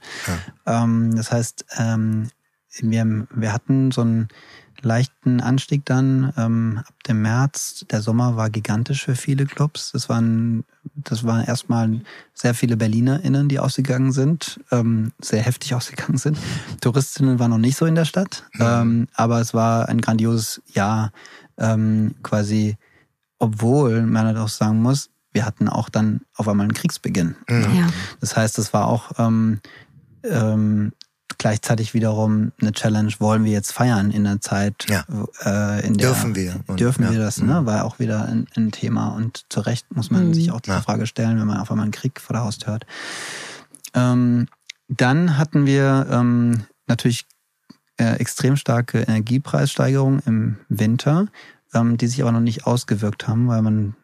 Ja. 0.66 0.84
Ähm, 0.84 1.16
das 1.16 1.32
heißt, 1.32 1.66
ähm, 1.78 2.30
wir, 2.80 3.28
wir 3.34 3.54
hatten 3.54 3.92
so 3.92 4.02
einen 4.02 4.28
leichten 4.82 5.42
Anstieg 5.42 5.86
dann 5.86 6.34
ähm, 6.38 6.82
ab 6.86 7.04
dem 7.08 7.22
März. 7.22 7.86
Der 7.90 8.02
Sommer 8.02 8.36
war 8.36 8.50
gigantisch 8.50 9.06
für 9.06 9.16
viele 9.16 9.46
Clubs. 9.46 9.92
Das 9.92 10.10
waren, 10.10 10.66
das 10.96 11.24
waren 11.24 11.44
erstmal 11.46 12.02
sehr 12.34 12.54
viele 12.54 12.78
BerlinerInnen, 12.78 13.50
die 13.50 13.60
ausgegangen 13.60 14.12
sind, 14.12 14.60
ähm, 14.72 15.12
sehr 15.20 15.42
heftig 15.42 15.74
ausgegangen 15.76 16.18
sind. 16.18 16.38
Touristinnen 16.82 17.40
waren 17.40 17.52
noch 17.52 17.58
nicht 17.58 17.78
so 17.78 17.86
in 17.86 17.96
der 17.96 18.06
Stadt, 18.06 18.44
mhm. 18.54 18.62
ähm, 18.62 19.08
aber 19.16 19.42
es 19.42 19.54
war 19.54 19.90
ein 19.90 20.02
grandioses 20.02 20.62
Jahr, 20.74 21.12
ähm, 21.58 22.16
quasi 22.22 22.78
obwohl 23.40 24.04
man 24.04 24.26
halt 24.26 24.38
auch 24.38 24.50
sagen 24.50 24.82
muss, 24.82 25.10
wir 25.32 25.46
hatten 25.46 25.70
auch 25.70 25.90
dann 25.90 26.22
auf 26.36 26.48
einmal 26.48 26.66
einen 26.66 26.74
Kriegsbeginn. 26.74 27.36
Ja. 27.50 27.90
Das 28.20 28.36
heißt, 28.36 28.58
es 28.58 28.74
war 28.74 28.88
auch 28.88 29.12
ähm, 29.20 29.60
ähm, 30.24 30.94
gleichzeitig 31.38 31.94
wiederum 31.94 32.52
eine 32.60 32.72
Challenge, 32.72 33.12
wollen 33.20 33.44
wir 33.44 33.52
jetzt 33.52 33.72
feiern 33.72 34.12
in 34.12 34.24
der 34.24 34.42
Zeit, 34.42 34.86
ja. 34.90 35.06
äh, 35.46 35.86
in 35.86 35.98
der 35.98 36.10
dürfen 36.10 36.36
wir 36.36 36.62
und, 36.68 36.80
dürfen 36.80 37.04
ja. 37.04 37.12
wir 37.12 37.20
das, 37.20 37.42
ne? 37.42 37.62
Mhm. 37.62 37.66
War 37.66 37.86
auch 37.86 38.00
wieder 38.00 38.26
ein, 38.26 38.48
ein, 38.56 38.72
Thema 38.72 39.10
und 39.10 39.46
zu 39.50 39.60
Recht 39.62 39.96
muss 39.96 40.10
man 40.10 40.30
mhm. 40.30 40.34
sich 40.34 40.52
auch 40.52 40.62
diese 40.62 40.82
Frage 40.82 41.06
stellen, 41.06 41.40
wenn 41.40 41.48
man 41.48 41.60
auf 41.60 41.70
einmal 41.70 41.84
einen 41.84 41.92
Krieg 41.92 42.20
vor 42.20 42.34
der 42.34 42.44
Haustür 42.44 42.74
hat. 42.74 42.86
Ähm, 43.94 44.48
dann 44.88 45.38
hatten 45.38 45.66
wir 45.66 46.08
ähm, 46.10 46.64
natürlich 46.88 47.28
äh, 47.98 48.16
extrem 48.16 48.56
starke 48.56 49.02
Energiepreissteigerungen 49.02 50.22
im 50.26 50.58
Winter 50.70 51.28
ähm, 51.78 51.98
die 51.98 52.08
sich 52.08 52.22
aber 52.22 52.32
noch 52.32 52.40
nicht 52.40 52.66
ausgewirkt 52.66 53.28
haben, 53.28 53.48
weil 53.48 53.62
man 53.62 53.96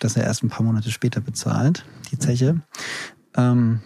das 0.00 0.14
ja 0.14 0.22
erst 0.22 0.42
ein 0.42 0.48
paar 0.48 0.64
Monate 0.64 0.90
später 0.90 1.20
bezahlt, 1.20 1.84
die 2.10 2.18
Zeche. 2.18 2.60
Ähm, 3.36 3.80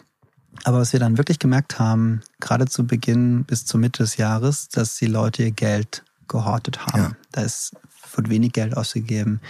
aber 0.65 0.79
was 0.79 0.93
wir 0.93 1.01
dann 1.01 1.17
wirklich 1.17 1.39
gemerkt 1.39 1.79
haben, 1.79 2.21
gerade 2.41 2.67
zu 2.67 2.87
Beginn 2.87 3.45
bis 3.45 3.65
zur 3.65 3.81
Mitte 3.81 4.03
des 4.03 4.17
Jahres, 4.17 4.69
dass 4.69 4.97
die 4.97 5.07
Leute 5.07 5.45
ihr 5.45 5.53
Geld 5.53 6.05
gehortet 6.29 6.87
haben. 6.87 7.03
Ja. 7.03 7.13
Da 7.33 7.43
ist, 7.43 7.75
wird 8.15 8.29
wenig 8.29 8.53
Geld 8.53 8.77
ausgegeben. 8.77 9.41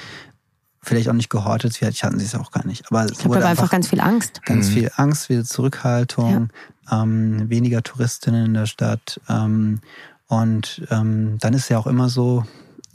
Vielleicht 0.83 1.09
auch 1.09 1.15
nicht 1.15 1.29
gehortet, 1.29 1.77
vielleicht 1.77 2.03
hatten 2.05 2.19
sie 2.19 2.25
es 2.25 2.35
auch 2.35 2.53
gar 2.53 2.67
nicht. 2.67 2.87
Aber 2.91 3.05
es 3.05 3.19
ich 3.19 3.25
wurde 3.27 3.39
einfach, 3.39 3.51
einfach 3.51 3.71
ganz 3.71 3.89
viel 3.89 4.01
Angst. 4.01 4.43
Ganz 4.45 4.69
mhm. 4.69 4.73
viel 4.73 4.91
Angst, 4.97 5.27
viel 5.27 5.45
Zurückhaltung, 5.45 6.51
ja. 6.91 7.03
ähm, 7.03 7.51
weniger 7.51 7.83
Touristinnen 7.83 8.47
in 8.47 8.55
der 8.55 8.67
Stadt. 8.67 9.21
Ähm, 9.29 9.81
und 10.29 10.87
ähm, 10.91 11.39
dann 11.41 11.55
ist 11.55 11.69
ja 11.69 11.79
auch 11.79 11.87
immer 11.87 12.09
so, 12.09 12.45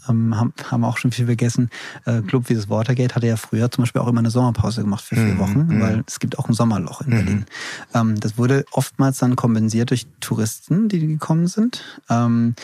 ähm, 0.10 0.38
haben, 0.38 0.54
haben 0.70 0.84
auch 0.84 0.98
schon 0.98 1.12
viel 1.12 1.26
vergessen. 1.26 1.70
Äh, 2.06 2.22
Club 2.22 2.50
wie 2.50 2.56
das 2.56 2.70
Watergate 2.70 3.16
hatte 3.16 3.28
ja 3.28 3.38
früher 3.38 3.72
zum 3.72 3.84
Beispiel 3.84 4.02
auch 4.02 4.08
immer 4.08 4.20
eine 4.20 4.32
Sommerpause 4.32 4.82
gemacht 4.82 5.04
für 5.04 5.16
vier 5.16 5.36
mhm. 5.36 5.40
Wochen, 5.40 5.68
mhm. 5.68 5.82
weil 5.82 6.04
es 6.08 6.20
gibt 6.20 6.40
auch 6.40 6.48
ein 6.48 6.54
Sommerloch 6.54 7.02
in 7.02 7.08
mhm. 7.08 7.12
Berlin. 7.12 7.46
Ähm, 7.94 8.20
das 8.20 8.38
wurde 8.38 8.66
oftmals 8.72 9.18
dann 9.20 9.36
kompensiert 9.36 9.90
durch 9.90 10.08
Touristen, 10.20 10.90
die 10.90 11.06
gekommen 11.06 11.48
sind. 11.48 11.84
Ähm, 12.10 12.56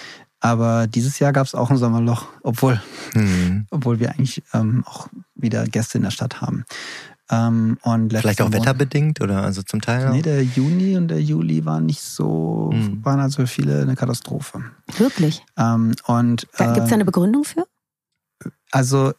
aber 0.43 0.87
dieses 0.87 1.19
Jahr 1.19 1.33
gab 1.33 1.45
es 1.45 1.53
auch 1.53 1.69
ein 1.69 1.77
Sommerloch, 1.77 2.25
obwohl, 2.41 2.81
mhm. 3.13 3.67
obwohl 3.69 3.99
wir 3.99 4.09
eigentlich 4.09 4.41
ähm, 4.53 4.83
auch 4.87 5.07
wieder 5.35 5.65
Gäste 5.65 5.99
in 5.99 6.03
der 6.03 6.11
Stadt 6.11 6.41
haben. 6.41 6.65
Ähm, 7.31 7.77
und 7.81 8.11
Vielleicht 8.11 8.41
auch 8.41 8.51
wetterbedingt 8.51 9.21
oder 9.21 9.43
also 9.43 9.63
zum 9.63 9.81
Teil? 9.81 10.11
Nee, 10.11 10.21
der 10.21 10.43
Juni 10.43 10.97
und 10.97 11.07
der 11.07 11.21
Juli 11.21 11.63
waren 11.65 11.85
nicht 11.85 12.01
so, 12.01 12.69
mhm. 12.73 13.03
waren 13.05 13.21
also 13.21 13.41
für 13.41 13.47
viele 13.47 13.81
eine 13.81 13.95
Katastrophe. 13.95 14.63
Wirklich? 14.97 15.43
Ähm, 15.57 15.95
und 16.07 16.47
äh, 16.57 16.65
Gibt 16.65 16.79
es 16.79 16.89
da 16.89 16.95
eine 16.95 17.05
Begründung 17.05 17.45
für? 17.45 17.65
Also 18.71 19.13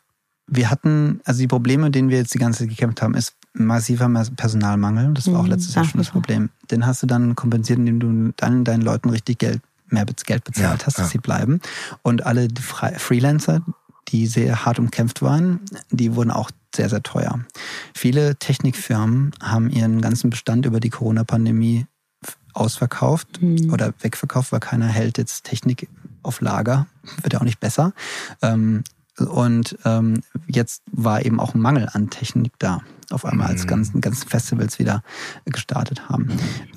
wir 0.46 0.70
hatten, 0.70 1.20
also 1.24 1.40
die 1.40 1.48
Probleme, 1.48 1.90
denen 1.90 2.10
wir 2.10 2.18
jetzt 2.18 2.34
die 2.34 2.38
ganze 2.38 2.60
Zeit 2.60 2.68
gekämpft 2.68 3.00
haben, 3.00 3.14
ist 3.14 3.34
massiver 3.54 4.08
Personalmangel. 4.36 5.14
Das 5.14 5.30
war 5.32 5.40
auch 5.40 5.44
mhm. 5.44 5.50
letztes 5.50 5.74
Jahr 5.74 5.84
schon 5.86 5.98
das 5.98 6.10
Problem. 6.10 6.50
Den 6.70 6.86
hast 6.86 7.02
du 7.02 7.06
dann 7.06 7.34
kompensiert, 7.34 7.78
indem 7.78 8.00
du 8.00 8.32
dann 8.36 8.64
deinen 8.64 8.82
Leuten 8.82 9.08
richtig 9.08 9.38
Geld 9.38 9.62
mehr 9.88 10.06
Geld 10.06 10.44
bezahlt 10.44 10.80
ja, 10.80 10.86
hast, 10.86 10.98
dass 10.98 11.06
ja. 11.06 11.10
sie 11.12 11.18
bleiben. 11.18 11.60
Und 12.02 12.24
alle 12.24 12.48
Freelancer, 12.96 13.60
die 14.08 14.26
sehr 14.26 14.64
hart 14.64 14.78
umkämpft 14.78 15.22
waren, 15.22 15.60
die 15.90 16.14
wurden 16.14 16.30
auch 16.30 16.50
sehr, 16.74 16.88
sehr 16.88 17.02
teuer. 17.02 17.40
Viele 17.94 18.36
Technikfirmen 18.36 19.32
haben 19.42 19.70
ihren 19.70 20.00
ganzen 20.00 20.30
Bestand 20.30 20.66
über 20.66 20.80
die 20.80 20.90
Corona-Pandemie 20.90 21.86
ausverkauft 22.54 23.40
mhm. 23.40 23.72
oder 23.72 23.94
wegverkauft, 24.00 24.52
weil 24.52 24.60
keiner 24.60 24.86
hält 24.86 25.18
jetzt 25.18 25.44
Technik 25.44 25.88
auf 26.22 26.40
Lager. 26.40 26.86
Wird 27.22 27.32
ja 27.32 27.40
auch 27.40 27.44
nicht 27.44 27.60
besser. 27.60 27.92
Ähm, 28.42 28.84
und 29.18 29.76
ähm, 29.84 30.22
jetzt 30.46 30.82
war 30.90 31.24
eben 31.24 31.38
auch 31.38 31.54
ein 31.54 31.60
Mangel 31.60 31.88
an 31.92 32.10
Technik 32.10 32.52
da. 32.58 32.80
Auf 33.10 33.26
einmal, 33.26 33.48
als 33.48 33.64
mhm. 33.64 33.68
ganzen, 33.68 34.00
ganzen 34.00 34.26
Festivals 34.26 34.78
wieder 34.78 35.02
gestartet 35.44 36.08
haben. 36.08 36.28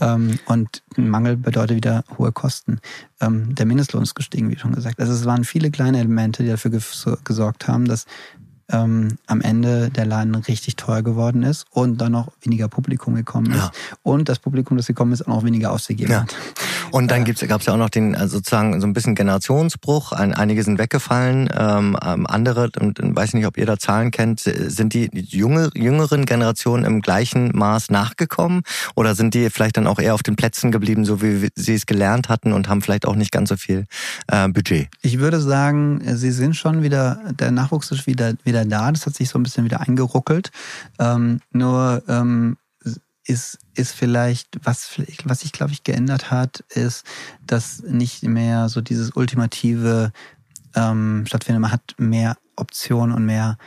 Ähm, 0.01 0.37
und 0.47 0.83
Mangel 0.97 1.37
bedeutet 1.37 1.77
wieder 1.77 2.03
hohe 2.17 2.33
Kosten. 2.33 2.79
Ähm, 3.21 3.55
der 3.55 3.65
Mindestlohn 3.65 4.03
ist 4.03 4.15
gestiegen, 4.15 4.51
wie 4.51 4.57
schon 4.57 4.75
gesagt. 4.75 4.99
Also 4.99 5.13
es 5.13 5.23
waren 5.23 5.45
viele 5.45 5.71
kleine 5.71 5.99
Elemente, 5.99 6.43
die 6.43 6.49
dafür 6.49 6.71
gesorgt 7.23 7.69
haben, 7.69 7.85
dass 7.85 8.05
ähm, 8.71 9.17
am 9.27 9.41
Ende 9.41 9.89
der 9.89 10.05
Laden 10.05 10.35
richtig 10.35 10.75
teuer 10.75 11.01
geworden 11.01 11.43
ist 11.43 11.65
und 11.71 11.99
dann 11.99 12.13
noch 12.13 12.31
weniger 12.41 12.67
Publikum 12.67 13.15
gekommen 13.15 13.51
ist. 13.51 13.57
Ja. 13.57 13.71
Und 14.03 14.29
das 14.29 14.39
Publikum, 14.39 14.77
das 14.77 14.87
gekommen 14.87 15.11
ist, 15.11 15.23
auch 15.23 15.27
noch 15.27 15.43
weniger 15.43 15.71
ausgegeben 15.71 16.11
ja. 16.11 16.21
hat. 16.21 16.35
Und 16.91 17.11
dann 17.11 17.25
gibt's, 17.25 17.45
gab's 17.47 17.65
ja 17.65 17.73
auch 17.73 17.77
noch 17.77 17.89
den 17.89 18.15
also 18.15 18.37
sozusagen 18.37 18.79
so 18.79 18.87
ein 18.87 18.93
bisschen 18.93 19.15
Generationsbruch. 19.15 20.11
Ein, 20.13 20.33
einige 20.33 20.63
sind 20.63 20.79
weggefallen, 20.79 21.49
ähm, 21.57 21.97
ähm 22.03 22.25
andere, 22.27 22.69
und, 22.79 22.99
und 22.99 23.15
weiß 23.15 23.33
nicht, 23.33 23.45
ob 23.45 23.57
ihr 23.57 23.65
da 23.65 23.77
Zahlen 23.77 24.11
kennt, 24.11 24.39
sind 24.39 24.93
die 24.93 25.09
junge, 25.13 25.69
jüngeren 25.73 26.25
Generationen 26.25 26.85
im 26.85 27.01
gleichen 27.01 27.51
Maß 27.53 27.91
nachgekommen? 27.91 28.61
Oder 28.95 29.15
sind 29.15 29.33
die 29.33 29.49
vielleicht 29.49 29.77
dann 29.77 29.87
auch 29.87 29.99
eher 29.99 30.13
auf 30.13 30.23
den 30.23 30.35
Plätzen 30.35 30.71
geblieben, 30.71 31.05
so 31.05 31.21
wie 31.21 31.49
sie 31.55 31.73
es 31.73 31.85
gelernt 31.85 32.29
hatten 32.29 32.53
und 32.53 32.69
haben 32.69 32.81
vielleicht 32.81 33.05
auch 33.05 33.15
nicht 33.15 33.31
ganz 33.31 33.49
so 33.49 33.57
viel 33.57 33.85
äh, 34.27 34.47
Budget? 34.47 34.87
Ich 35.01 35.19
würde 35.19 35.41
sagen, 35.41 36.01
sie 36.15 36.31
sind 36.31 36.55
schon 36.55 36.81
wieder, 36.81 37.19
der 37.37 37.51
Nachwuchs 37.51 37.91
ist 37.91 38.07
wieder, 38.07 38.33
wieder 38.43 38.54
da. 38.63 38.91
Das 38.91 39.05
hat 39.05 39.15
sich 39.15 39.27
so 39.27 39.37
ein 39.37 39.43
bisschen 39.43 39.65
wieder 39.65 39.81
eingeruckelt. 39.81 40.51
Ähm, 40.99 41.41
nur 41.51 42.03
ähm, 42.07 42.57
ist, 43.25 43.57
ist 43.73 43.91
vielleicht, 43.91 44.59
was, 44.63 44.99
was 45.23 45.39
sich, 45.41 45.51
glaube 45.51 45.73
ich, 45.73 45.83
geändert 45.83 46.31
hat, 46.31 46.63
ist, 46.69 47.05
dass 47.45 47.81
nicht 47.81 48.23
mehr 48.23 48.69
so 48.69 48.81
dieses 48.81 49.15
ultimative 49.15 50.11
ähm, 50.75 51.23
stattfindet. 51.27 51.61
Man 51.61 51.71
hat 51.71 51.95
mehr 51.97 52.37
Optionen 52.55 53.15
und 53.15 53.25
mehr 53.25 53.57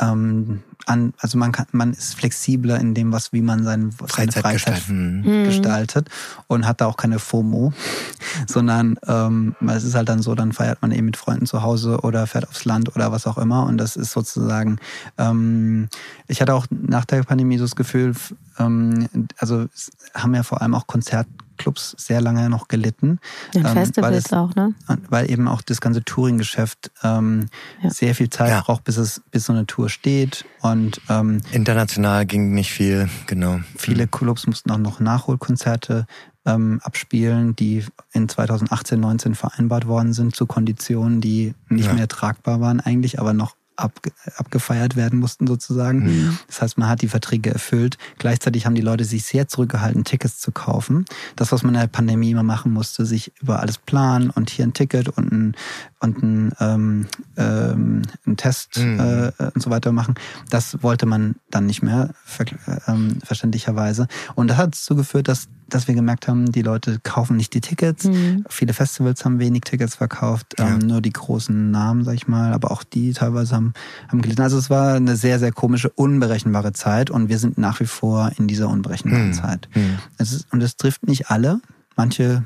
ähm, 0.00 0.62
an, 0.86 1.12
also 1.18 1.38
man 1.38 1.52
kann, 1.52 1.66
man 1.72 1.92
ist 1.92 2.14
flexibler 2.14 2.80
in 2.80 2.94
dem, 2.94 3.12
was, 3.12 3.32
wie 3.32 3.42
man 3.42 3.64
seine 3.64 3.92
Freizeit, 3.92 4.32
seine 4.32 4.58
Freizeit 4.58 4.74
gestalten. 4.74 5.44
gestaltet 5.44 6.08
und 6.46 6.66
hat 6.66 6.80
da 6.80 6.86
auch 6.86 6.96
keine 6.96 7.18
FOMO, 7.18 7.72
sondern 8.46 8.98
ähm, 9.06 9.54
es 9.68 9.84
ist 9.84 9.94
halt 9.94 10.08
dann 10.08 10.22
so, 10.22 10.34
dann 10.34 10.52
feiert 10.52 10.80
man 10.80 10.92
eben 10.92 11.06
mit 11.06 11.16
Freunden 11.16 11.46
zu 11.46 11.62
Hause 11.62 12.00
oder 12.00 12.26
fährt 12.26 12.48
aufs 12.48 12.64
Land 12.64 12.94
oder 12.94 13.12
was 13.12 13.26
auch 13.26 13.38
immer 13.38 13.66
und 13.66 13.78
das 13.78 13.96
ist 13.96 14.12
sozusagen, 14.12 14.78
ähm, 15.18 15.88
ich 16.26 16.40
hatte 16.40 16.54
auch 16.54 16.66
nach 16.70 17.04
der 17.04 17.22
Pandemie 17.22 17.58
so 17.58 17.64
das 17.64 17.76
Gefühl, 17.76 18.14
ähm, 18.58 19.08
also 19.38 19.66
haben 20.14 20.34
ja 20.34 20.42
vor 20.42 20.62
allem 20.62 20.74
auch 20.74 20.86
Konzert 20.86 21.26
Clubs 21.58 21.94
sehr 21.98 22.20
lange 22.20 22.48
noch 22.48 22.68
gelitten. 22.68 23.18
In 23.52 23.66
ähm, 23.66 23.72
Festivals 23.72 24.26
es, 24.26 24.32
auch, 24.32 24.54
ne? 24.54 24.74
Weil 25.08 25.30
eben 25.30 25.48
auch 25.48 25.62
das 25.62 25.80
ganze 25.80 26.02
Touring-Geschäft 26.02 26.90
ähm, 27.02 27.46
ja. 27.82 27.90
sehr 27.90 28.14
viel 28.14 28.30
Zeit 28.30 28.50
ja. 28.50 28.60
braucht, 28.62 28.84
bis 28.84 28.96
es 28.96 29.22
bis 29.30 29.44
so 29.44 29.52
eine 29.52 29.66
Tour 29.66 29.88
steht. 29.88 30.44
Und 30.62 31.00
ähm, 31.08 31.40
international 31.52 32.24
ging 32.26 32.54
nicht 32.54 32.72
viel, 32.72 33.08
genau. 33.26 33.60
Viele 33.76 34.04
mhm. 34.04 34.10
Clubs 34.10 34.46
mussten 34.46 34.70
auch 34.70 34.78
noch 34.78 35.00
Nachholkonzerte 35.00 36.06
ähm, 36.46 36.80
abspielen, 36.82 37.54
die 37.54 37.84
in 38.12 38.28
2018, 38.28 38.98
19 38.98 39.34
vereinbart 39.34 39.86
worden 39.86 40.12
sind 40.12 40.34
zu 40.34 40.46
Konditionen, 40.46 41.20
die 41.20 41.54
nicht 41.68 41.86
ja. 41.86 41.92
mehr 41.92 42.08
tragbar 42.08 42.60
waren 42.60 42.80
eigentlich, 42.80 43.20
aber 43.20 43.34
noch 43.34 43.57
ab, 43.78 44.00
abgefeiert 44.36 44.96
werden 44.96 45.18
mussten 45.18 45.46
sozusagen. 45.46 46.04
Mhm. 46.04 46.38
Das 46.46 46.60
heißt, 46.60 46.78
man 46.78 46.88
hat 46.88 47.02
die 47.02 47.08
Verträge 47.08 47.50
erfüllt. 47.50 47.96
Gleichzeitig 48.18 48.66
haben 48.66 48.74
die 48.74 48.82
Leute 48.82 49.04
sich 49.04 49.24
sehr 49.24 49.48
zurückgehalten, 49.48 50.04
Tickets 50.04 50.40
zu 50.40 50.52
kaufen. 50.52 51.04
Das, 51.36 51.52
was 51.52 51.62
man 51.62 51.74
in 51.74 51.80
der 51.80 51.86
Pandemie 51.86 52.32
immer 52.32 52.42
machen 52.42 52.72
musste, 52.72 53.06
sich 53.06 53.32
über 53.40 53.60
alles 53.60 53.78
planen 53.78 54.30
und 54.30 54.50
hier 54.50 54.66
ein 54.66 54.72
Ticket 54.72 55.08
und 55.08 55.32
ein, 55.32 55.56
und 56.00 56.22
ein, 56.22 56.52
ähm, 56.60 57.06
ähm, 57.36 58.02
ein 58.26 58.36
Test 58.36 58.78
mhm. 58.78 59.00
äh, 59.00 59.32
und 59.54 59.62
so 59.62 59.70
weiter 59.70 59.92
machen, 59.92 60.14
das 60.50 60.82
wollte 60.82 61.06
man 61.06 61.36
dann 61.50 61.66
nicht 61.66 61.82
mehr, 61.82 62.10
ver 62.24 62.46
ähm, 62.86 63.18
verständlicherweise. 63.24 64.08
Und 64.34 64.48
das 64.48 64.56
hat 64.56 64.74
dazu 64.74 64.96
geführt, 64.96 65.28
dass 65.28 65.48
dass 65.68 65.86
wir 65.86 65.94
gemerkt 65.94 66.28
haben, 66.28 66.50
die 66.50 66.62
Leute 66.62 66.98
kaufen 67.02 67.36
nicht 67.36 67.52
die 67.54 67.60
Tickets. 67.60 68.04
Mhm. 68.04 68.44
Viele 68.48 68.72
Festivals 68.72 69.24
haben 69.24 69.38
wenig 69.38 69.62
Tickets 69.62 69.96
verkauft, 69.96 70.54
ja. 70.58 70.68
ähm, 70.68 70.78
nur 70.78 71.00
die 71.00 71.12
großen 71.12 71.70
Namen, 71.70 72.04
sag 72.04 72.14
ich 72.14 72.26
mal, 72.26 72.52
aber 72.52 72.70
auch 72.70 72.82
die 72.82 73.12
teilweise 73.12 73.54
haben, 73.54 73.74
haben 74.08 74.22
gelitten. 74.22 74.42
Also 74.42 74.58
es 74.58 74.70
war 74.70 74.94
eine 74.94 75.16
sehr, 75.16 75.38
sehr 75.38 75.52
komische, 75.52 75.90
unberechenbare 75.90 76.72
Zeit 76.72 77.10
und 77.10 77.28
wir 77.28 77.38
sind 77.38 77.58
nach 77.58 77.80
wie 77.80 77.86
vor 77.86 78.32
in 78.38 78.48
dieser 78.48 78.68
unberechenbaren 78.68 79.28
mhm. 79.28 79.34
Zeit. 79.34 79.68
Mhm. 79.74 79.98
Es 80.16 80.32
ist, 80.32 80.52
und 80.52 80.62
es 80.62 80.76
trifft 80.76 81.06
nicht 81.06 81.30
alle. 81.30 81.60
Manche 81.96 82.44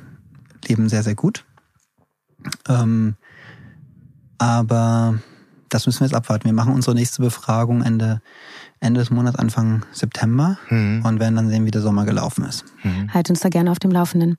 leben 0.67 0.89
sehr, 0.89 1.03
sehr 1.03 1.15
gut. 1.15 1.45
Ähm, 2.69 3.15
aber 4.39 5.19
das 5.69 5.87
müssen 5.87 6.01
wir 6.01 6.07
jetzt 6.07 6.17
abwarten. 6.17 6.47
Wir 6.47 6.53
machen 6.53 6.75
unsere 6.75 6.95
nächste 6.97 7.23
Befragung 7.23 7.83
Ende 7.83 8.21
Ende 8.83 9.01
des 9.01 9.11
Monats, 9.11 9.39
Anfang 9.39 9.85
September 9.93 10.59
mhm. 10.69 11.05
und 11.05 11.21
werden 11.21 11.37
dann 11.37 11.49
sehen, 11.49 11.65
wie 11.65 11.71
der 11.71 11.81
Sommer 11.81 12.05
gelaufen 12.05 12.45
ist. 12.45 12.65
Mhm. 12.83 13.13
Halt 13.13 13.31
uns 13.31 13.41
da 13.41 13.49
gerne 13.49 13.71
auf 13.71 13.79
dem 13.79 13.93
Laufenden. 13.93 14.37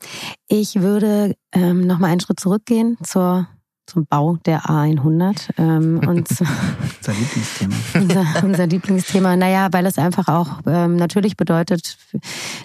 Ich 0.48 0.82
würde 0.82 1.36
ähm, 1.54 1.88
noch 1.88 2.00
mal 2.00 2.08
einen 2.08 2.20
Schritt 2.20 2.39
zurückgehen 2.39 2.98
zur 3.04 3.48
zum 3.86 4.06
Bau 4.06 4.38
der 4.46 4.62
A100 4.62 5.50
ähm, 5.58 6.00
und 6.08 6.30
unser 6.30 7.14
Lieblingsthema. 7.14 7.76
unser, 7.96 8.44
unser 8.44 8.68
Lieblingsthema. 8.68 9.36
Naja, 9.36 9.68
weil 9.72 9.86
es 9.86 9.98
einfach 9.98 10.30
auch 10.30 10.62
ähm, 10.66 10.96
natürlich 10.96 11.36
bedeutet, 11.36 11.98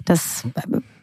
dass 0.05 0.45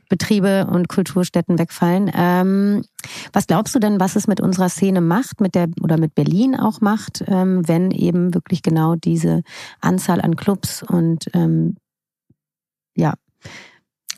Betriebe 0.08 0.66
und 0.70 0.88
Kulturstätten 0.88 1.58
wegfallen. 1.58 2.10
Ähm, 2.14 2.84
was 3.32 3.46
glaubst 3.46 3.74
du 3.74 3.78
denn, 3.78 4.00
was 4.00 4.16
es 4.16 4.26
mit 4.26 4.40
unserer 4.40 4.68
Szene 4.68 5.00
macht, 5.00 5.40
mit 5.40 5.54
der 5.54 5.68
oder 5.82 5.98
mit 5.98 6.14
Berlin 6.14 6.54
auch 6.54 6.80
macht, 6.80 7.24
ähm, 7.26 7.66
wenn 7.66 7.90
eben 7.90 8.34
wirklich 8.34 8.62
genau 8.62 8.96
diese 8.96 9.42
Anzahl 9.80 10.20
an 10.20 10.36
Clubs 10.36 10.82
und 10.82 11.26
ähm, 11.34 11.76
ja 12.96 13.14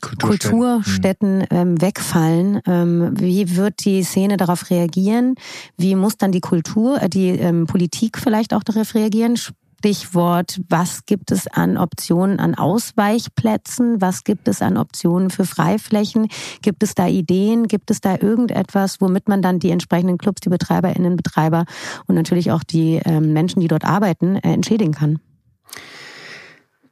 Kulturstätten, 0.01 0.59
Kulturstätten 0.59 1.43
ähm, 1.49 1.81
wegfallen. 1.81 2.61
Ähm, 2.65 3.13
wie 3.19 3.55
wird 3.55 3.85
die 3.85 4.03
Szene 4.03 4.37
darauf 4.37 4.69
reagieren? 4.69 5.35
Wie 5.77 5.95
muss 5.95 6.17
dann 6.17 6.31
die 6.31 6.39
Kultur, 6.39 7.01
äh, 7.01 7.09
die 7.09 7.29
ähm, 7.29 7.65
Politik 7.67 8.17
vielleicht 8.17 8.53
auch 8.53 8.63
darauf 8.63 8.95
reagieren? 8.95 9.37
Stichwort, 9.79 10.59
was 10.67 11.05
gibt 11.05 11.31
es 11.31 11.47
an 11.47 11.77
Optionen 11.77 12.41
an 12.41 12.53
Ausweichplätzen? 12.53 14.01
Was 14.01 14.25
gibt 14.25 14.49
es 14.49 14.61
an 14.61 14.75
Optionen 14.75 15.29
für 15.29 15.45
Freiflächen? 15.45 16.27
Gibt 16.61 16.83
es 16.83 16.95
da 16.95 17.07
Ideen? 17.07 17.69
Gibt 17.69 17.89
es 17.89 18.01
da 18.01 18.17
irgendetwas, 18.19 18.99
womit 18.99 19.29
man 19.29 19.41
dann 19.41 19.59
die 19.59 19.69
entsprechenden 19.69 20.17
Clubs, 20.17 20.41
die 20.41 20.49
Betreiberinnen, 20.49 21.15
Betreiber 21.15 21.63
und 22.07 22.15
natürlich 22.15 22.51
auch 22.51 22.61
die 22.65 22.99
ähm, 23.05 23.31
Menschen, 23.31 23.61
die 23.61 23.69
dort 23.69 23.85
arbeiten, 23.85 24.35
äh, 24.35 24.51
entschädigen 24.51 24.93
kann? 24.93 25.19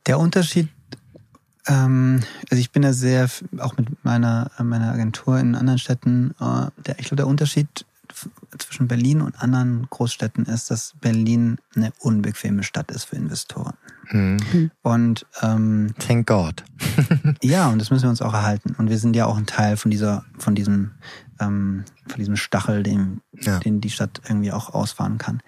Der 0.05 0.17
Unterschied 0.17 0.69
ähm, 1.67 2.21
also 2.49 2.61
ich 2.61 2.71
bin 2.71 2.83
ja 2.83 2.93
sehr, 2.93 3.29
auch 3.57 3.75
mit 3.75 4.05
meiner, 4.05 4.49
meiner 4.63 4.93
Agentur 4.93 5.37
in 5.37 5.55
anderen 5.55 5.79
Städten, 5.79 6.33
äh, 6.39 6.67
der, 6.85 6.99
ich 6.99 7.07
glaube, 7.07 7.17
der 7.17 7.27
Unterschied 7.27 7.85
zwischen 8.57 8.87
Berlin 8.87 9.21
und 9.21 9.41
anderen 9.41 9.87
Großstädten 9.89 10.45
ist, 10.45 10.71
dass 10.71 10.93
Berlin 11.01 11.57
eine 11.75 11.91
unbequeme 11.99 12.63
Stadt 12.63 12.91
ist 12.91 13.05
für 13.05 13.15
Investoren. 13.15 13.75
Mhm. 14.11 14.71
Und 14.81 15.25
ähm, 15.41 15.93
thank 15.99 16.27
God. 16.27 16.63
ja, 17.41 17.69
und 17.69 17.79
das 17.79 17.91
müssen 17.91 18.03
wir 18.03 18.09
uns 18.09 18.21
auch 18.21 18.33
erhalten. 18.33 18.75
Und 18.77 18.89
wir 18.89 18.97
sind 18.97 19.15
ja 19.15 19.25
auch 19.25 19.37
ein 19.37 19.45
Teil 19.45 19.77
von 19.77 19.91
dieser, 19.91 20.25
von 20.37 20.55
diesem, 20.55 20.91
ähm, 21.39 21.83
von 22.07 22.17
diesem 22.17 22.35
Stachel, 22.35 22.83
den, 22.83 23.21
ja. 23.33 23.59
den 23.59 23.81
die 23.81 23.89
Stadt 23.89 24.21
irgendwie 24.27 24.51
auch 24.51 24.73
ausfahren 24.73 25.17
kann. 25.17 25.41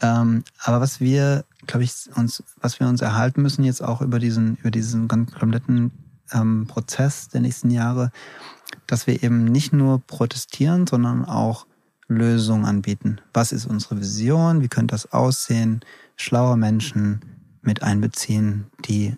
Ähm, 0.00 0.44
aber 0.62 0.80
was 0.80 1.00
wir, 1.00 1.44
glaube 1.66 1.84
ich, 1.84 1.92
uns, 2.14 2.42
was 2.60 2.80
wir 2.80 2.88
uns 2.88 3.00
erhalten 3.00 3.42
müssen 3.42 3.64
jetzt 3.64 3.82
auch 3.82 4.00
über 4.00 4.18
diesen, 4.18 4.56
über 4.56 4.70
diesen 4.70 5.08
kompletten 5.08 5.92
ähm, 6.32 6.66
Prozess 6.66 7.28
der 7.28 7.40
nächsten 7.40 7.70
Jahre, 7.70 8.10
dass 8.86 9.06
wir 9.06 9.22
eben 9.22 9.44
nicht 9.44 9.72
nur 9.72 10.00
protestieren, 10.00 10.86
sondern 10.86 11.24
auch 11.24 11.66
Lösungen 12.08 12.64
anbieten. 12.64 13.20
Was 13.32 13.52
ist 13.52 13.66
unsere 13.66 13.98
Vision? 14.00 14.60
Wie 14.60 14.68
könnte 14.68 14.94
das 14.94 15.12
aussehen? 15.12 15.80
Schlaue 16.16 16.56
Menschen 16.56 17.20
mit 17.62 17.82
einbeziehen, 17.82 18.66
die 18.84 19.16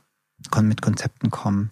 mit 0.61 0.83
Konzepten 0.83 1.31
kommen. 1.31 1.71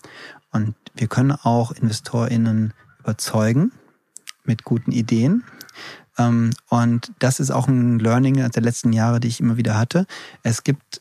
Und 0.50 0.74
wir 0.94 1.06
können 1.06 1.32
auch 1.32 1.72
InvestorInnen 1.72 2.74
überzeugen 2.98 3.72
mit 4.44 4.64
guten 4.64 4.92
Ideen. 4.92 5.44
Ähm, 6.18 6.50
und 6.68 7.12
das 7.18 7.40
ist 7.40 7.50
auch 7.50 7.68
ein 7.68 7.98
Learning 7.98 8.34
der 8.34 8.62
letzten 8.62 8.92
Jahre, 8.92 9.20
die 9.20 9.28
ich 9.28 9.40
immer 9.40 9.56
wieder 9.56 9.78
hatte. 9.78 10.06
Es 10.42 10.64
gibt, 10.64 11.00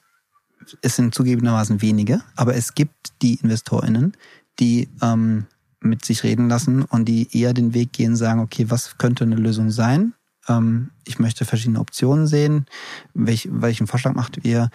es 0.81 0.95
sind 0.95 1.13
zugegebenermaßen 1.13 1.81
wenige, 1.81 2.21
aber 2.35 2.55
es 2.55 2.73
gibt 2.73 3.21
die 3.21 3.35
InvestorInnen, 3.35 4.15
die 4.59 4.89
ähm, 5.01 5.47
mit 5.83 6.05
sich 6.05 6.23
reden 6.23 6.49
lassen 6.49 6.83
und 6.83 7.05
die 7.05 7.37
eher 7.37 7.53
den 7.53 7.73
Weg 7.73 7.93
gehen, 7.93 8.15
sagen, 8.15 8.39
okay, 8.39 8.69
was 8.69 8.97
könnte 8.97 9.23
eine 9.23 9.35
Lösung 9.35 9.71
sein? 9.71 10.13
Ähm, 10.47 10.91
ich 11.05 11.19
möchte 11.19 11.45
verschiedene 11.45 11.79
Optionen 11.79 12.27
sehen. 12.27 12.65
Welch, 13.13 13.47
welchen 13.51 13.87
Vorschlag 13.87 14.13
macht 14.13 14.43
ihr? 14.43 14.69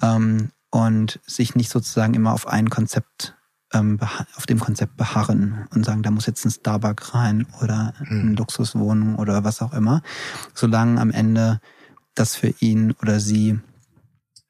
Ähm, 0.00 0.50
und 0.70 1.20
sich 1.26 1.54
nicht 1.54 1.70
sozusagen 1.70 2.14
immer 2.14 2.32
auf 2.32 2.48
ein 2.48 2.70
Konzept, 2.70 3.36
ähm, 3.74 3.98
auf 4.36 4.46
dem 4.46 4.58
Konzept 4.58 4.96
beharren 4.96 5.66
und 5.74 5.84
sagen, 5.84 6.02
da 6.02 6.10
muss 6.10 6.26
jetzt 6.26 6.44
ein 6.46 6.50
Starbucks 6.50 7.14
rein 7.14 7.46
oder 7.60 7.92
eine 7.98 8.08
hm. 8.08 8.36
Luxuswohnung 8.36 9.16
oder 9.16 9.44
was 9.44 9.60
auch 9.60 9.74
immer. 9.74 10.02
Solange 10.54 11.00
am 11.00 11.10
Ende 11.10 11.60
das 12.14 12.36
für 12.36 12.54
ihn 12.60 12.92
oder 13.02 13.20
sie 13.20 13.60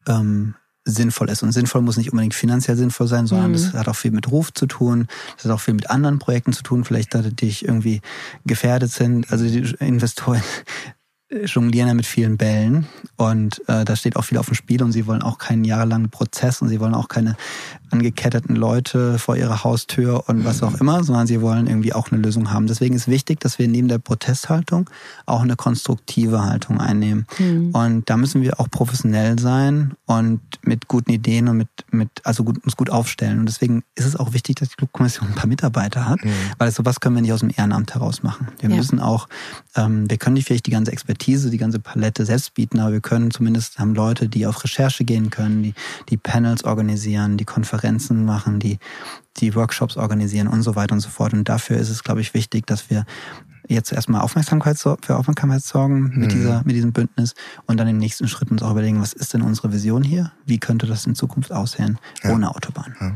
ähm, 0.06 0.54
sinnvoll 0.84 1.30
ist. 1.30 1.42
Und 1.42 1.52
sinnvoll 1.52 1.82
muss 1.82 1.96
nicht 1.96 2.12
unbedingt 2.12 2.34
finanziell 2.34 2.76
sinnvoll 2.76 3.06
sein, 3.06 3.26
sondern 3.26 3.50
mhm. 3.50 3.54
das 3.54 3.72
hat 3.74 3.88
auch 3.88 3.96
viel 3.96 4.10
mit 4.10 4.30
Ruf 4.30 4.52
zu 4.52 4.66
tun, 4.66 5.06
das 5.36 5.44
hat 5.44 5.52
auch 5.52 5.60
viel 5.60 5.74
mit 5.74 5.90
anderen 5.90 6.18
Projekten 6.18 6.52
zu 6.52 6.62
tun, 6.62 6.84
vielleicht 6.84 7.14
die 7.14 7.56
irgendwie 7.62 8.00
gefährdet 8.44 8.90
sind. 8.90 9.30
Also 9.30 9.44
die 9.44 9.74
Investoren 9.78 10.42
jonglieren 11.44 11.88
ja 11.88 11.94
mit 11.94 12.06
vielen 12.06 12.36
Bällen 12.36 12.86
und 13.16 13.62
äh, 13.68 13.84
da 13.84 13.96
steht 13.96 14.16
auch 14.16 14.24
viel 14.24 14.38
auf 14.38 14.46
dem 14.46 14.54
Spiel 14.54 14.82
und 14.82 14.92
sie 14.92 15.06
wollen 15.06 15.22
auch 15.22 15.38
keinen 15.38 15.64
jahrelangen 15.64 16.10
Prozess 16.10 16.62
und 16.62 16.68
sie 16.68 16.80
wollen 16.80 16.94
auch 16.94 17.08
keine 17.08 17.36
angeketteten 17.92 18.56
Leute 18.56 19.18
vor 19.18 19.36
ihrer 19.36 19.64
Haustür 19.64 20.24
und 20.26 20.44
was 20.44 20.62
auch 20.62 20.80
immer, 20.80 21.04
sondern 21.04 21.26
sie 21.26 21.40
wollen 21.40 21.66
irgendwie 21.66 21.92
auch 21.92 22.10
eine 22.10 22.22
Lösung 22.22 22.50
haben. 22.50 22.66
Deswegen 22.66 22.94
ist 22.94 23.06
wichtig, 23.06 23.40
dass 23.40 23.58
wir 23.58 23.68
neben 23.68 23.88
der 23.88 23.98
Protesthaltung 23.98 24.88
auch 25.26 25.42
eine 25.42 25.56
konstruktive 25.56 26.42
Haltung 26.42 26.80
einnehmen. 26.80 27.26
Mhm. 27.38 27.70
Und 27.72 28.10
da 28.10 28.16
müssen 28.16 28.42
wir 28.42 28.58
auch 28.60 28.70
professionell 28.70 29.38
sein 29.38 29.94
und 30.06 30.40
mit 30.62 30.88
guten 30.88 31.10
Ideen 31.10 31.48
und 31.48 31.58
mit, 31.58 31.68
mit 31.90 32.08
also 32.24 32.44
gut, 32.44 32.64
uns 32.64 32.76
gut 32.76 32.90
aufstellen. 32.90 33.40
Und 33.40 33.46
deswegen 33.46 33.82
ist 33.94 34.06
es 34.06 34.16
auch 34.16 34.32
wichtig, 34.32 34.56
dass 34.56 34.70
die 34.70 34.76
Clubkommission 34.76 35.28
ein 35.28 35.34
paar 35.34 35.46
Mitarbeiter 35.46 36.08
hat, 36.08 36.24
mhm. 36.24 36.30
weil 36.58 36.70
sowas 36.70 37.00
können 37.00 37.16
wir 37.16 37.22
nicht 37.22 37.32
aus 37.32 37.40
dem 37.40 37.50
Ehrenamt 37.54 37.94
heraus 37.94 38.22
machen. 38.22 38.48
Wir 38.60 38.70
ja. 38.70 38.76
müssen 38.76 39.00
auch, 39.00 39.28
ähm, 39.76 40.08
wir 40.08 40.16
können 40.16 40.34
nicht 40.34 40.46
vielleicht 40.46 40.66
die 40.66 40.70
ganze 40.70 40.92
Expertise, 40.92 41.21
die 41.26 41.58
ganze 41.58 41.78
Palette 41.78 42.24
selbst 42.24 42.54
bieten, 42.54 42.80
aber 42.80 42.92
wir 42.92 43.00
können 43.00 43.30
zumindest 43.30 43.78
haben 43.78 43.94
Leute, 43.94 44.28
die 44.28 44.46
auf 44.46 44.62
Recherche 44.64 45.04
gehen 45.04 45.30
können, 45.30 45.62
die, 45.62 45.74
die 46.08 46.16
Panels 46.16 46.64
organisieren, 46.64 47.36
die 47.36 47.44
Konferenzen 47.44 48.24
machen, 48.24 48.58
die, 48.58 48.78
die 49.38 49.54
Workshops 49.54 49.96
organisieren 49.96 50.48
und 50.48 50.62
so 50.62 50.74
weiter 50.74 50.94
und 50.94 51.00
so 51.00 51.08
fort. 51.08 51.32
Und 51.32 51.48
dafür 51.48 51.76
ist 51.76 51.90
es, 51.90 52.02
glaube 52.02 52.20
ich, 52.20 52.34
wichtig, 52.34 52.66
dass 52.66 52.90
wir 52.90 53.04
jetzt 53.68 53.92
erstmal 53.92 54.22
Aufmerksamkeit 54.22 54.78
für 54.78 55.16
Aufmerksamkeit 55.16 55.62
sorgen 55.62 56.10
mit, 56.14 56.16
mhm. 56.16 56.28
dieser, 56.28 56.62
mit 56.64 56.74
diesem 56.74 56.92
Bündnis 56.92 57.34
und 57.66 57.78
dann 57.78 57.88
im 57.88 57.98
nächsten 57.98 58.28
Schritt 58.28 58.50
uns 58.50 58.62
auch 58.62 58.72
überlegen, 58.72 59.00
was 59.00 59.12
ist 59.12 59.34
denn 59.34 59.42
unsere 59.42 59.72
Vision 59.72 60.02
hier? 60.02 60.32
Wie 60.44 60.58
könnte 60.58 60.86
das 60.86 61.06
in 61.06 61.14
Zukunft 61.14 61.52
aussehen 61.52 61.98
ja. 62.22 62.32
ohne 62.32 62.50
Autobahn? 62.50 62.96
Ja. 63.00 63.12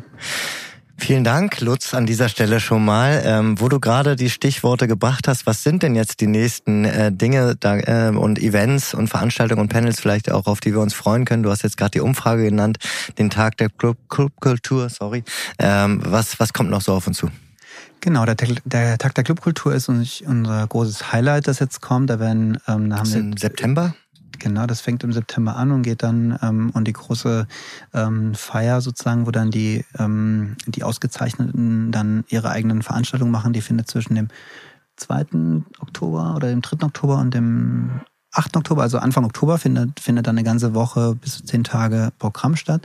Vielen 0.98 1.24
Dank, 1.24 1.60
Lutz, 1.60 1.94
an 1.94 2.06
dieser 2.06 2.28
Stelle 2.28 2.58
schon 2.58 2.84
mal. 2.84 3.22
Ähm, 3.24 3.60
wo 3.60 3.68
du 3.68 3.78
gerade 3.80 4.16
die 4.16 4.30
Stichworte 4.30 4.88
gebracht 4.88 5.28
hast, 5.28 5.46
was 5.46 5.62
sind 5.62 5.82
denn 5.82 5.94
jetzt 5.94 6.20
die 6.20 6.26
nächsten 6.26 6.84
äh, 6.84 7.12
Dinge 7.12 7.54
da, 7.58 7.76
äh, 7.76 8.16
und 8.16 8.38
Events 8.38 8.94
und 8.94 9.08
Veranstaltungen 9.08 9.60
und 9.60 9.68
Panels 9.68 10.00
vielleicht 10.00 10.32
auch, 10.32 10.46
auf 10.46 10.60
die 10.60 10.72
wir 10.72 10.80
uns 10.80 10.94
freuen 10.94 11.24
können? 11.24 11.42
Du 11.42 11.50
hast 11.50 11.62
jetzt 11.62 11.76
gerade 11.76 11.92
die 11.92 12.00
Umfrage 12.00 12.44
genannt, 12.44 12.78
den 13.18 13.30
Tag 13.30 13.56
der 13.58 13.68
Clubkultur, 13.68 14.88
sorry. 14.88 15.22
Ähm, 15.58 16.00
was, 16.04 16.40
was 16.40 16.52
kommt 16.52 16.70
noch 16.70 16.80
so 16.80 16.94
auf 16.94 17.06
uns 17.06 17.18
zu? 17.18 17.28
Genau, 18.00 18.24
der, 18.24 18.36
der 18.64 18.98
Tag 18.98 19.14
der 19.14 19.24
Clubkultur 19.24 19.74
ist 19.74 19.88
unser 19.88 20.66
großes 20.66 21.12
Highlight, 21.12 21.46
das 21.46 21.58
jetzt 21.58 21.80
kommt. 21.82 22.08
Da 22.10 22.18
werden, 22.20 22.58
ähm, 22.66 22.90
da 22.90 22.98
haben 22.98 23.12
wir 23.12 23.20
im 23.20 23.36
September. 23.36 23.94
Genau, 24.38 24.66
das 24.66 24.80
fängt 24.80 25.04
im 25.04 25.12
September 25.12 25.56
an 25.56 25.72
und 25.72 25.82
geht 25.82 26.02
dann 26.02 26.38
ähm, 26.42 26.70
und 26.70 26.86
die 26.86 26.92
große 26.92 27.46
ähm, 27.94 28.34
Feier 28.34 28.80
sozusagen, 28.80 29.26
wo 29.26 29.30
dann 29.30 29.50
die 29.50 29.84
ähm, 29.98 30.56
die 30.66 30.82
Ausgezeichneten 30.82 31.92
dann 31.92 32.24
ihre 32.28 32.50
eigenen 32.50 32.82
Veranstaltungen 32.82 33.32
machen. 33.32 33.52
Die 33.52 33.60
findet 33.60 33.88
zwischen 33.88 34.14
dem 34.14 34.28
2. 34.96 35.62
Oktober 35.80 36.34
oder 36.36 36.48
dem 36.48 36.62
3. 36.62 36.84
Oktober 36.86 37.18
und 37.18 37.34
dem 37.34 38.00
8. 38.36 38.56
Oktober, 38.56 38.82
also 38.82 38.98
Anfang 38.98 39.24
Oktober, 39.24 39.58
findet, 39.58 39.98
findet 40.00 40.26
dann 40.26 40.36
eine 40.36 40.44
ganze 40.44 40.74
Woche 40.74 41.14
bis 41.14 41.38
zu 41.38 41.44
zehn 41.44 41.64
Tage 41.64 42.12
Programm 42.18 42.56
statt. 42.56 42.82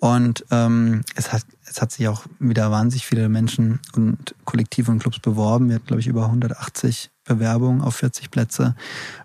Und 0.00 0.44
ähm, 0.50 1.02
es, 1.14 1.32
hat, 1.32 1.42
es 1.66 1.80
hat 1.80 1.92
sich 1.92 2.08
auch 2.08 2.24
wieder 2.38 2.70
wahnsinnig 2.70 3.06
viele 3.06 3.28
Menschen 3.28 3.80
und 3.94 4.34
Kollektive 4.44 4.90
und 4.90 4.98
Clubs 4.98 5.18
beworben. 5.18 5.68
Wir 5.68 5.76
hatten, 5.76 5.86
glaube 5.86 6.00
ich, 6.00 6.08
über 6.08 6.26
180 6.26 7.10
Bewerbungen 7.24 7.80
auf 7.82 7.96
40 7.96 8.30
Plätze. 8.30 8.74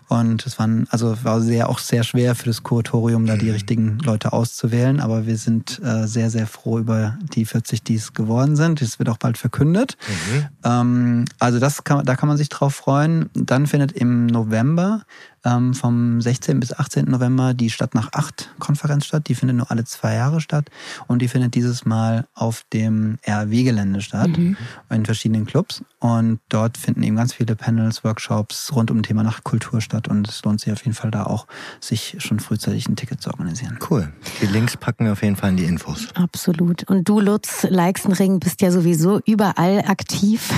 Und 0.08 0.46
es 0.46 0.58
waren, 0.58 0.86
also 0.88 1.22
war 1.22 1.40
sehr 1.42 1.68
auch 1.68 1.78
sehr 1.78 2.02
schwer 2.02 2.34
für 2.34 2.46
das 2.46 2.62
Kuratorium, 2.62 3.26
da 3.26 3.36
die 3.36 3.46
mhm. 3.46 3.52
richtigen 3.52 3.98
Leute 3.98 4.32
auszuwählen. 4.32 5.00
Aber 5.00 5.26
wir 5.26 5.36
sind 5.36 5.80
äh, 5.84 6.06
sehr, 6.06 6.30
sehr 6.30 6.46
froh 6.46 6.78
über 6.78 7.18
die 7.34 7.44
40, 7.44 7.82
die 7.82 7.96
es 7.96 8.14
geworden 8.14 8.56
sind. 8.56 8.80
Das 8.80 8.98
wird 8.98 9.10
auch 9.10 9.18
bald 9.18 9.36
verkündet. 9.36 9.98
Mhm. 10.08 10.46
Ähm, 10.64 11.24
also 11.38 11.58
das 11.58 11.84
kann, 11.84 12.04
da 12.06 12.16
kann 12.16 12.28
man 12.28 12.38
sich 12.38 12.48
drauf 12.48 12.74
freuen. 12.74 13.28
Dann 13.34 13.66
findet 13.66 13.92
im 13.92 14.26
November 14.26 15.02
ähm, 15.44 15.74
vom 15.74 16.20
16. 16.20 16.60
bis 16.60 16.72
18. 16.72 17.06
November 17.06 17.54
die 17.54 17.70
Stadt 17.70 17.94
nach 17.94 18.12
acht 18.12 18.50
Konferenz 18.58 19.06
statt. 19.06 19.28
Die 19.28 19.34
findet 19.34 19.56
nur 19.56 19.70
alle 19.70 19.84
zwei 19.84 20.14
Jahre 20.14 20.40
statt 20.40 20.70
und 21.06 21.20
die 21.20 21.28
findet 21.28 21.54
dieses 21.54 21.84
Mal 21.84 22.26
auf 22.34 22.64
dem 22.72 23.18
RW-Gelände 23.26 24.00
statt, 24.00 24.36
mhm. 24.36 24.56
in 24.90 25.04
verschiedenen 25.04 25.46
Clubs. 25.46 25.82
Und 26.00 26.40
dort 26.48 26.78
finden 26.78 27.02
eben 27.02 27.16
ganz 27.16 27.34
viele 27.34 27.56
Panels, 27.56 27.87
Workshops 28.04 28.74
rund 28.74 28.90
um 28.90 29.02
das 29.02 29.08
Thema 29.08 29.22
Nachtkultur 29.22 29.80
statt 29.80 30.08
und 30.08 30.28
es 30.28 30.42
lohnt 30.42 30.60
sich 30.60 30.72
auf 30.72 30.84
jeden 30.84 30.94
Fall 30.94 31.10
da 31.10 31.24
auch, 31.24 31.46
sich 31.80 32.16
schon 32.18 32.40
frühzeitig 32.40 32.88
ein 32.88 32.96
Ticket 32.96 33.22
zu 33.22 33.30
organisieren. 33.30 33.78
Cool. 33.88 34.12
Die 34.40 34.46
Links 34.46 34.76
packen 34.76 35.04
wir 35.04 35.12
auf 35.12 35.22
jeden 35.22 35.36
Fall 35.36 35.50
in 35.50 35.56
die 35.56 35.64
Infos. 35.64 36.08
Absolut. 36.14 36.84
Und 36.88 37.08
du, 37.08 37.20
Lutz 37.20 37.64
Leixenring, 37.68 38.40
bist 38.40 38.62
ja 38.62 38.70
sowieso 38.70 39.20
überall 39.24 39.84
aktiv, 39.86 40.50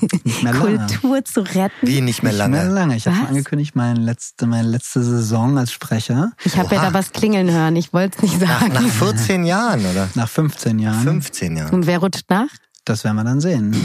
Kultur 0.60 1.24
zu 1.24 1.40
retten. 1.40 1.86
Wie 1.86 2.00
nicht 2.00 2.22
mehr 2.22 2.32
lange? 2.32 2.56
Nicht 2.56 2.64
mehr 2.64 2.72
lange. 2.72 2.96
Ich 2.96 3.06
habe 3.06 3.28
angekündigt, 3.28 3.74
mein 3.74 3.96
letztes 3.96 4.18
letzte, 4.18 4.46
meine 4.46 4.68
letzte 4.68 5.02
Saison 5.02 5.58
als 5.58 5.72
Sprecher. 5.72 6.32
Ich 6.44 6.56
habe 6.56 6.74
ja 6.74 6.82
da 6.82 6.94
was 6.94 7.12
klingeln 7.12 7.50
hören, 7.50 7.76
ich 7.76 7.92
wollte 7.92 8.18
es 8.18 8.22
nicht 8.22 8.40
sagen. 8.40 8.72
Nach, 8.72 8.82
nach 8.82 8.90
14 8.90 9.44
Jahren, 9.44 9.86
oder? 9.86 10.08
Nach 10.14 10.28
15 10.28 10.78
Jahren. 10.78 11.02
15 11.02 11.56
Jahren. 11.56 11.74
Und 11.74 11.86
wer 11.86 11.98
rutscht 11.98 12.28
nach? 12.28 12.48
Das 12.88 13.04
werden 13.04 13.16
wir 13.16 13.24
dann 13.24 13.40
sehen. 13.40 13.76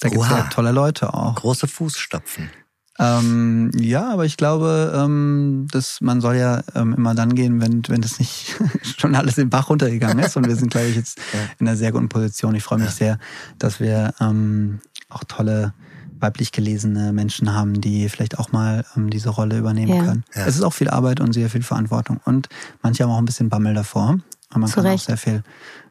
Da 0.00 0.10
gibt 0.10 0.22
es 0.22 0.28
ja 0.28 0.42
tolle 0.50 0.72
Leute 0.72 1.14
auch. 1.14 1.36
Große 1.36 1.66
Fußstapfen. 1.66 2.50
Ähm, 2.98 3.70
ja, 3.74 4.12
aber 4.12 4.26
ich 4.26 4.36
glaube, 4.36 4.92
ähm, 4.94 5.66
dass 5.70 6.02
man 6.02 6.20
soll 6.20 6.36
ja 6.36 6.62
ähm, 6.74 6.92
immer 6.92 7.14
dann 7.14 7.34
gehen, 7.34 7.62
wenn, 7.62 7.82
wenn 7.88 8.02
das 8.02 8.18
nicht 8.18 8.56
schon 8.98 9.14
alles 9.14 9.38
im 9.38 9.48
Bach 9.48 9.70
runtergegangen 9.70 10.18
ist. 10.18 10.36
Und 10.36 10.46
wir 10.46 10.56
sind, 10.56 10.70
glaube 10.70 10.88
ich, 10.88 10.96
jetzt 10.96 11.18
ja. 11.32 11.40
in 11.58 11.66
einer 11.66 11.76
sehr 11.76 11.92
guten 11.92 12.10
Position. 12.10 12.54
Ich 12.54 12.62
freue 12.62 12.78
mich 12.78 12.88
ja. 12.88 12.92
sehr, 12.92 13.18
dass 13.58 13.80
wir 13.80 14.12
ähm, 14.20 14.80
auch 15.08 15.24
tolle 15.24 15.72
weiblich 16.18 16.52
gelesene 16.52 17.12
Menschen 17.12 17.54
haben, 17.54 17.80
die 17.80 18.08
vielleicht 18.08 18.38
auch 18.38 18.52
mal 18.52 18.84
ähm, 18.96 19.08
diese 19.08 19.30
Rolle 19.30 19.58
übernehmen 19.58 19.96
ja. 19.96 20.04
können. 20.04 20.24
Ja. 20.34 20.46
Es 20.46 20.56
ist 20.56 20.62
auch 20.62 20.74
viel 20.74 20.90
Arbeit 20.90 21.20
und 21.20 21.32
sehr 21.32 21.48
viel 21.48 21.62
Verantwortung. 21.62 22.20
Und 22.24 22.48
manche 22.82 23.04
haben 23.04 23.10
auch 23.10 23.18
ein 23.18 23.24
bisschen 23.24 23.48
Bammel 23.48 23.74
davor. 23.74 24.18
Und 24.52 24.60
man 24.60 24.68
Zu 24.68 24.76
kann 24.76 24.86
Recht. 24.86 25.04
auch 25.04 25.06
sehr 25.06 25.16
viel 25.16 25.42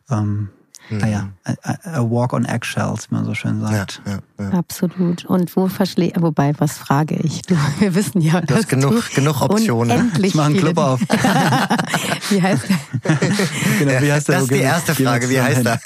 ähm, 0.09 0.49
Mhm. 0.89 0.97
Naja, 0.97 1.29
a, 1.43 1.97
a, 1.97 2.09
walk 2.09 2.33
on 2.33 2.45
eggshells, 2.45 3.09
wie 3.09 3.15
man 3.15 3.25
so 3.25 3.33
schön 3.33 3.59
sagt. 3.61 4.01
Ja, 4.05 4.13
ja, 4.13 4.45
ja. 4.45 4.51
Absolut. 4.51 5.25
Und 5.25 5.55
wo 5.55 5.67
verschlägt, 5.67 6.21
wobei, 6.21 6.53
was 6.59 6.77
frage 6.77 7.15
ich? 7.15 7.41
Du, 7.43 7.55
wir 7.79 7.95
wissen 7.95 8.21
ja, 8.21 8.41
du 8.41 8.55
hast 8.55 8.69
genug, 8.69 9.09
genug 9.13 9.41
Optionen. 9.41 9.97
Unendlich 9.97 10.29
ich 10.29 10.35
mache 10.35 10.47
einen 10.47 10.57
Club 10.57 10.77
auf. 10.77 10.99
wie 12.29 12.41
heißt 12.41 12.63
der? 12.69 13.15
genau, 13.79 14.01
wie 14.01 14.11
heißt 14.11 14.27
der? 14.27 14.35
Das 14.35 14.43
ist 14.43 14.51
die 14.51 14.59
erste 14.59 14.95
Frage, 14.95 15.29
wie 15.29 15.41
heißt 15.41 15.65
er? 15.65 15.79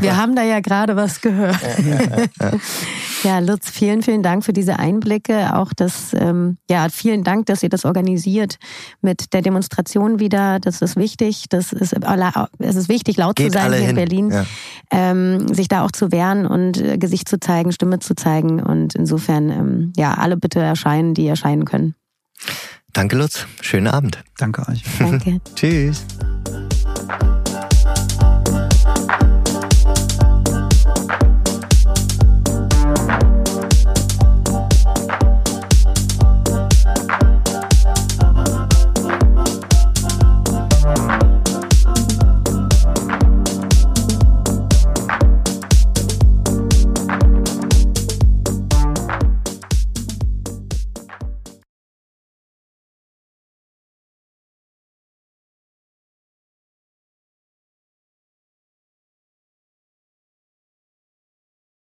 wir 0.00 0.16
haben 0.16 0.36
da 0.36 0.42
ja 0.42 0.60
gerade 0.60 0.94
was 0.94 1.20
gehört. 1.20 1.58
Ja, 3.24 3.40
Lutz, 3.40 3.68
vielen, 3.70 4.02
vielen 4.02 4.22
Dank 4.22 4.44
für 4.44 4.52
diese 4.52 4.78
Einblicke. 4.78 5.56
Auch 5.56 5.72
das, 5.74 6.14
ähm, 6.14 6.58
ja, 6.70 6.88
vielen 6.88 7.24
Dank, 7.24 7.46
dass 7.46 7.62
ihr 7.62 7.68
das 7.68 7.84
organisiert 7.84 8.58
mit 9.00 9.32
der 9.32 9.42
Demonstration 9.42 10.20
wieder. 10.20 10.60
Das 10.60 10.82
ist 10.82 10.96
wichtig. 10.96 11.46
Das 11.48 11.72
ist, 11.72 11.94
es 12.58 12.76
ist 12.76 12.88
wichtig, 12.88 13.16
laut 13.16 13.36
Geht 13.36 13.52
zu 13.52 13.58
sein 13.58 13.72
hier 13.72 13.88
in 13.90 13.96
Berlin, 13.96 14.30
ja. 14.30 14.46
ähm, 14.92 15.52
sich 15.52 15.68
da 15.68 15.84
auch 15.84 15.90
zu 15.90 16.12
wehren 16.12 16.46
und 16.46 16.80
äh, 16.80 16.96
Gesicht 16.96 17.28
zu 17.28 17.40
zeigen, 17.40 17.72
Stimme 17.72 17.98
zu 17.98 18.14
zeigen. 18.14 18.62
Und 18.62 18.94
insofern, 18.94 19.50
ähm, 19.50 19.92
ja, 19.96 20.14
alle 20.14 20.36
bitte 20.36 20.60
erscheinen, 20.60 21.14
die 21.14 21.26
erscheinen 21.26 21.64
können. 21.64 21.94
Danke, 22.92 23.16
Lutz. 23.16 23.46
Schönen 23.60 23.88
Abend. 23.88 24.22
Danke 24.38 24.66
euch. 24.68 24.82
Danke. 24.98 25.40
Tschüss. 25.54 26.04